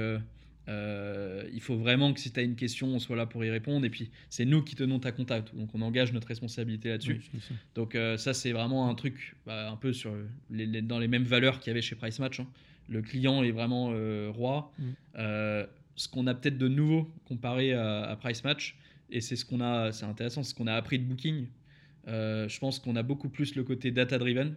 [1.53, 3.84] il faut vraiment que si tu as une question, on soit là pour y répondre.
[3.86, 7.20] Et puis c'est nous qui tenons ta compta, donc on engage notre responsabilité là-dessus.
[7.74, 10.12] Donc ça c'est vraiment un truc bah, un peu sur
[10.51, 12.40] les, les- dans les mêmes valeurs qu'il y avait chez Price Match.
[12.40, 12.46] hein.
[12.88, 13.92] Le client est vraiment
[14.32, 14.72] roi.
[14.78, 14.84] Mm.
[15.16, 18.76] Euh, ce qu'on a peut-être de nouveau comparé à, à Price Match,
[19.11, 21.46] et c'est ce qu'on a, c'est intéressant, c'est ce qu'on a appris de Booking.
[22.08, 24.54] Euh, je pense qu'on a beaucoup plus le côté data driven.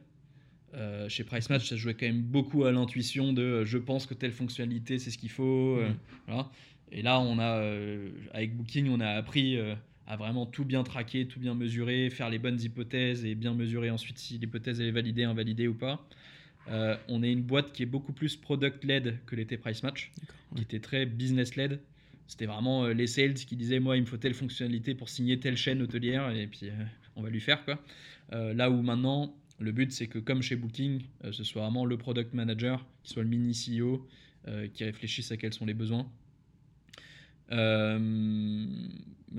[0.73, 4.07] Euh, chez Price Match, ça jouait quand même beaucoup à l'intuition de euh, je pense
[4.07, 5.77] que telle fonctionnalité c'est ce qu'il faut.
[5.77, 5.95] Mm.
[6.27, 6.49] voilà.
[6.91, 7.63] Et là, on a,
[8.33, 9.57] avec Booking, on a appris
[10.05, 13.89] à vraiment tout bien traquer, tout bien mesurer, faire les bonnes hypothèses et bien mesurer
[13.89, 16.07] ensuite si l'hypothèse est validée, invalidée ou pas.
[16.67, 20.11] On est une boîte qui est beaucoup plus product-led que l'était Price Match,
[20.55, 21.79] qui était très business-led.
[22.27, 25.39] C'était vraiment euh, les sales qui disaient Moi, il me faut telle fonctionnalité pour signer
[25.39, 26.73] telle chaîne hôtelière, et puis euh,
[27.15, 27.63] on va lui faire.
[27.65, 27.79] quoi.
[28.31, 31.97] Euh, là où maintenant, le but, c'est que comme chez Booking, ce soit vraiment le
[31.97, 34.07] product manager, qui soit le mini CEO,
[34.73, 36.11] qui réfléchisse à quels sont les besoins.
[37.49, 37.97] Mais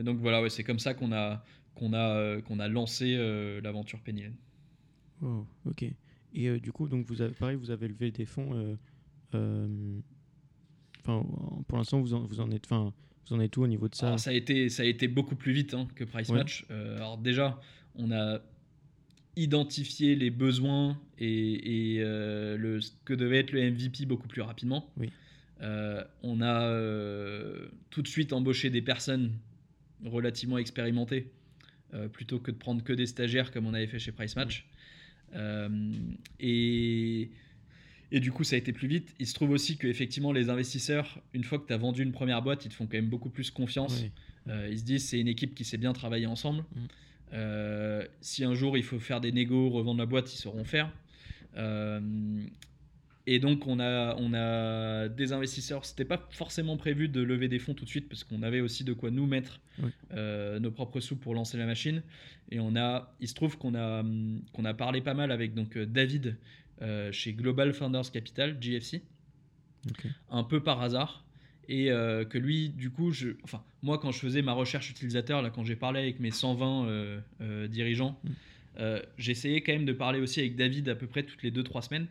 [0.03, 3.17] donc voilà, ouais, c'est comme ça qu'on a, qu'on a, qu'on a lancé
[3.63, 4.23] l'aventure Penny.
[5.21, 5.85] Wow, ok.
[6.33, 8.79] Et du coup, donc vous avez, pareil, vous avez levé des fonds.
[11.07, 11.27] Enfin,
[11.69, 12.93] pour l'instant, vous en, vous en êtes, enfin,
[13.29, 15.09] vous en êtes où au niveau de ça Alors, ça, a été, ça a été
[15.09, 16.39] beaucoup plus vite hein, que Price Ouais.
[16.39, 16.65] Match.
[16.71, 17.61] Euh, alors déjà,
[17.95, 18.41] on a
[19.37, 24.43] identifié les besoins et, et, euh, le, ce que devait être le MVP beaucoup plus
[24.43, 24.91] rapidement.
[24.97, 25.11] Oui.
[25.61, 26.69] Euh, on a
[27.91, 29.33] tout de suite embauché des personnes
[30.05, 31.31] relativement expérimentées
[32.13, 34.67] plutôt que de prendre que des stagiaires comme on avait fait chez Price Match.
[36.41, 37.31] Et,
[38.13, 39.15] et du coup, ça a été plus vite.
[39.19, 42.13] Il se trouve aussi que effectivement, les investisseurs, une fois que tu as vendu une
[42.13, 44.05] première boîte, ils te font quand même beaucoup plus confiance.
[44.49, 46.61] Euh, ils se disent c'est une équipe qui sait bien travailler ensemble.
[46.75, 46.79] Mm.
[47.33, 50.93] Euh, si un jour il faut faire des négos, revendre la boîte, ils sauront faire.
[51.57, 52.01] Euh,
[53.27, 55.87] et donc on a, on a des investisseurs.
[55.87, 58.85] C'était pas forcément prévu de lever des fonds tout de suite parce qu'on avait aussi
[58.85, 59.91] de quoi nous mettre Oui.
[60.61, 62.03] nos propres sous pour lancer la machine.
[62.51, 64.05] Et on a, il se trouve qu'on a,
[64.53, 66.37] qu'on a parlé pas mal avec donc David
[66.83, 69.03] euh, chez Global Founders Capital, GFC
[70.31, 71.25] un peu par hasard
[71.69, 75.43] et euh, que lui du coup je enfin moi quand je faisais ma recherche utilisateur
[75.43, 78.19] là quand j'ai parlé avec mes 120 euh, dirigeants
[78.77, 78.97] Mm.
[79.19, 82.07] j'essayais quand même de parler aussi avec David à peu près toutes les 2-3 semaines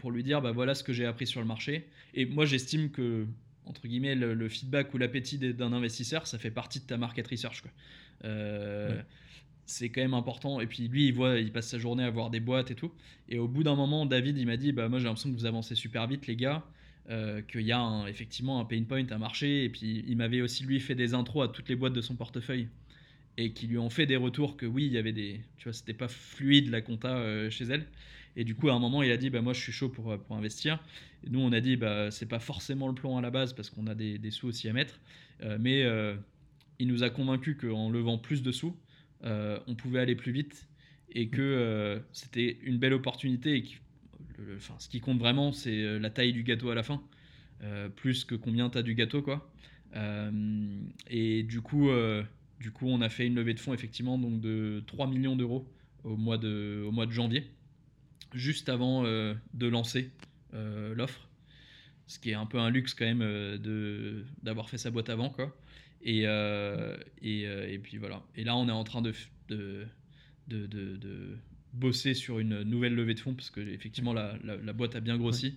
[0.00, 2.90] pour lui dire bah voilà ce que j'ai appris sur le marché et moi j'estime
[2.90, 3.26] que
[3.66, 7.28] entre guillemets le, le feedback ou l'appétit d'un investisseur ça fait partie de ta market
[7.28, 7.70] research quoi.
[8.24, 9.04] Euh, Ouais.
[9.66, 12.30] C'est quand même important et puis lui il voit il passe sa journée à voir
[12.30, 12.92] des boîtes et tout
[13.28, 15.46] et au bout d'un moment David il m'a dit bah moi j'ai l'impression que vous
[15.46, 16.64] avancez super vite les gars
[17.10, 19.64] euh, qu'il y a effectivement un pain point à marcher.
[19.64, 22.14] Et puis il m'avait aussi lui fait des intros à toutes les boîtes de son
[22.14, 22.68] portefeuille
[23.36, 25.72] et qui lui ont fait des retours que oui, il y avait des, tu vois,
[25.72, 27.86] c'était pas fluide la compta euh, chez elle.
[28.36, 30.16] Et du coup, à un moment, il a dit bah moi je suis chaud pour,
[30.18, 30.78] pour investir.
[31.26, 33.68] Et nous, on a dit bah c'est pas forcément le plan à la base parce
[33.68, 35.00] qu'on a des, des sous aussi à mettre,
[35.42, 36.14] Euh, mais euh,
[36.78, 38.74] il nous a convaincu qu'en levant plus de sous, euh,
[39.22, 40.68] on pouvait aller plus vite
[41.14, 43.56] et que euh, c'était une belle opportunité.
[43.56, 43.64] Et
[44.38, 47.02] le, enfin, ce qui compte vraiment, c'est euh, la taille du gâteau à la fin,
[47.94, 49.22] plus que combien tu as du gâteau.
[49.22, 49.48] quoi.
[51.08, 51.90] et du coup,
[52.58, 55.64] du coup, on a fait une levée de fonds effectivement donc de 3 millions d'euros
[56.02, 57.46] au, mois de, au mois de janvier,
[58.34, 60.10] juste avant de lancer
[60.52, 61.28] l'offre
[62.08, 65.30] ce qui est un peu un luxe quand même de d'avoir fait sa boîte avant
[65.30, 65.56] quoi
[66.02, 68.22] et, euh, et, euh, et, puis voilà.
[68.36, 69.12] Et là, on est en train de,
[69.48, 69.86] de,
[70.48, 71.38] de, de,
[71.72, 75.16] bosser sur une nouvelle levée de fonds parce que effectivement la, la, boîte a bien
[75.16, 75.54] grossi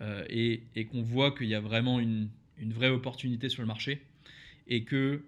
[0.00, 2.28] euh, et, et qu'on voit qu'il y a vraiment une,
[2.58, 4.00] une, vraie opportunité sur le marché
[4.68, 5.24] et que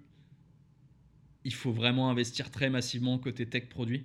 [1.42, 4.04] il faut vraiment investir très massivement côté tech produit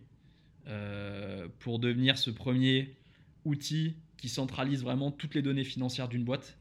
[1.60, 2.96] pour devenir ce premier
[3.44, 6.58] outil qui centralise vraiment toutes les données financières d'une boîte.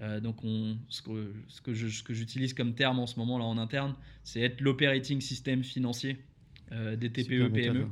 [0.00, 3.94] Euh, donc, on, ce que, ce j'utilise comme terme en ce moment là en interne,
[4.24, 6.24] c'est être l'operating system financier
[6.72, 7.86] euh, des TPE PME,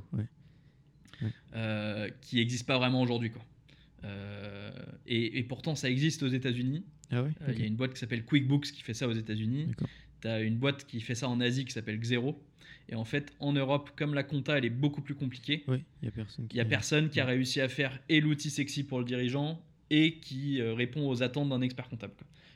[1.54, 3.42] euh, qui n'existe pas vraiment aujourd'hui quoi.
[5.06, 6.84] Et, et, pourtant, ça existe aux États-Unis.
[7.10, 9.68] Ah Il y a une boîte qui s'appelle QuickBooks qui fait ça aux États-Unis.
[10.20, 12.40] Tu as une boîte qui fait ça en Asie qui s'appelle Xero.
[12.90, 15.64] Et en fait, en Europe, comme la compta, elle est beaucoup plus compliquée.
[15.68, 18.50] Il n'y a personne qui, y a, personne qui a réussi à faire et l'outil
[18.50, 19.60] sexy pour le dirigeant
[19.90, 22.14] et qui euh, répond aux attentes d'un expert comptable.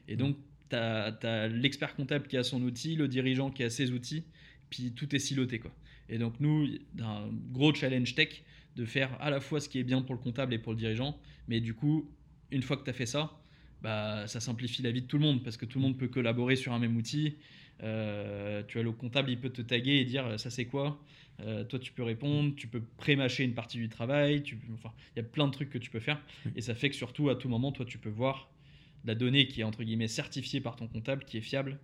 [0.08, 0.36] Et donc,
[0.70, 4.24] tu as, l'expert comptable qui a son outil, le dirigeant qui a ses outils,
[4.70, 5.58] puis tout est siloté.
[5.58, 5.72] Quoi.
[6.08, 6.66] Et donc, nous,
[7.00, 8.42] un gros challenge tech
[8.76, 10.78] de faire à la fois ce qui est bien pour le comptable et pour le
[10.78, 11.18] dirigeant,
[11.48, 12.10] mais du coup,
[12.50, 13.38] une fois que tu as fait ça,
[13.82, 16.08] bah, ça simplifie la vie de tout le monde parce que tout le monde peut
[16.08, 17.36] collaborer sur un même outil.
[17.82, 21.00] Euh, tu as le comptable, il peut te taguer et dire ça c'est quoi?
[21.40, 24.42] Euh, toi, tu peux répondre, tu peux pré-mâcher une partie du travail.
[24.42, 26.20] Tu, enfin, il y a plein de trucs que tu peux faire.
[26.56, 28.50] Et ça fait que surtout, à tout moment, toi, tu peux voir
[29.04, 31.80] la donnée qui est entre guillemets certifiée par ton comptable, qui est fiable.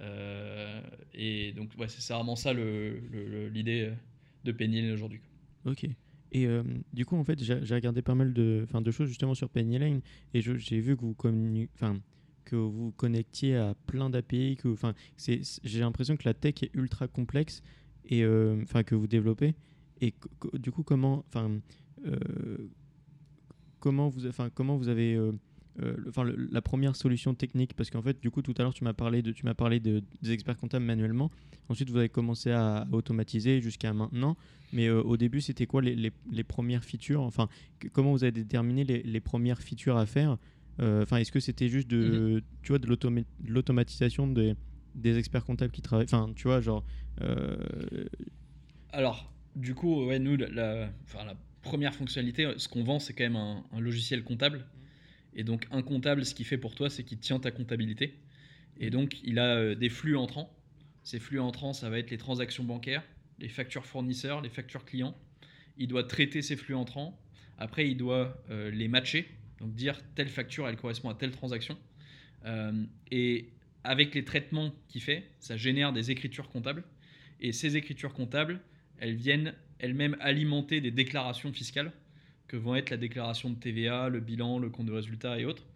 [0.00, 0.80] Euh,
[1.12, 3.92] et donc, ouais, c'est vraiment ça l'idée
[4.44, 5.20] de Penny aujourd'hui.
[5.66, 5.84] Ok.
[6.34, 6.62] Et euh,
[6.94, 10.00] du coup, en fait, j'ai regardé pas mal de, de choses justement sur Penny Lane
[10.32, 11.14] et j'ai vu que vous,
[12.44, 14.58] que vous connectiez à plein d'API.
[15.16, 17.62] J'ai l'impression que la tech est ultra complexe
[18.06, 19.54] et euh, enfin que vous développez.
[20.00, 20.14] Et
[20.54, 21.50] du coup comment enfin
[22.06, 22.16] euh,
[23.80, 25.32] comment vous enfin comment vous avez euh,
[26.08, 27.74] enfin la première solution technique?
[27.74, 29.80] Parce qu'en fait du coup tout à l'heure tu m'as parlé de tu m'as parlé
[29.80, 31.30] de, des experts comptables manuellement.
[31.68, 34.36] Ensuite vous avez commencé à, automatiser jusqu'à maintenant.
[34.72, 37.22] Mais au début c'était quoi les, les, les, premières features?
[37.22, 37.48] Enfin
[37.92, 40.38] comment vous avez déterminé les, les premières features à faire?
[40.78, 42.42] Enfin est-ce que c'était juste de mm-hmm.
[42.62, 42.88] tu vois de
[43.46, 44.56] l'automatisation des
[44.94, 46.06] des experts comptables qui travaillent.
[46.06, 46.84] Enfin, tu vois, genre.
[47.20, 47.56] Euh,
[48.92, 53.24] Alors, du coup, ouais, nous, la, enfin, la première fonctionnalité, ce qu'on vend, c'est quand
[53.24, 54.66] même un, logiciel comptable.
[55.34, 58.18] Et donc, un comptable, ce qu'il fait pour toi, c'est qu'il tient ta comptabilité.
[58.78, 60.54] Et donc, il a euh, des flux entrants.
[61.04, 63.02] Ces flux entrants, ça va être les transactions bancaires,
[63.38, 65.16] les factures fournisseurs, les factures clients.
[65.78, 67.18] Il doit traiter ces flux entrants.
[67.58, 69.28] Après, il doit euh, les matcher,
[69.62, 71.78] donc dire telle facture, elle correspond à telle transaction.
[73.10, 73.48] et
[73.84, 76.84] avec les traitements qu'il fait, ça génère des écritures comptables.
[77.40, 78.60] Et ces écritures comptables,
[78.98, 81.92] elles viennent elles-mêmes alimenter des déclarations fiscales,
[82.46, 85.66] que vont être la déclaration de TVA, le bilan, le compte de résultat et autres.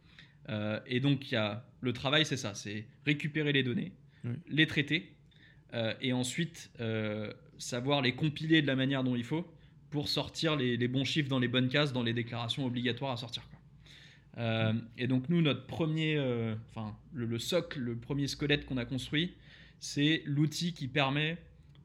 [0.48, 3.92] Euh, et donc, il y a, le travail, c'est ça, c'est récupérer les données,
[4.48, 5.12] les traiter,
[5.74, 9.46] euh, et ensuite euh, savoir les compiler de la manière dont il faut
[9.90, 13.16] pour sortir les, les, bons chiffres dans les bonnes cases, dans les déclarations obligatoires à
[13.16, 13.42] sortir.
[14.38, 18.84] Euh, et donc nous, notre premier, euh, enfin le, socle, le premier squelette qu'on a
[18.84, 19.32] construit,
[19.80, 21.38] c'est l'outil qui permet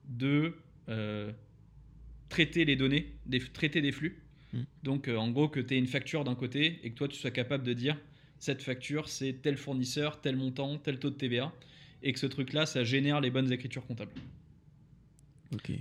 [0.10, 0.56] de
[0.90, 1.32] euh,
[2.30, 4.22] traiter les données, des, traiter des flux.
[4.54, 4.64] Hmm.
[4.84, 7.32] Donc en gros que tu aies une facture d'un côté et que toi tu sois
[7.32, 7.98] capable de dire
[8.38, 11.54] cette facture c'est tel fournisseur, tel montant, tel taux de TVA,
[12.04, 14.12] et que ce truc-là, ça génère les bonnes écritures comptables.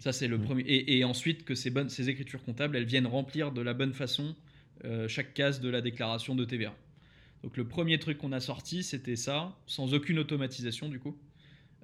[0.00, 0.62] Ça c'est le premier.
[0.64, 3.92] Et, et, ensuite que ces, bonnes, ces écritures comptables, elles viennent remplir de la bonne
[3.94, 4.34] façon
[4.84, 6.74] euh, chaque case de la déclaration de TVA.
[7.42, 11.16] Donc le premier truc qu'on a sorti, c'était ça, sans aucune automatisation du coup.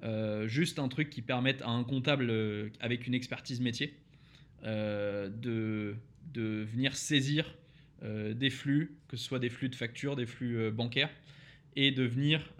[0.03, 3.95] Euh, juste un truc qui permette à un comptable euh, avec une expertise métier
[4.63, 5.95] de,
[6.33, 7.55] de, venir saisir
[8.01, 11.11] des flux, que ce soit des flux de factures, des flux bancaires,
[11.77, 12.51] et de venir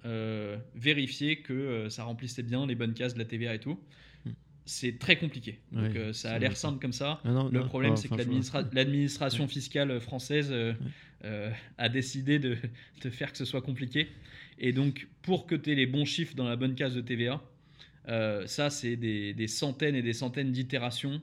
[0.74, 3.78] vérifier que ça remplissait bien les bonnes cases de la TVA et tout
[4.68, 5.60] c'est très compliqué.
[5.72, 7.22] Donc euh, ça a l'air simple comme ça.
[7.24, 10.74] Ah le problème, c'est que l'administration fiscale française euh,
[11.24, 12.58] euh, a décidé de,
[13.10, 14.10] faire que ce soit compliqué.
[14.60, 17.42] Et donc, pour que tu aies les bons chiffres dans la bonne case de TVA,
[18.46, 21.22] ça, c'est des, centaines et des centaines d'itérations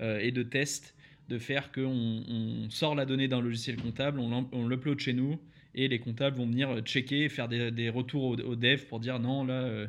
[0.00, 0.94] et de tests
[1.28, 5.38] de faire qu'on on sort la donnée d'un logiciel comptable, on l'upload chez nous,
[5.76, 9.86] et les comptables vont venir checker, faire des, retours aux, devs pour dire non, là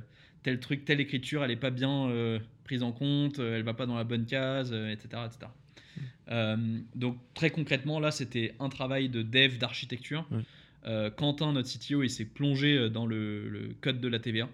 [0.48, 3.74] tel truc, telle écriture, elle n'est pas bien euh, prise en compte, euh, elle va
[3.74, 5.24] pas dans la bonne case, euh, etc.
[5.26, 5.52] etc.
[6.30, 6.56] Euh,
[6.96, 10.26] donc très concrètement, là, c'était un travail de dev d'architecture.
[10.86, 14.48] Euh, Quentin, notre CTO, il s'est plongé euh, dans le, le code de la TVA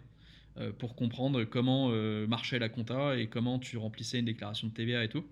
[0.57, 4.73] euh, pour comprendre comment euh, marchait la compta et comment tu remplissais une déclaration de
[4.73, 5.23] TVA et tout.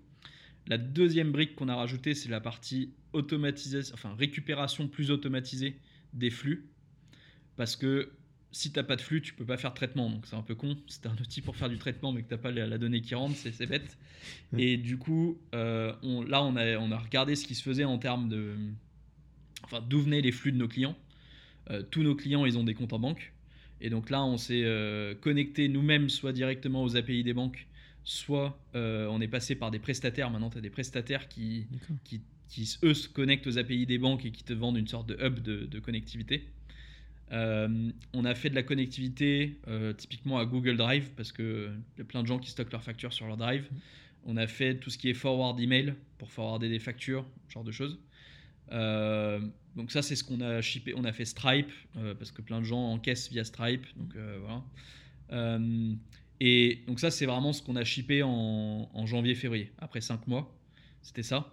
[0.68, 5.76] La deuxième brique qu'on a rajoutée, c'est la partie automatisation, enfin récupération plus automatisée
[6.14, 6.68] des flux.
[7.56, 8.12] Parce que
[8.52, 10.10] si tu n'as pas de flux, tu peux pas faire de traitement.
[10.10, 10.76] Donc c'est un peu con.
[10.88, 13.00] C'est un outil pour faire du traitement, mais que tu n'as pas la, la donnée
[13.02, 13.98] qui rentre, c'est bête.
[14.58, 17.84] Et du coup, euh, on- là, on a, on a regardé ce qui se faisait
[17.84, 18.56] en termes de.
[19.64, 20.96] Enfin, d'où venaient les flux de nos clients.
[21.70, 23.32] Euh, tous nos clients, ils ont des comptes en banque.
[23.80, 27.68] Et donc là, on s'est euh, connecté nous-mêmes, soit directement aux API des banques,
[28.04, 30.30] soit euh, on est passé par des prestataires.
[30.30, 31.66] Maintenant, tu as des prestataires qui,
[32.52, 35.16] qui, eux se connectent aux API des banques et qui te vendent une sorte de
[35.24, 36.48] hub de, de connectivité.
[37.32, 42.00] Euh, on a fait de la connectivité euh, typiquement à Google Drive parce qu'il y
[42.00, 43.70] a plein de gens qui stockent leurs factures sur leur Drive.
[44.26, 47.64] On a fait tout ce qui est forward email pour forwarder des factures, ce genre
[47.64, 47.98] de choses.
[48.70, 49.40] Euh,
[49.74, 50.92] donc ça c'est ce qu'on a shippé.
[50.94, 51.72] On a fait Stripe
[52.18, 53.86] parce que plein de gens encaissent via Stripe.
[53.96, 55.60] Donc voilà.
[56.40, 59.72] Et donc ça c'est vraiment ce qu'on a shippé en, en janvier-février.
[59.78, 60.54] Après 5 mois,
[61.00, 61.50] c'était ça.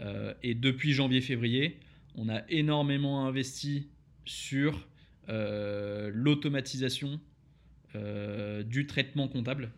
[0.00, 1.80] Euh, et depuis janvier-février,
[2.14, 3.88] on a énormément investi
[4.24, 4.88] sur
[5.28, 7.20] euh, l'automatisation
[7.96, 9.72] euh, du traitement comptable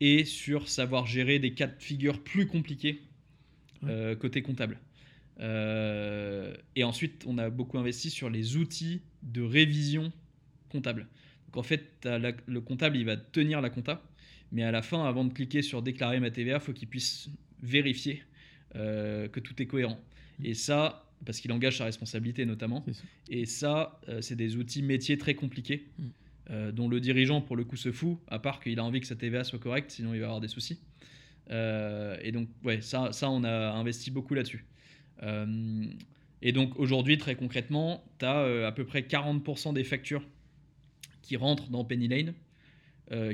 [0.00, 3.02] et sur savoir gérer des cas de figure plus compliqués
[4.20, 4.78] côté comptable.
[5.40, 10.12] Euh, et ensuite, on a beaucoup investi sur les outils de révision
[10.70, 11.08] comptable.
[11.46, 14.02] Donc en fait, la- le comptable, il va tenir la compta,
[14.52, 17.30] mais à la fin, avant de cliquer sur déclarer ma TVA, il faut qu'il puisse
[17.62, 18.22] vérifier
[18.76, 19.98] euh, que tout est cohérent.
[20.44, 22.84] Et ça, parce qu'il engage sa responsabilité notamment.
[22.92, 23.02] Ça.
[23.28, 26.04] Et ça, euh, c'est des outils métiers très compliqués, Mm.
[26.50, 29.08] euh, dont le dirigeant, pour le coup, se fout, à part qu'il a envie que
[29.08, 30.80] sa TVA soit correcte, sinon il va avoir des soucis.
[31.50, 34.64] Et donc, ouais, ça, ça, on a investi beaucoup là-dessus.
[36.42, 40.22] Et donc, aujourd'hui, très concrètement, tu as à peu près 40% des factures
[41.22, 42.34] qui rentrent dans Penny Lane,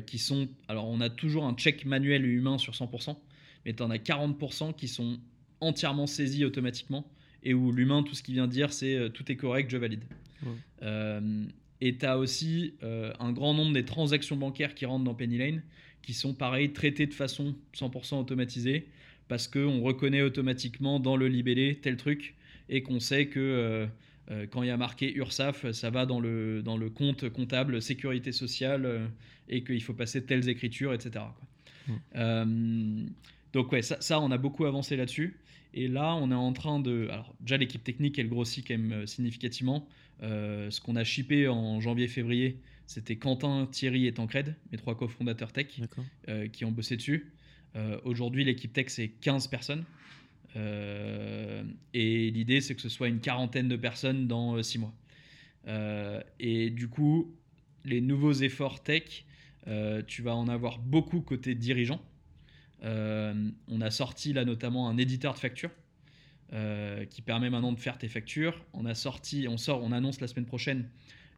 [0.06, 0.48] qui sont...
[0.68, 3.18] Alors, on a toujours un check manuel et humain sur 100%,
[3.66, 5.18] mais tu en as 40% qui sont
[5.60, 7.04] entièrement saisis automatiquement
[7.42, 10.04] et où l'humain, tout ce qu'il vient dire, c'est euh, tout est correct, je valide.
[10.42, 10.52] Ouais.
[10.82, 11.44] Euh,
[11.80, 15.36] et tu as aussi euh, un grand nombre des transactions bancaires qui rentrent dans Penny
[15.36, 15.62] Lane
[16.02, 18.86] qui sont pareil traitées de façon 100% automatisée
[19.28, 22.36] parce qu'on reconnaît automatiquement dans le libellé tel truc
[22.68, 23.88] et qu'on sait que
[24.50, 28.30] quand il y a marqué URSAF, ça va dans le, dans le compte comptable sécurité
[28.30, 29.10] sociale
[29.48, 31.24] et qu'il faut passer telles écritures, etc.
[31.36, 32.06] quoi.
[33.56, 35.40] Donc ouais, ça, ça, on a beaucoup avancé là-dessus.
[35.72, 37.08] Et là, on est en train de...
[37.10, 39.88] Alors déjà, l'équipe technique, elle grossit quand même euh, significativement.
[40.22, 45.54] Euh, ce qu'on a shippé en janvier-février, c'était Quentin, Thierry et Tancred, mes trois cofondateurs
[45.54, 45.68] tech,
[46.28, 47.32] euh, qui ont bossé dessus.
[47.76, 49.84] Euh, Aujourd'hui, l'équipe tech, c'est 15 personnes.
[50.54, 54.94] Et l'idée, c'est que ce soit une quarantaine de personnes dans 6 mois.
[56.40, 57.34] Et du coup,
[57.86, 59.24] les nouveaux efforts tech,
[60.06, 62.02] tu vas en avoir beaucoup côté dirigeant.
[62.86, 63.34] Euh,
[63.68, 65.70] on a sorti là notamment un éditeur de factures
[66.52, 68.64] euh, qui permet maintenant de faire tes factures.
[68.72, 70.88] On a sorti, on sort, on annonce la semaine prochaine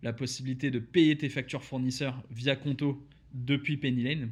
[0.02, 3.04] la possibilité de payer tes factures fournisseurs via Conto
[3.34, 4.30] depuis Penny Lane.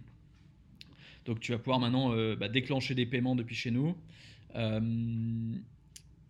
[1.24, 3.97] Donc tu vas pouvoir maintenant euh, bah, déclencher des paiements depuis chez nous.
[4.55, 4.80] Euh,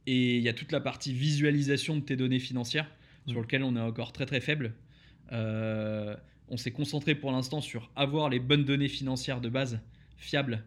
[0.06, 2.90] et il y a toute la partie visualisation de tes données financières
[3.26, 3.42] sur Ouais.
[3.42, 4.72] lequel on est encore très très faible.
[5.32, 6.16] Euh,
[6.48, 9.80] on s'est concentré pour l'instant sur avoir les bonnes données financières de base
[10.16, 10.62] fiables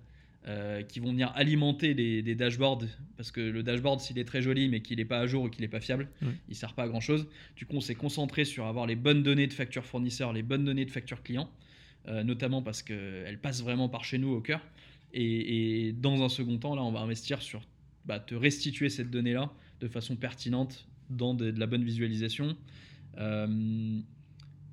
[0.49, 2.83] euh, qui vont venir alimenter des, des dashboards
[3.15, 5.49] parce que le dashboard s'il est très joli mais qu'il n'est pas à jour ou
[5.49, 6.09] qu'il n'est pas fiable
[6.49, 9.23] il sert pas à grand chose du coup on s'est concentré sur avoir les bonnes
[9.23, 11.49] données de facture fournisseur les bonnes données de facture client
[12.07, 14.61] euh, notamment parce qu'elles passent vraiment par chez nous au cœur.
[15.13, 17.61] Et, et dans un second temps là on va investir sur
[18.05, 19.51] bah, te restituer cette donnée là
[19.81, 22.55] de façon pertinente dans de, de la bonne visualisation.
[23.17, 23.47] Euh,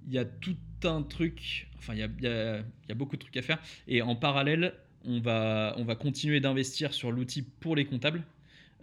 [0.06, 3.36] il y a tout un truc, enfin y y il y a beaucoup de trucs
[3.36, 3.58] à faire.
[3.88, 4.74] Et en parallèle,
[5.06, 8.24] on va, on va continuer d'investir sur l'outil pour les comptables,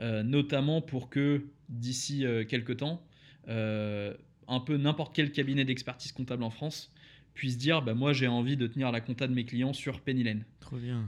[0.01, 3.05] euh, notamment pour que d'ici euh, quelques temps,
[3.49, 4.13] euh,
[4.47, 6.91] un peu n'importe quel cabinet d'expertise comptable en France
[7.33, 10.23] puisse dire bah, moi j'ai envie de tenir la compta de mes clients sur Penny
[10.23, 10.45] Lane.
[10.59, 11.07] Trop bien.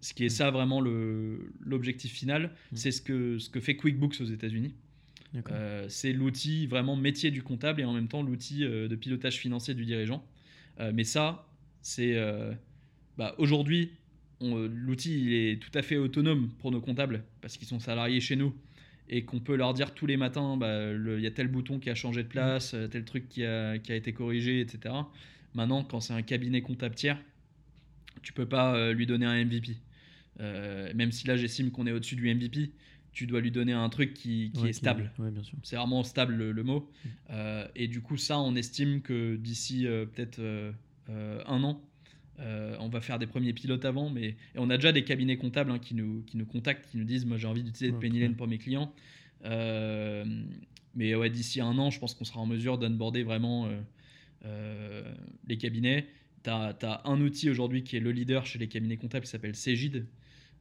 [0.00, 2.76] Ce qui est ça vraiment l'objectif final, Mm.
[2.76, 4.74] c'est ce que, ce que fait QuickBooks aux États-Unis.
[5.88, 9.84] C'est l'outil vraiment métier du comptable et en même temps l'outil de pilotage financier du
[9.84, 10.24] dirigeant.
[10.94, 11.48] Mais ça,
[11.82, 12.16] c'est
[13.18, 13.90] bah, aujourd'hui,
[14.40, 18.36] l'outil il est tout à fait autonome pour nos comptables parce qu'ils sont salariés chez
[18.36, 18.54] nous
[19.08, 21.88] et qu'on peut leur dire tous les matins, bah, il y a tel bouton qui
[21.90, 24.94] a changé de place, euh, tel truc qui a, qui a été corrigé, etc.
[25.54, 27.18] Maintenant, quand c'est un cabinet comptable tiers,
[28.22, 29.76] tu peux pas euh, lui donner un MVP.
[30.40, 32.70] Euh, même si là, j'estime qu'on est au-dessus du MVP,
[33.12, 35.10] tu dois lui donner un truc qui, qui Ouais, est stable.
[35.18, 35.30] ouais.
[35.62, 36.80] C'est vraiment stable le, le mot.
[36.80, 37.08] Mm.
[37.30, 40.70] Euh, et du coup, ça, on estime que d'ici euh, peut-être euh,
[41.08, 41.82] euh, un an,
[42.40, 44.10] euh, on va faire des premiers pilotes avant.
[44.10, 46.96] Mais et on a déjà des cabinets comptables hein, qui, nous, qui nous contactent, qui
[46.96, 48.36] nous disent Moi, j'ai envie d'utiliser Ouais, Penny Lane ouais.
[48.36, 48.92] pour mes clients.
[49.44, 50.24] Euh,
[50.94, 53.68] mais ouais, d'ici un an, je pense qu'on sera en mesure d'onboarder vraiment
[54.44, 55.14] euh,
[55.46, 56.06] les cabinets.
[56.44, 59.54] Tu as, un outil aujourd'hui qui est le leader chez les cabinets comptables qui s'appelle
[59.54, 60.06] Cegid.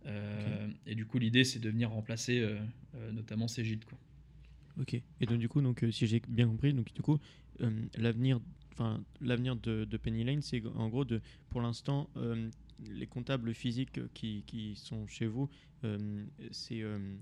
[0.06, 2.46] Euh, Et du coup, l'idée, c'est de venir remplacer
[3.14, 3.84] notamment Cegid.
[3.86, 3.98] Quoi.
[4.82, 4.94] Ok.
[5.22, 7.20] Et donc du coup, donc si j'ai bien compris, donc du coup,
[7.98, 8.40] l'avenir,
[9.22, 12.50] l'avenir de, de Penny Lane, c'est en gros de, pour l'instant, euh,
[12.90, 15.50] les comptables physiques qui, sont chez vous,
[15.84, 17.16] euh, c'est euh,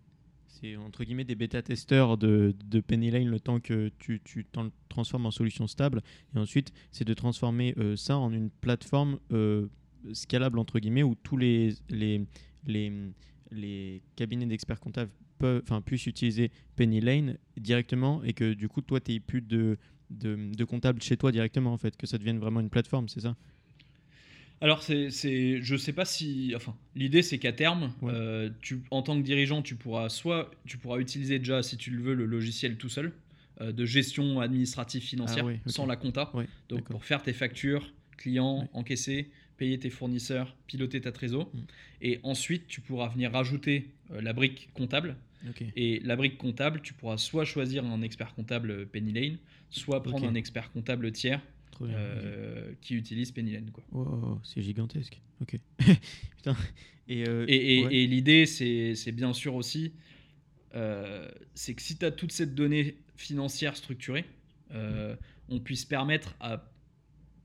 [0.47, 4.69] c'est entre guillemets des bêta-testeurs de, de Penny Lane le temps que tu, tu t'en
[4.87, 6.01] transformes en solution stable.
[6.33, 9.19] Et ensuite, c'est de transformer ça en une plateforme
[10.13, 11.75] scalable entre guillemets où tous les,
[14.15, 15.11] cabinets d'experts comptables
[15.85, 19.77] puissent utiliser Penny Lane directement et que du coup, toi, tu n'aies plus de,
[20.09, 23.21] de, de comptable chez toi directement en fait, que ça devienne vraiment une plateforme, c'est
[23.21, 23.35] ça?
[24.61, 26.53] Alors, c'est, c'est, je sais pas si.
[26.55, 28.13] Enfin, l'idée, c'est qu'à terme, Ouais.
[28.13, 31.91] euh, tu, en tant que dirigeant, tu pourras soit tu pourras utiliser déjà, si tu
[31.91, 33.13] le veux, le logiciel tout seul
[33.61, 36.31] euh, de gestion administrative financière Ah sans la compta.
[36.69, 36.87] Donc, d'accord.
[36.89, 38.69] pour faire tes factures, clients, Ouais.
[38.73, 41.49] encaisser, payer tes fournisseurs, piloter ta trésor.
[41.53, 41.59] Mm.
[42.01, 45.15] Et ensuite, tu pourras venir rajouter euh, la brique comptable.
[45.75, 49.37] Et la brique comptable, tu pourras soit choisir un expert comptable euh, Penny Lane,
[49.69, 51.39] soit prendre un expert comptable tiers
[51.81, 53.69] euh, qui utilise Penny Lane.
[53.71, 53.83] Quoi.
[53.91, 55.21] Wow, c'est gigantesque.
[55.41, 55.59] Ok.
[56.37, 56.57] Putain.
[57.07, 57.95] Et, euh, Et, et- ouais.
[57.95, 59.93] et l'idée, c'est c'est bien sûr aussi,
[61.53, 64.25] c'est que si tu as toute cette donnée financière structurée,
[64.71, 65.15] euh,
[65.49, 66.69] on puisse permettre à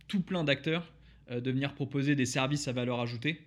[0.09, 0.91] tout plein d'acteurs
[1.39, 3.41] de venir proposer des services à valeur ajoutée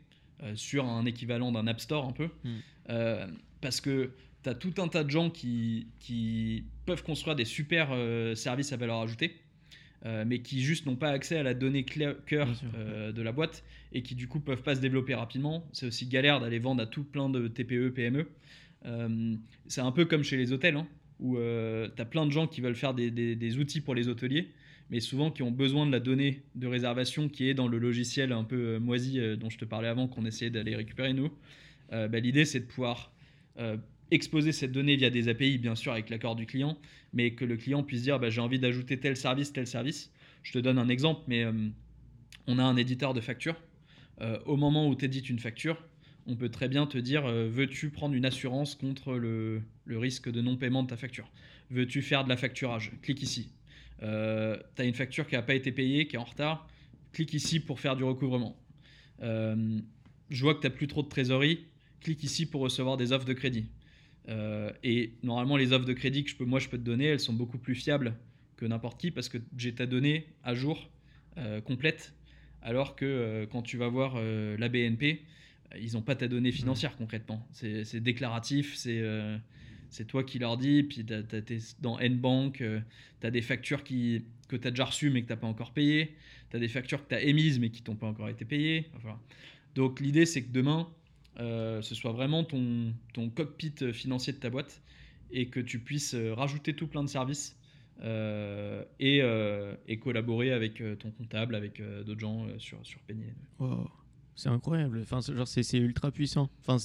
[0.44, 2.30] euh, sur un équivalent d'un App Store un peu.
[2.46, 2.50] Mm.
[2.92, 3.28] Euh,
[3.60, 4.12] parce que
[4.44, 8.72] tu as tout un tas de gens qui, qui peuvent construire des super euh, services
[8.72, 9.36] à valeur ajoutée.
[10.06, 13.32] euh, mais qui juste n'ont pas accès à la donnée clé- cœur euh, de la
[13.32, 15.66] boîte et qui du coup peuvent pas se développer rapidement.
[15.72, 18.28] C'est aussi galère d'aller vendre à tout plein de TPE, PME.
[18.86, 19.36] Euh,
[19.68, 20.88] c'est un peu comme chez les hôtels, hein,
[21.22, 24.10] où tu as plein de gens qui veulent faire des, des- des outils pour les
[24.10, 24.50] hôteliers,
[24.90, 28.32] mais souvent qui ont besoin de la donnée de réservation qui est dans le logiciel
[28.32, 31.32] un peu euh, moisi euh, dont je te parlais avant, qu'on essayait d'aller récupérer nous.
[31.92, 33.12] Euh, bah, L'idée, c'est de pouvoir
[34.10, 36.80] exposer cette donnée via des API, bien sûr, avec l'accord du client,
[37.14, 40.12] mais que le client puisse dire bah, j'ai envie d'ajouter tel service, tel service.
[40.42, 41.46] Je te donne un exemple, mais
[42.48, 43.56] on a un éditeur de facture.
[44.48, 45.78] Au moment où tu édites une facture,
[46.26, 50.42] on peut très bien te dire veux-tu prendre une assurance contre le, le risque de
[50.42, 51.30] non-paiement de ta facture?
[51.70, 52.92] Veux-tu faire de la facturage?
[53.04, 53.52] Clique ici.
[54.04, 56.68] Tu as une facture qui n'a pas été payée, qui est en retard
[57.14, 58.58] Clique ici pour faire du recouvrement.
[59.22, 59.80] Euh,
[60.30, 61.68] je vois que tu n'as plus trop de trésorerie.
[62.02, 63.68] Clique ici pour recevoir des offres de crédit.
[64.30, 67.06] Euh, et normalement, les offres de crédit que je peux, moi je peux te donner,
[67.06, 68.16] elles sont beaucoup plus fiables
[68.58, 70.90] que n'importe qui parce que j'ai ta donnée à jour,
[71.38, 72.14] euh, complète.
[72.64, 75.22] Alors que euh, quand tu vas voir euh, la BNP,
[75.74, 77.48] euh, ils n'ont pas ta donnée financière concrètement.
[77.52, 79.38] C'est déclaratif, c'est euh,
[79.94, 80.84] c'est toi qui leur dis.
[80.84, 82.58] Puis t'as tes- dans N-Bank,
[83.22, 85.48] tu as des factures qui, que tu as déjà reçues mais que tu n'as pas
[85.48, 86.16] encore payées.
[86.50, 88.88] Tu as des factures que tu as émises mais qui t'ont pas encore été payées.
[89.76, 90.90] Donc l'idée, c'est que demain,
[91.40, 92.94] euh, ce soit vraiment ton,
[93.30, 94.82] cockpit euh, financier de ta boîte
[95.32, 97.56] et que tu puisses euh, rajouter tout plein de services
[98.02, 103.00] euh, et, euh, collaborer avec euh, ton comptable, avec euh, d'autres gens euh, sur, sur.
[104.36, 105.00] C'est incroyable.
[105.02, 106.50] Enfin, c'est- ultra puissant.
[106.62, 106.78] Enfin.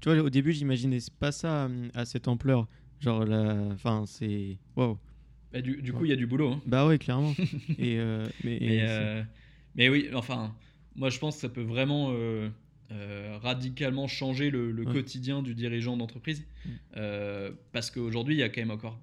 [0.00, 2.66] Tu vois, au début, j'imaginais pas ça hum, à cette ampleur.
[3.00, 3.54] Genre, la...
[3.72, 4.58] enfin, c'est.
[4.76, 4.98] Waouh.
[5.52, 6.52] Bah, du, du coup, il y a du boulot.
[6.52, 6.60] hein.
[6.66, 7.34] Bah ouais, clairement.
[7.78, 9.22] et euh, mais, euh,
[9.74, 10.54] mais oui, enfin,
[10.94, 12.48] moi je pense que ça peut vraiment euh,
[12.92, 14.92] euh, radicalement changer le, le Ouais.
[14.92, 16.44] quotidien du dirigeant d'entreprise.
[16.64, 16.68] Mm.
[16.98, 19.00] Euh, parce qu'aujourd'hui, il y a quand même encore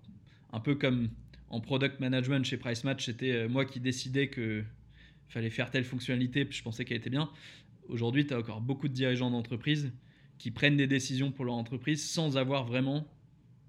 [0.53, 1.09] un peu comme
[1.49, 4.63] en product management chez Price Match, c'était euh, moi qui décidais que
[5.29, 7.29] fallait faire telle fonctionnalité, puis je pensais qu'elle était bien.
[7.89, 9.91] Aujourd'hui, tu as encore beaucoup de dirigeants d'entreprise
[10.37, 13.07] qui prennent des décisions pour leur entreprise sans avoir vraiment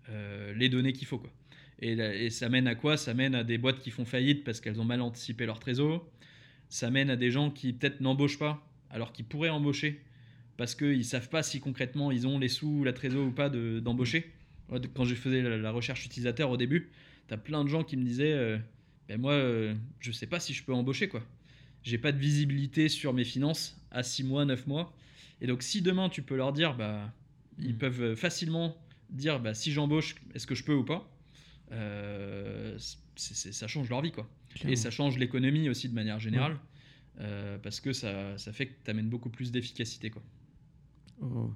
[0.08, 1.18] euh, les données qu'il faut.
[1.18, 1.30] Quoi.
[1.80, 2.96] Et, et ça mène à quoi?
[2.96, 6.06] Ça mène à des boîtes qui font faillite parce qu'elles ont mal anticipé leur trésor.
[6.68, 10.00] Ça mène à des gens qui peut-être n'embauchent pas alors qu'ils pourraient embaucher
[10.56, 13.48] parce qu'ils ne savent pas si concrètement ils ont les sous, la trésor ou pas
[13.48, 14.32] de- d'embaucher.
[14.94, 16.90] Quand je faisais la, recherche utilisateur au début,
[17.28, 18.58] tu as plein de gens qui me disaient euh,
[19.08, 21.08] ben moi, euh, je sais pas si je peux embaucher.
[21.08, 21.22] quoi.
[21.82, 24.92] J'ai pas de visibilité sur mes finances à 6 mois, 9 mois.
[25.40, 27.12] Et donc, si demain tu peux leur dire, bah,
[27.58, 27.78] ils Mm.
[27.78, 28.76] peuvent facilement
[29.10, 31.10] dire bah, si j'embauche, est-ce que je peux ou pas
[31.72, 32.78] Euh,
[33.16, 34.26] ça change leur vie quoi.
[34.66, 36.56] Et ça change l'économie aussi de manière générale.
[37.20, 40.08] Euh, parce que ça, ça fait que tu amènes beaucoup plus d'efficacité.
[40.10, 40.22] quoi.
[41.20, 41.52] Oh.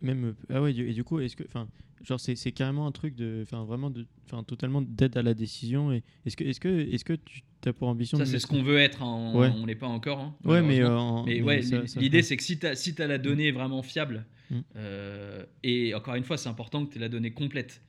[0.00, 1.68] Même, ah ouais, et du coup, est-ce que, enfin,
[2.04, 5.34] genre, c'est, c'est carrément un truc de, enfin, vraiment, de, enfin, totalement d'aide à la
[5.34, 5.92] décision.
[5.92, 8.46] Et est-ce que, est-ce que, est-ce que tu as pour ambition Ça, de c'est ce
[8.46, 9.02] qu'on veut être.
[9.02, 9.50] hein, on Ouais.
[9.66, 10.20] l'est pas encore.
[10.20, 11.60] hein, Ouais, mais, euh, en- Mais ouais,
[11.96, 14.60] l'idée c'est que si tu as, si as la donnée vraiment fiable, Mm.
[14.76, 17.82] euh, et encore une fois, c'est important que tu aies la donnée complète.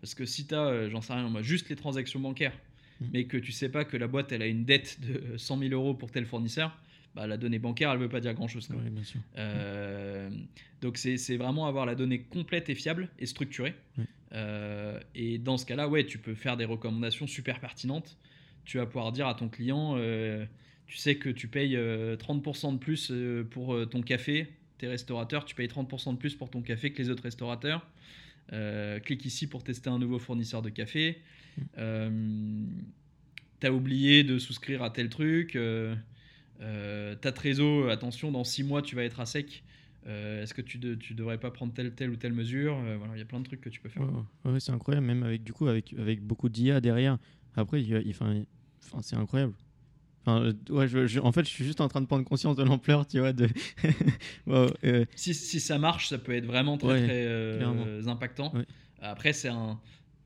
[0.00, 2.56] Parce que si tu as, j'en sais rien, moi, juste les transactions bancaires,
[3.00, 3.04] Mm.
[3.12, 5.72] mais que tu sais pas que la boîte elle a une dette de 100 000
[5.72, 6.76] euros pour tel fournisseur,
[7.14, 8.68] bah, la donnée bancaire elle veut pas dire grand chose.
[8.70, 9.20] Ouais, bien sûr.
[9.38, 10.30] Euh,
[10.80, 13.74] donc c'est vraiment avoir la donnée complète et fiable et structurée.
[14.34, 18.16] Euh, et dans ce cas-là, ouais, tu peux faire des recommandations super pertinentes.
[18.64, 20.44] Tu vas pouvoir dire à ton client, euh,
[20.86, 23.12] tu sais que tu payes euh, 30% de plus
[23.50, 27.10] pour ton café, tes restaurateurs, tu payes 30% de plus pour ton café que les
[27.10, 27.86] autres restaurateurs.
[29.04, 31.22] Clique ici pour tester un nouveau fournisseur de café.
[31.76, 35.56] T'as oublié de souscrire à tel truc.
[36.60, 39.64] Euh, euh, ta trésor, attention, dans 6 mois, tu vas être à sec.
[40.06, 42.76] Euh, Est-ce que tu, ne tu devrais pas prendre telle, telle ou telle mesure?
[42.78, 44.02] Euh, Voilà, il y a plein de trucs que tu peux faire.
[44.02, 47.18] Ouais, ouais, c'est incroyable, même avec, du coup, avec, avec beaucoup d'IA derrière.
[47.56, 48.46] Après, il il-
[49.02, 49.54] c'est incroyable.
[50.26, 52.56] Enfin, euh, ouais, je- je- en fait, je suis juste en train de prendre conscience
[52.56, 53.32] de l'ampleur, tu vois.
[53.32, 53.48] De...
[54.46, 58.52] Wow, euh, Si, si ça marche, ça peut être vraiment très, Ouais, très euh, impactant.
[58.54, 58.64] Ouais.
[59.00, 59.80] Après, c'est un,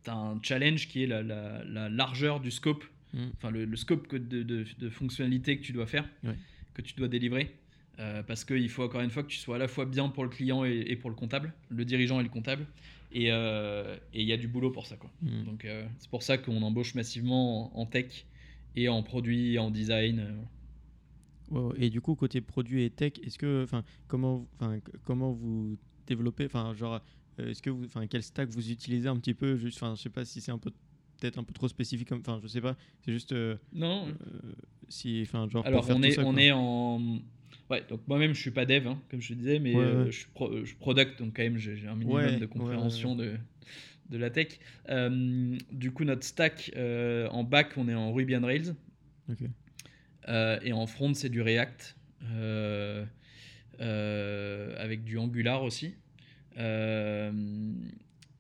[0.05, 2.85] t'as un challenge qui est la, la- la largeur du scope.
[3.35, 6.37] Enfin le, le scope de, de, de fonctionnalités que tu dois faire, Ouais.
[6.75, 7.55] que tu dois délivrer.
[8.01, 10.23] Euh, parce qu'il faut encore une fois que tu sois à la fois bien pour
[10.23, 12.65] le client et, et pour le comptable, le dirigeant et le comptable.
[13.11, 14.97] Et euh, il y a du boulot pour ça.
[14.97, 15.11] Quoi.
[15.23, 15.45] mm.
[15.45, 18.25] Donc euh, c'est pour ça qu'on embauche massivement en, en tech
[18.77, 20.37] et en produit, en design.
[21.79, 26.45] Et du coup, côté produit et tech, est-ce que, enfin, comment, enfin, comment vous développez,
[26.45, 27.01] enfin, genre,
[27.39, 30.11] est-ce que vous, enfin, quel stack vous utilisez un petit peu, juste, enfin, je sais
[30.11, 30.71] pas si c'est un peu,
[31.21, 34.53] peut-être un peu trop spécifique, comme, enfin, je sais pas, c'est juste, euh, Non, euh,
[34.89, 36.43] si, enfin, genre, Alors on est, ça, on quoi.
[36.43, 37.19] est en...
[37.71, 40.11] Ouais, donc moi-même je suis pas dev, hein, comme je disais, mais Ouais, euh, ouais.
[40.11, 43.15] je, suis pro- je suis product, donc quand même j'ai un minimum Ouais, de compréhension
[43.15, 43.35] De,
[44.09, 44.59] de la tech.
[44.89, 48.75] Euh, du coup notre stack, euh, en back on est en Ruby on Rails,
[50.29, 51.97] euh, et en front c'est du React,
[54.79, 55.95] avec du Angular aussi.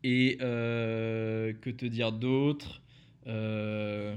[0.04, 2.82] Et euh, que te dire d'autre
[3.26, 4.16] Euh,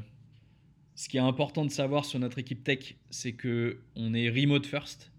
[0.95, 4.65] Ce qui est important de savoir sur notre équipe tech, c'est que on est remote
[4.65, 5.11] first.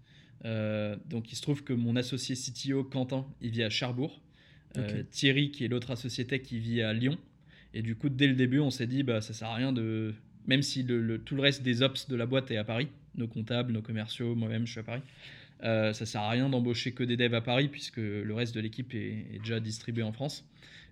[0.45, 4.21] Euh, donc il se trouve que mon associé CTO Quentin, il vit à Cherbourg.
[4.77, 5.09] Euh, Ok.
[5.11, 7.17] Thierry, qui est l'autre associé tech, il vit à Lyon.
[7.75, 10.13] Et du coup, dès le début, on s'est dit, bah, ça sert à rien de.
[10.47, 12.87] Même si le, le- tout le reste des ops de la boîte est à Paris,
[13.15, 15.01] nos comptables, nos commerciaux, moi-même, je suis à Paris,
[15.63, 18.59] euh, ça sert à rien d'embaucher que des devs à Paris, puisque le reste de
[18.59, 20.45] l'équipe est, est déjà distribué en France.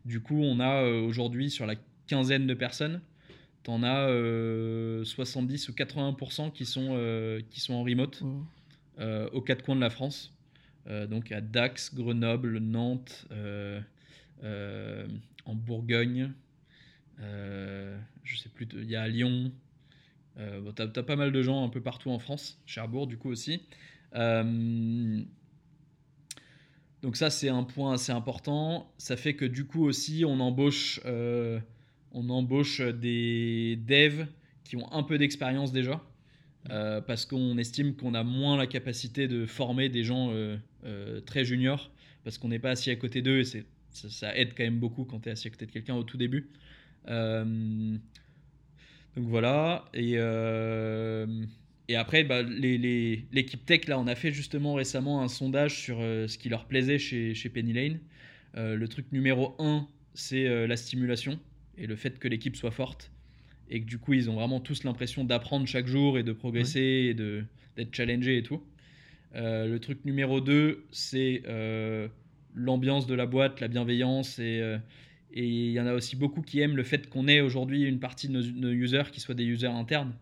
[0.05, 1.75] Du coup, on a euh, aujourd'hui, sur la
[2.07, 3.01] quinzaine de personnes,
[3.63, 8.23] t'en as euh, 70 ou 80% qui sont, euh, qui sont en remote
[8.99, 10.33] euh, aux quatre coins de la France.
[10.87, 13.79] Euh, donc à Dax, Grenoble, Nantes, euh,
[14.43, 15.07] euh,
[15.45, 16.31] en Bourgogne,
[17.19, 19.51] euh, je sais plus, il y a à Lyon.
[20.39, 23.17] Euh, bon, t'as, t'as pas mal de gens un peu partout en France, Cherbourg du
[23.17, 23.61] coup aussi.
[24.15, 25.21] Euh,
[27.01, 28.91] donc ça c'est un point assez important.
[28.97, 31.59] Ça fait que du coup aussi on embauche, euh,
[32.11, 34.27] on embauche des devs
[34.63, 36.01] qui ont un peu d'expérience déjà.
[36.69, 40.31] Euh, parce qu'on estime qu'on a moins la capacité de former des gens
[41.25, 41.91] très juniors,
[42.23, 45.21] parce qu'on n'est pas assis à côté d'eux, et ça, aide quand même beaucoup quand
[45.21, 46.51] tu es assis à côté de quelqu'un au tout début.
[47.07, 47.99] Donc
[49.15, 50.17] voilà, et,
[51.91, 55.77] et après, bah, les- les- l'équipe tech, là, on a fait justement récemment un sondage
[55.79, 57.99] sur euh, ce qui leur plaisait chez, chez Penny Lane.
[58.57, 61.39] Euh, le truc numéro un, c'est euh, la stimulation
[61.77, 63.11] et le fait que l'équipe soit forte
[63.69, 67.07] et que du coup ils ont vraiment tous l'impression d'apprendre chaque jour et de progresser
[67.09, 67.43] et de
[67.77, 68.61] d'être challengés et tout.
[69.33, 71.41] Le truc numéro 2, c'est
[72.55, 74.61] l'ambiance de la boîte, la bienveillance et
[75.33, 77.99] et il y en a aussi beaucoup qui aiment le fait qu'on ait aujourd'hui une
[77.99, 80.13] partie de nos, nos users qui soient des users internes.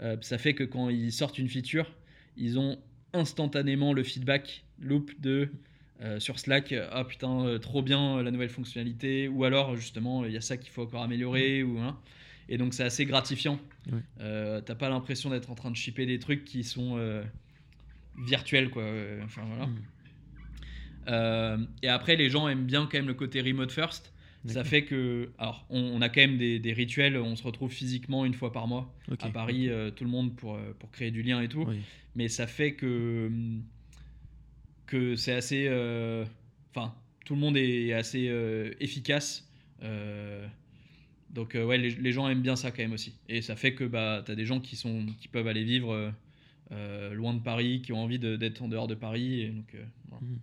[0.00, 1.92] Euh, ça fait que quand ils sortent une feature,
[2.36, 2.78] ils ont
[3.12, 5.50] instantanément le feedback loop de
[6.02, 10.32] euh, sur Slack, ah putain, euh, trop bien la nouvelle fonctionnalité, ou alors justement, il
[10.32, 11.98] y a ça qu'il faut encore améliorer, ou hein.
[12.48, 13.58] Et donc c'est assez gratifiant.
[14.18, 16.98] T'as pas l'impression d'être en train de shipper des trucs qui sont
[18.18, 18.84] virtuels, quoi.
[19.22, 19.66] Enfin voilà.
[21.56, 21.68] Mm.
[21.82, 24.13] Et après, les gens aiment bien quand même le côté remote first.
[24.46, 27.16] Ça fait que, alors, on, on a quand même des, des rituels.
[27.16, 30.54] On se retrouve physiquement une fois par mois à Paris, euh, tout le monde pour,
[30.54, 31.80] euh, pour créer du lien et tout Oui.
[32.14, 33.30] mais ça fait que
[34.86, 36.26] que c'est assez euh,
[36.74, 36.94] enfin
[37.24, 38.30] tout le monde est assez
[38.80, 39.48] efficace
[41.30, 43.14] Donc ouais, les, gens aiment bien ça quand même aussi.
[43.30, 46.12] Et ça fait que bah, tu as des gens qui, sont, qui peuvent aller vivre
[47.12, 49.40] loin de Paris, qui ont envie d'être en dehors de Paris.
[49.40, 49.74] Et donc,
[50.20, 50.34] mmh.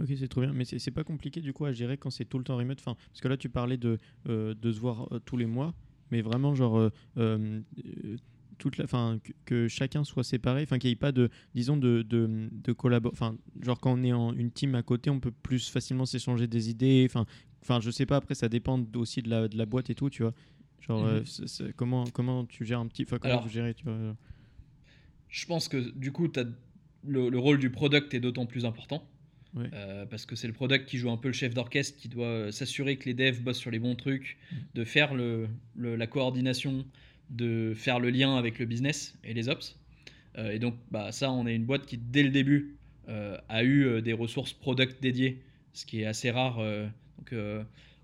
[0.00, 0.52] Ok, c'est trop bien.
[0.52, 2.78] Mais c'est pas compliqué du coup à gérer quand c'est tout le temps remote?
[2.80, 3.98] Enfin, parce que là, tu parlais de,
[4.28, 5.74] euh, de se voir euh, tous les mois,
[6.10, 7.60] mais vraiment, genre, euh,
[8.58, 12.02] toute la, fin, que, chacun soit séparé, enfin, qu'il n'y ait pas de, disons, de,
[12.02, 12.76] de, de
[13.06, 16.46] Enfin, genre, quand on est en une team à côté, on peut plus facilement s'échanger
[16.46, 17.06] des idées.
[17.08, 17.26] Enfin,
[17.62, 20.10] enfin, je sais pas, après, ça dépend aussi de la, de la boîte et tout,
[20.10, 20.34] tu vois.
[20.80, 21.72] Genre, mhm.
[21.74, 23.02] comment, comment tu gères un petit.
[23.02, 24.16] Enfin, comment vous gérez, tu vois.
[25.28, 26.44] Je pense que du coup, as
[27.04, 29.04] le, le rôle du product est d'autant plus important.
[29.56, 32.26] Euh, parce que c'est le product qui joue un peu le chef d'orchestre, qui doit
[32.26, 34.56] euh, s'assurer que les devs bossent sur les bons trucs, mm.
[34.74, 36.84] de faire le, la coordination,
[37.30, 39.78] de faire le lien avec le business et les ops.
[40.36, 42.74] Euh, et donc, bah, ça, on est une boîte qui, dès le début,
[43.48, 45.40] a eu des ressources product dédiées,
[45.72, 46.58] ce qui est assez rare.
[47.16, 47.34] donc,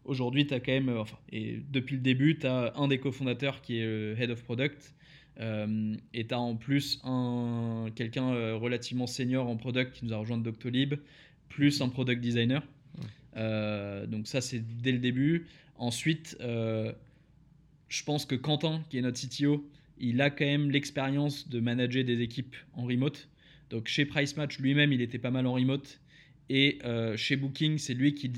[0.06, 3.60] aujourd'hui, tu as quand même, enfin, et depuis le début, tu as un des cofondateurs
[3.60, 4.94] qui est le head of product.
[5.38, 10.38] et tu as en plus un, quelqu'un relativement senior en product qui nous a rejoint
[10.38, 10.94] de Doctolib,
[11.48, 12.62] plus un product designer.
[13.36, 15.46] Euh, donc ça, c'est dès le début.
[15.76, 16.92] Ensuite, euh,
[17.88, 19.68] je pense que Quentin, qui est notre CTO,
[19.98, 23.28] il a quand même l'expérience de manager des équipes en remote.
[23.70, 26.00] Donc chez Price Match lui-même, il était pas mal en remote.
[26.50, 28.30] Et euh, chez Booking, c'est lui qui,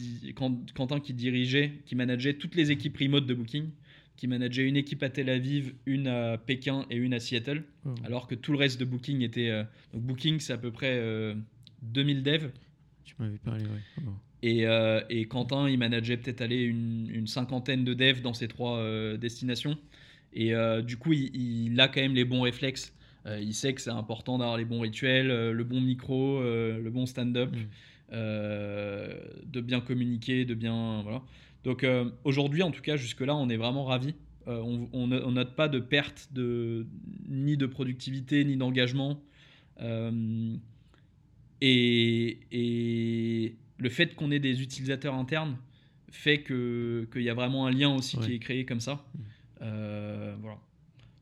[0.74, 3.70] Quentin, qui dirigeait, qui manageait toutes les équipes remote de Booking,
[4.16, 7.94] qui manageait une équipe à Tel Aviv, une à Pékin et une à Seattle, oh.
[8.04, 9.50] alors que tout le reste de Booking était.
[9.92, 11.34] donc Booking, c'est à peu près
[11.82, 12.50] 2000 devs.
[13.06, 14.04] Tu m'avais parlé, oui.
[14.42, 18.48] Et, euh, et, Quentin, il manageait peut-être aller une, une, cinquantaine de devs dans ces
[18.48, 19.78] trois euh, destinations.
[20.34, 22.92] Et euh, du coup, il, a quand même les bons réflexes.
[23.40, 27.50] il sait que c'est important d'avoir les bons rituels, le bon micro, le bon stand-up,
[27.50, 28.12] mm.
[28.12, 31.00] de bien communiquer, de bien.
[31.02, 31.22] Voilà.
[31.64, 31.86] Donc
[32.24, 34.14] aujourd'hui, en tout cas, jusque-là, on est vraiment ravis.
[34.46, 36.86] on, on, note pas de perte de,
[37.28, 39.22] ni de productivité, ni d'engagement.
[41.60, 45.58] Et, le fait qu'on ait des utilisateurs internes
[46.10, 48.94] fait qu'il y a vraiment un lien aussi qui est créé comme ça.
[48.94, 49.20] Mmh.
[49.62, 50.58] Euh, voilà.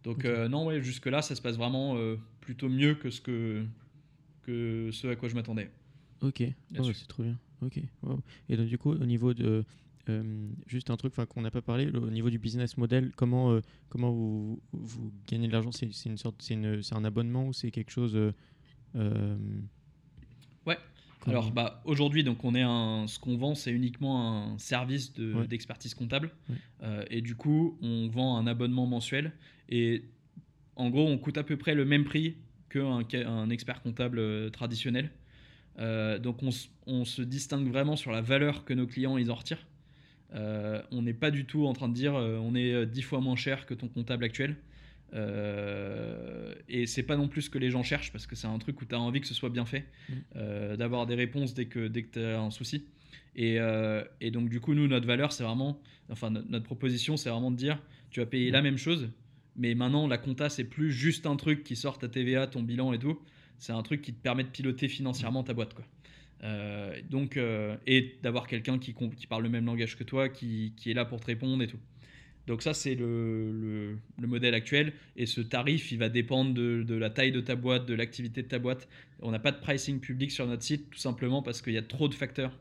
[0.03, 3.65] Donc euh, non, ouais, jusque-là, ça se passe vraiment euh, plutôt mieux que ce, que,
[4.43, 5.71] que ce à quoi je m'attendais.
[6.21, 6.43] Ok,
[6.73, 7.39] c'est trop bien.
[7.63, 7.81] Ok.
[8.49, 9.65] Et donc du coup, au niveau de...
[10.67, 13.59] juste un truc qu'on n'a pas parlé, au niveau du business model, comment,
[13.89, 15.73] comment vous, vous gagnez de l'argent?
[15.73, 18.19] C'est une sorte, c'est un abonnement ou c'est quelque chose.
[21.27, 25.95] Alors bah, aujourd'hui, donc on est un, ce qu'on vend, c'est uniquement un service d'expertise
[25.95, 26.31] comptable.
[26.83, 29.33] Euh, et du coup, on vend un abonnement mensuel.
[29.69, 30.05] Et
[30.77, 32.37] en gros, on coûte à peu près le même prix
[32.69, 35.11] qu'un un expert comptable euh, traditionnel.
[35.79, 36.51] Euh, donc on,
[36.87, 39.67] on, se distingue vraiment sur la valeur que nos clients ils en retirent.
[40.33, 43.67] on n'est pas du tout en train de dire on est dix fois moins cher
[43.67, 44.57] que ton comptable actuel.
[45.15, 48.59] Euh, et c'est pas non plus ce que les gens cherchent parce que c'est un
[48.59, 50.13] truc où tu as envie que ce soit bien fait, mm.
[50.37, 52.85] euh, d'avoir des réponses dès que, dès que tu as un souci.
[53.37, 55.81] Et, euh, et, donc, du coup, nous, notre valeur, c'est vraiment,
[56.11, 57.81] enfin, notre, proposition, c'est vraiment de dire
[58.11, 58.65] tu vas payer la mm.
[58.65, 59.11] même chose,
[59.57, 62.93] mais maintenant, la compta, c'est plus juste un truc qui sort ta TVA, ton bilan
[62.93, 63.21] et tout.
[63.59, 65.75] C'est un truc qui te permet de piloter financièrement ta boîte.
[65.75, 65.85] Quoi.
[67.09, 67.39] donc,
[67.87, 71.05] et d'avoir quelqu'un qui, qui parle le même langage que toi, qui, qui est là
[71.05, 71.79] pour te répondre et tout.
[72.47, 74.93] Donc ça, c'est le, modèle actuel.
[75.17, 78.49] Et ce tarif, il va dépendre de, la taille de ta boîte, de l'activité de
[78.49, 78.89] ta boîte.
[79.21, 81.83] On n'a pas de pricing public sur notre site, tout simplement parce qu'il y a
[81.83, 82.53] trop de facteurs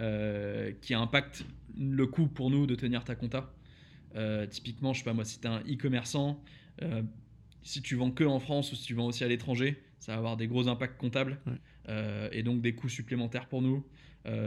[0.00, 1.44] euh, qui impactent
[1.78, 3.52] le coût pour nous de tenir ta compta.
[4.16, 6.42] Euh, typiquement, je sais pas moi, si tu es un e-commerçant,
[6.82, 7.02] euh,
[7.62, 10.18] si tu vends que en France ou si tu vends aussi à l'étranger, ça va
[10.18, 11.38] avoir des gros impacts comptables
[12.32, 13.84] et donc des coûts supplémentaires pour nous.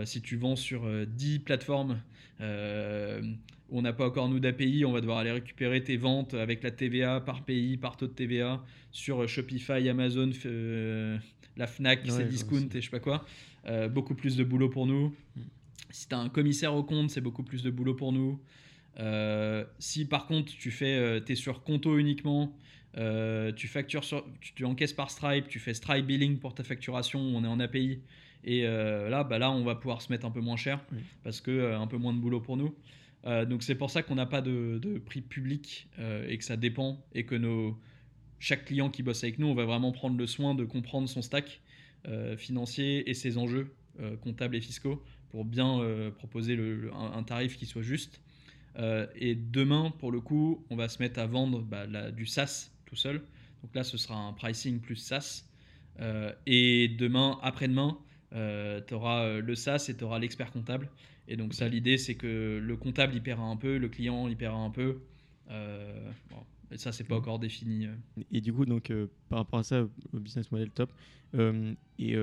[0.05, 1.99] si tu vends sur 10 plateformes,
[3.69, 6.71] on n'a pas encore nous d'API, on va devoir aller récupérer tes ventes avec la
[6.71, 11.17] TVA par pays, par taux de TVA sur euh, Shopify, Amazon, euh,
[11.57, 13.25] la Fnac, ouais, Cdiscount et je sais pas quoi.
[13.65, 15.15] Euh, beaucoup plus de boulot pour nous.
[15.35, 15.41] Mm.
[15.89, 18.39] Si tu as un commissaire au compte, c'est beaucoup plus de boulot pour nous.
[19.79, 22.53] si par contre tu fais, es sur Conto uniquement,
[23.55, 27.43] tu factures sur, tu, encaisses par Stripe, tu fais Stripe billing pour ta facturation, on
[27.43, 28.01] est en API.
[28.43, 30.83] Et là, bah là, on va pouvoir se mettre un peu moins cher
[31.23, 32.75] parce que un peu moins de boulot pour nous.
[33.27, 36.55] Euh, donc c'est pour ça qu'on n'a pas de, prix public euh, et que ça
[36.55, 37.77] dépend et que nos,
[38.39, 41.21] chaque client qui bosse avec nous, on va vraiment prendre le soin de comprendre son
[41.21, 41.61] stack
[42.07, 43.73] euh, financier et ses enjeux
[44.21, 45.81] comptables et fiscaux pour bien
[46.19, 46.55] proposer
[46.93, 48.21] un, tarif qui soit juste.
[48.77, 52.95] et demain, pour le coup, on va se mettre à vendre bah, du SaaS tout
[52.95, 53.23] seul.
[53.63, 55.45] Donc là, ce sera un pricing plus SaaS.
[56.45, 57.97] et demain, après-demain,
[58.31, 60.89] tu auras le SaaS et tu auras l'expert comptable.
[61.27, 64.37] Et donc ça, l'idée, c'est que le comptable, il paiera un peu, le client, il
[64.37, 65.01] paiera un peu.
[65.49, 67.85] Bon, et ça, c'est pas encore défini.
[67.85, 67.95] Euh.
[68.31, 69.83] Et du coup, donc, euh, par rapport à ça,
[70.13, 70.91] au business model top.
[71.35, 72.15] Euh, et,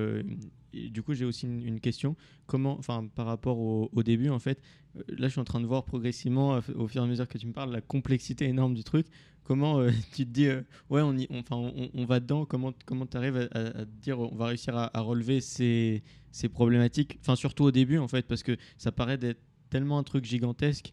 [0.91, 2.17] du coup, j'ai aussi une, question.
[2.47, 4.61] Comment, enfin, par rapport au, début, en fait,
[5.09, 7.47] là, je suis en train de voir progressivement, au fur et à mesure que tu
[7.47, 9.07] me parles, la complexité énorme du truc.
[9.45, 10.49] Comment tu te dis,
[10.91, 12.45] ouais, on, y, enfin, on, va dedans.
[12.45, 16.03] Comment, comment tu arrives à, à, dire, on va réussir à, relever ces,
[16.33, 17.19] ces problématiques?
[17.21, 19.41] Enfin, surtout au début, en fait, parce que ça paraît d'être
[19.71, 20.93] tellement un truc gigantesque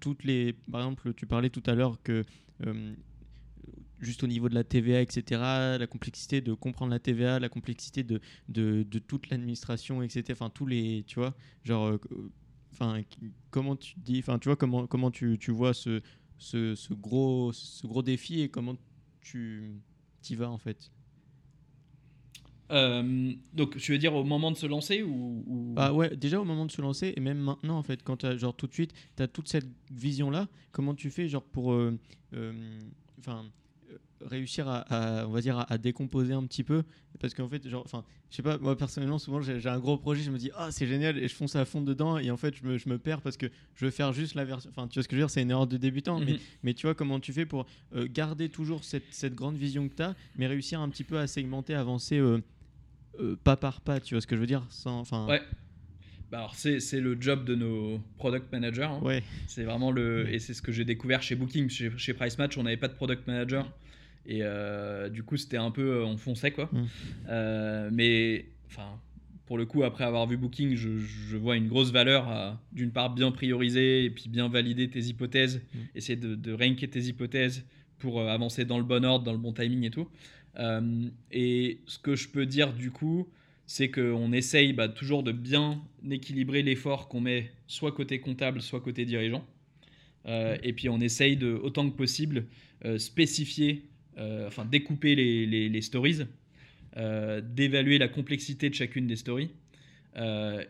[0.00, 2.24] toutes les, par exemple, tu parlais tout à l'heure que
[2.66, 2.94] euh,
[4.00, 5.22] juste au niveau de la TVA, etc.,
[5.78, 10.24] la complexité de comprendre la TVA, la complexité de, de, toute l'administration, etc.
[10.32, 11.34] Enfin, tous les, tu vois,
[11.64, 12.00] genre, euh,
[12.72, 13.02] enfin,
[13.50, 16.00] comment tu dis, enfin, tu vois, comment, comment tu, tu vois ce,
[16.38, 18.76] ce, ce, gros, ce gros défi et comment
[19.20, 19.80] tu
[20.28, 20.90] y vas en fait
[22.70, 26.44] euh, donc, tu veux dire au moment de se lancer ou, Bah ouais, déjà au
[26.44, 28.92] moment de se lancer et même maintenant en fait, quand as, genre tout de suite,
[29.16, 31.98] tu as toute cette vision là, comment tu fais genre pour euh,
[32.34, 32.52] euh,
[33.18, 33.44] enfin
[34.20, 36.82] réussir à, on va dire à, décomposer un petit peu?
[37.20, 40.22] Parce qu'en fait genre enfin je sais pas moi personnellement souvent j'ai un gros projet
[40.22, 42.54] je me dis ah c'est génial et je fonce à fond dedans et en fait
[42.54, 44.94] je me, je me, perds parce que je veux faire juste la version enfin tu
[44.94, 46.38] vois ce que je veux dire c'est une erreur de débutant mais, mhm.
[46.62, 50.02] mais tu vois comment tu fais pour garder toujours cette, cette, grande vision que tu
[50.02, 52.20] as mais réussir un petit peu à segmenter avancer
[53.20, 55.40] euh, pas par pas, tu vois ce que je veux dire sans, Ouais.
[56.30, 58.82] Bah alors c'est, le job de nos product managers.
[58.82, 59.00] Hein.
[59.02, 59.22] Ouais.
[59.46, 62.58] C'est vraiment le et c'est ce que j'ai découvert chez Booking, chez, chez Price Match,
[62.58, 63.70] on n'avait pas de product manager
[64.26, 66.68] et euh, du coup c'était un peu euh, on fonçait quoi.
[66.70, 67.90] Mm.
[67.94, 69.00] mais enfin
[69.46, 72.90] pour le coup après avoir vu Booking, je, je vois une grosse valeur à d'une
[72.90, 75.78] part bien prioriser et puis bien valider tes hypothèses, mm.
[75.94, 77.64] essayer de, de ranker tes hypothèses
[77.98, 80.08] pour avancer dans le bon ordre, dans le bon timing et tout.
[80.58, 83.28] Euh, et ce que je peux dire du coup,
[83.66, 88.80] c'est qu'on essaye bah, toujours de bien équilibrer l'effort qu'on met soit côté comptable, soit
[88.80, 89.46] côté dirigeant.
[90.26, 92.46] Euh, et puis on essaye de, autant que possible,
[92.84, 93.84] euh, spécifier,
[94.46, 96.22] enfin découper les, les, stories,
[96.96, 99.50] d'évaluer la complexité de chacune des stories,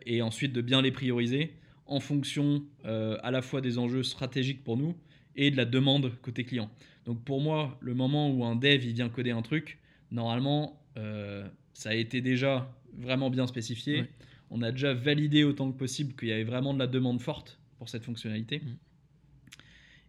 [0.04, 1.54] et ensuite de bien les prioriser
[1.86, 4.94] en fonction à la fois des enjeux stratégiques pour nous
[5.34, 6.70] et de la demande côté client.
[7.08, 9.78] Donc pour moi, le moment où un dev il vient coder un truc,
[10.10, 14.04] normalement, euh, ça a été déjà vraiment bien spécifié.
[14.50, 17.58] On a déjà validé autant que possible qu'il y avait vraiment de la demande forte
[17.78, 18.58] pour cette fonctionnalité.
[18.58, 18.76] Mm.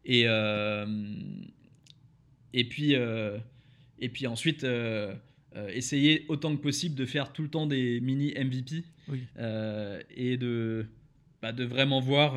[0.04, 1.06] Et, euh,
[2.52, 3.38] et, puis, euh,
[4.00, 4.68] et puis ensuite,
[5.70, 8.84] essayer autant que possible de faire tout le temps des mini MVP
[9.38, 10.86] et de,
[11.42, 12.36] bah, de vraiment voir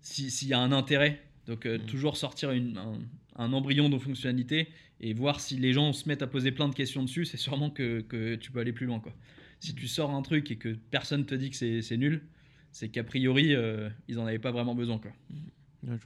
[0.00, 1.86] s'il y a un intérêt donc euh, mm.
[1.86, 4.68] toujours sortir un, embryon de fonctionnalité
[5.00, 7.70] et voir si les gens se mettent à poser plein de questions dessus, c'est sûrement
[7.70, 9.00] que, tu peux aller plus loin.
[9.00, 9.12] Quoi.
[9.60, 12.22] Si tu sors un truc et que personne te dit que c'est nul,
[12.70, 14.98] c'est qu'a priori, euh, ils n'en avaient pas vraiment besoin.
[14.98, 15.12] Quoi.
[15.82, 15.96] Mm.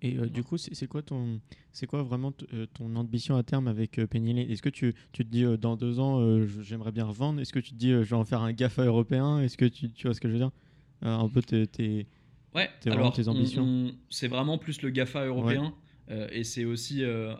[0.00, 1.40] Et euh, du coup, c'est quoi ton,
[1.72, 2.32] c'est quoi vraiment
[2.74, 6.46] ton ambition à terme avec Penny Est-ce que tu, tu, te dis dans deux ans,
[6.62, 7.40] j'aimerais bien revendre?
[7.40, 9.40] Est-ce que tu te dis, je vais en faire un GAFA européen?
[9.40, 10.52] Est-ce que tu, tu vois ce que je veux dire?
[11.00, 12.06] Un peu tes,
[12.54, 13.16] Ouais, alors
[14.10, 15.74] c'est vraiment plus le GAFA européen
[16.10, 17.34] euh, et c'est aussi euh,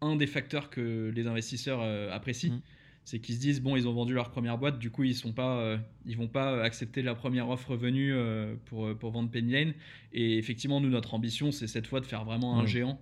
[0.00, 2.54] un des facteurs que les investisseurs euh, apprécient.
[2.54, 2.62] Mm.
[3.04, 5.32] C'est qu'ils se disent bon, ils ont vendu leur première boîte, du coup ils sont
[5.32, 8.14] pas, ils vont pas accepter la première offre venue
[8.66, 9.72] pour, pour vendre Penny Lane.
[10.12, 13.00] Et effectivement, nous notre ambition c'est cette fois de faire vraiment un géant.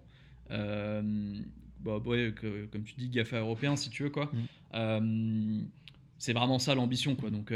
[0.49, 4.31] Bah, comme tu dis, GAFA européen si tu veux quoi.
[4.73, 5.65] Mm.
[6.17, 7.31] c'est vraiment ça l'ambition quoi.
[7.31, 7.53] Donc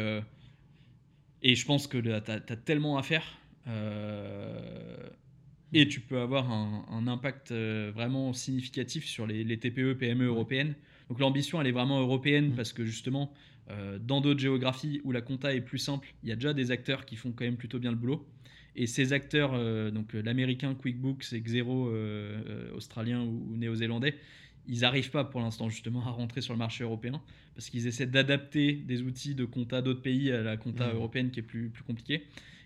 [1.43, 3.25] et je pense que tu as, tellement à faire
[5.73, 10.75] et tu peux avoir un, impact euh, vraiment significatif sur les, TPE, PME européennes.
[11.09, 12.55] Donc l'ambition, elle est vraiment européenne mm.
[12.55, 13.33] parce que justement,
[13.71, 16.71] euh, dans d'autres géographies où la compta est plus simple, il y a déjà des
[16.71, 18.27] acteurs qui font quand même plutôt bien le boulot.
[18.75, 19.53] Et ces acteurs,
[19.93, 21.93] donc l'américain QuickBooks et Xero
[22.75, 24.15] australien ou, néo-zélandais,
[24.67, 27.21] ils n'arrivent pas pour l'instant justement à rentrer sur le marché européen
[27.55, 30.97] parce qu'ils essaient d'adapter des outils de compta d'autres pays à la compta mm.
[30.97, 32.25] européenne qui est plus, plus compliquée.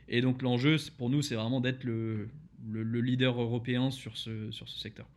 [0.09, 2.28] Et donc l'enjeu pour nous, c'est vraiment d'être le,
[2.70, 5.09] le, leader européen sur ce, sur ce secteur.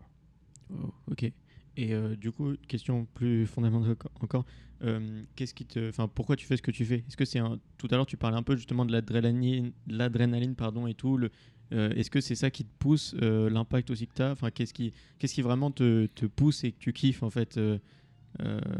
[0.71, 1.31] Oh, ok.
[1.77, 4.45] Et euh, du coup, question plus fondamentale encore,
[4.83, 7.03] euh, qu'est-ce qui te, enfin, pourquoi tu fais ce que tu fais?
[7.07, 7.59] Est-ce que c'est un...
[7.77, 11.17] tout à l'heure tu parlais un peu justement de l'adrénaline, l'adrénaline pardon et tout.
[11.17, 11.31] Le...
[11.71, 14.73] Euh, est-ce que c'est ça qui te pousse l'impact aussi que tu as Enfin, qu'est-ce
[14.73, 17.59] qui, qu'est-ce qui vraiment te, te, pousse et que tu kiffes en fait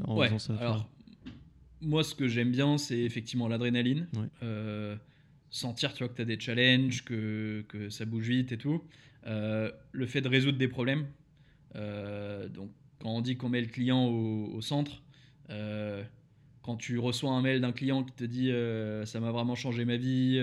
[0.06, 0.90] en faisant ça alors,
[1.81, 4.07] moi, ce que j'aime bien, c'est effectivement l'adrénaline.
[4.18, 4.98] Ouais
[5.49, 8.84] sentir tu vois, que tu as des challenges, que, que, ça bouge vite et tout.
[9.27, 11.07] Euh, le fait de résoudre des problèmes.
[11.76, 15.03] Euh, donc, quand on dit qu'on met le client au, centre,
[15.49, 16.03] euh,
[16.61, 18.51] quand tu reçois un mail d'un client qui te dit
[19.07, 20.39] ça m'a vraiment changé ma vie,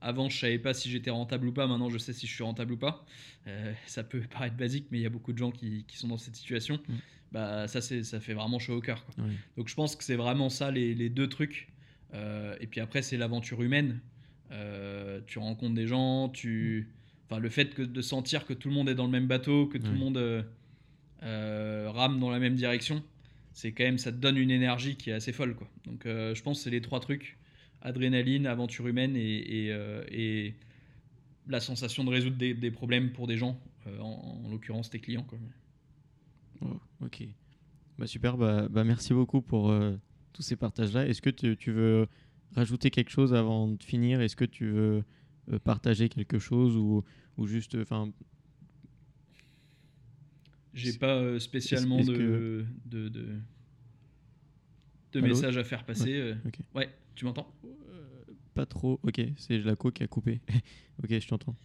[0.00, 2.44] avant je savais pas si j'étais rentable ou pas, maintenant je sais si je suis
[2.44, 3.04] rentable ou pas.
[3.86, 6.18] Ça peut paraître basique, mais il y a beaucoup de gens qui, qui sont dans
[6.18, 6.78] cette situation.
[6.88, 6.94] Mm.
[7.32, 9.04] Bah, ça, ça fait vraiment chaud au cœur.
[9.04, 9.24] quoi.
[9.56, 11.68] Donc je pense que c'est vraiment ça les, les deux trucs.
[12.14, 14.00] Euh, et puis après, c'est l'aventure humaine.
[14.50, 16.88] Euh, tu rencontres des gens, tu...
[17.26, 19.66] enfin, le fait que, de sentir que tout le monde est dans le même bateau,
[19.66, 20.44] que tout le monde
[21.22, 23.02] euh, rame dans la même direction,
[23.52, 25.54] c'est quand même, ça te donne une énergie qui est assez folle.
[25.54, 25.68] Quoi.
[25.86, 27.36] Donc je pense que c'est les trois trucs
[27.84, 30.54] adrénaline, aventure humaine et, et, euh, et
[31.46, 35.00] la sensation de résoudre des, des problèmes pour des gens, euh, en, en l'occurrence tes
[35.00, 35.24] clients.
[35.24, 35.38] Quoi.
[36.62, 37.24] Oh, ok.
[37.98, 39.96] Bah, super, bah, bah, merci beaucoup pour euh,
[40.34, 41.06] tous ces partages-là.
[41.06, 42.06] Est-ce que tu, tu veux
[42.54, 44.20] rajouter quelque chose avant de finir?
[44.20, 45.02] Est-ce que tu veux
[45.50, 47.02] euh, partager quelque chose ou,
[47.38, 47.74] ou juste.
[47.80, 48.12] Enfin,
[50.74, 53.40] J'ai pas euh, spécialement de, que- de, de,
[55.20, 56.14] messages à faire passer.
[56.14, 56.34] euh.
[56.74, 57.52] Ouais, tu m'entends?
[58.54, 59.00] Pas trop.
[59.02, 60.40] Ok, c'est Laco qui a coupé.
[61.02, 61.56] ok, je t'entends.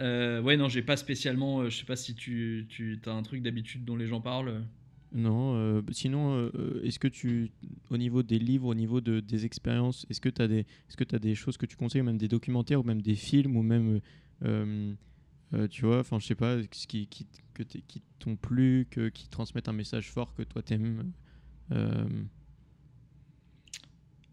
[0.00, 1.60] Euh, Ouais, non, j'ai pas spécialement.
[1.60, 4.64] euh, je sais pas si tu, tu as un truc d'habitude dont les gens parlent.
[5.14, 7.52] Non, euh, sinon, euh, est-ce que tu,
[7.90, 10.96] au niveau des livres, au niveau de, des expériences, est-ce que tu as, des- est-ce
[10.96, 13.56] que as des choses que tu conseilles, ou même des documentaires, ou même des films,
[13.56, 14.00] ou même,
[14.44, 14.94] euh,
[15.70, 19.28] tu vois, enfin, je sais pas, ce qui, qui, que qui t'ont plu, que, qui
[19.28, 21.12] transmettent un message fort que toi t'aimes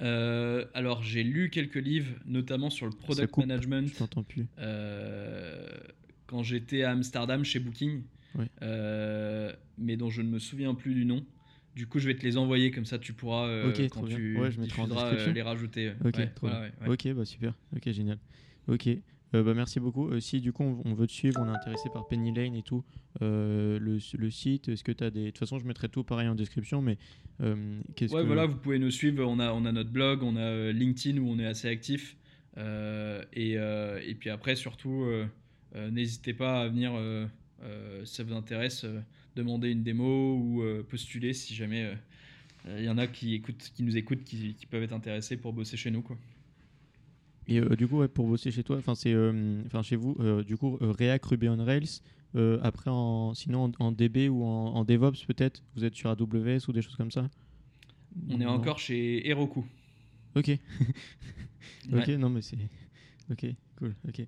[0.01, 3.87] euh, alors, j'ai lu quelques livres, notamment sur le product coupe, management.
[3.87, 4.47] Je plus.
[4.59, 5.67] euh,
[6.25, 8.03] quand j'étais à Amsterdam chez Booking,
[8.61, 11.25] Euh, mais dont je ne me souviens plus du nom.
[11.75, 14.37] Du coup, je vais te les envoyer, comme ça tu pourras, euh, Ok, quand tu
[14.37, 15.91] Ouais, je en euh, les rajouter.
[16.03, 16.69] Ok, Ouais, voilà,
[17.13, 17.53] bah super.
[17.75, 18.17] Ok, génial.
[18.67, 20.09] Ok, euh, bah merci beaucoup.
[20.09, 22.55] Euh, si du coup on, on veut te suivre, on est intéressé par Penny Lane
[22.55, 22.83] et tout,
[23.21, 25.25] euh, le, le site, est-ce que tu as des.
[25.25, 26.97] De toute façon, je mettrai tout pareil en description, mais
[27.95, 28.27] qu'est-ce Ouais, que.
[28.27, 29.23] voilà, vous pouvez nous suivre.
[29.25, 32.17] On a, on a notre blog, on a LinkedIn où on est assez actif.
[32.57, 35.05] Et, et puis après, surtout,
[35.91, 36.91] n'hésitez pas à venir,
[38.05, 39.01] si ça vous intéresse, euh,
[39.35, 43.71] demander une démo ou euh, postuler si jamais euh, il y en a qui, écoutent,
[43.75, 46.01] qui nous écoutent, qui, qui peuvent être intéressés pour bosser chez nous.
[46.01, 46.17] Quoi.
[47.47, 50.15] Et euh, du coup, ouais, pour bosser chez toi, enfin c'est, euh, enfin chez vous,
[50.19, 52.01] euh, du coup, euh, React, Ruby on Rails.
[52.35, 56.09] euh, après, en, sinon en, en DB ou en, en DevOps peut-être, vous êtes sur
[56.11, 57.29] AWS ou des choses comme ça?
[58.29, 59.65] On est encore chez Heroku.
[60.35, 60.49] Ok.
[61.91, 62.17] Ok, Ouais.
[62.17, 62.57] non mais c'est.
[63.31, 63.45] Ok,
[63.77, 64.21] cool, ok.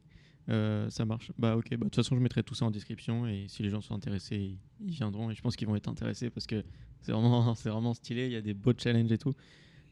[0.50, 1.32] Euh, ça marche.
[1.38, 3.70] Bah ok, bah, de toute façon je mettrai tout ça en description et si les
[3.70, 6.64] gens sont intéressés, ils, viendront et je pense qu'ils vont être intéressés parce que
[7.02, 9.34] c'est vraiment, c'est vraiment stylé, il y a des beaux challenges et tout.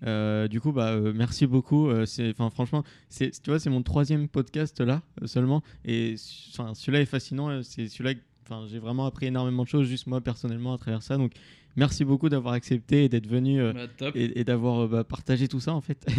[0.06, 1.92] Euh, du coup, bah, euh, merci beaucoup.
[1.92, 6.16] Enfin, franchement, c'est, tu vois, c'est mon troisième podcast là seulement, et
[6.52, 7.62] enfin, celui-là est fascinant.
[7.64, 8.14] C'est celui-là,
[8.50, 11.18] enfin, j'ai vraiment appris énormément de choses juste moi personnellement à travers ça.
[11.18, 11.34] Donc,
[11.76, 15.48] merci beaucoup d'avoir accepté et d'être venu euh, Bah, et, et d'avoir euh, bah, partagé
[15.48, 16.06] tout ça en fait.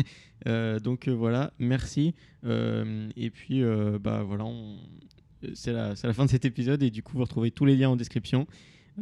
[0.47, 2.15] Euh, donc euh, voilà, merci.
[2.44, 4.78] Euh, et puis euh, bah voilà, on-
[5.52, 7.77] c'est la, c'est la fin de cet épisode et du coup vous retrouvez tous les
[7.77, 8.47] liens en description.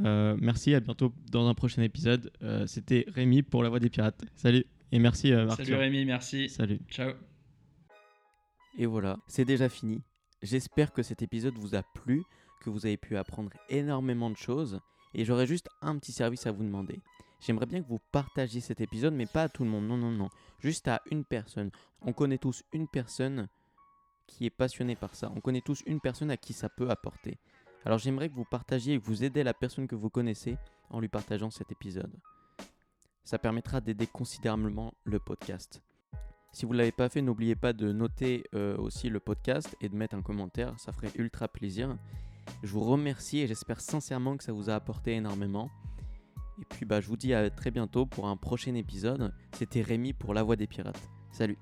[0.04, 2.32] Euh, merci, à bientôt dans un prochain épisode.
[2.42, 4.24] Euh, C'était Rémi pour La Voix des Pirates.
[4.34, 5.78] Salut et merci euh, Salut Arthur.
[5.78, 6.48] Rémi, merci.
[6.48, 6.80] Salut.
[6.90, 7.12] Ciao.
[8.76, 10.02] Et voilà, c'est déjà fini.
[10.42, 12.22] J'espère que cet épisode vous a plu,
[12.58, 14.80] que vous avez pu apprendre énormément de choses.
[15.14, 17.00] Et j'aurais juste un petit service à vous demander.
[17.40, 19.86] J'aimerais bien que vous partagiez cet épisode, mais pas à tout le monde.
[19.86, 20.28] Non, non, non.
[20.58, 21.70] Juste à une personne.
[22.02, 23.48] On connaît tous une personne
[24.26, 25.32] qui est passionnée par ça.
[25.34, 27.38] On connaît tous une personne à qui ça peut apporter.
[27.84, 30.58] Alors j'aimerais que vous partagiez et que vous aidez la personne que vous connaissez
[30.90, 32.12] en lui partageant cet épisode.
[33.24, 35.82] Ça permettra d'aider considérablement le podcast.
[36.52, 39.88] Si vous ne l'avez pas fait, n'oubliez pas de noter euh, aussi le podcast et
[39.88, 41.96] de mettre un commentaire, ça ferait ultra plaisir.
[42.62, 45.70] Je vous remercie et j'espère sincèrement que ça vous a apporté énormément.
[46.60, 49.32] Et puis bah, je vous dis à très bientôt pour un prochain épisode.
[49.52, 51.00] C'était Rémi pour La Voix des Pirates.
[51.30, 51.58] Salut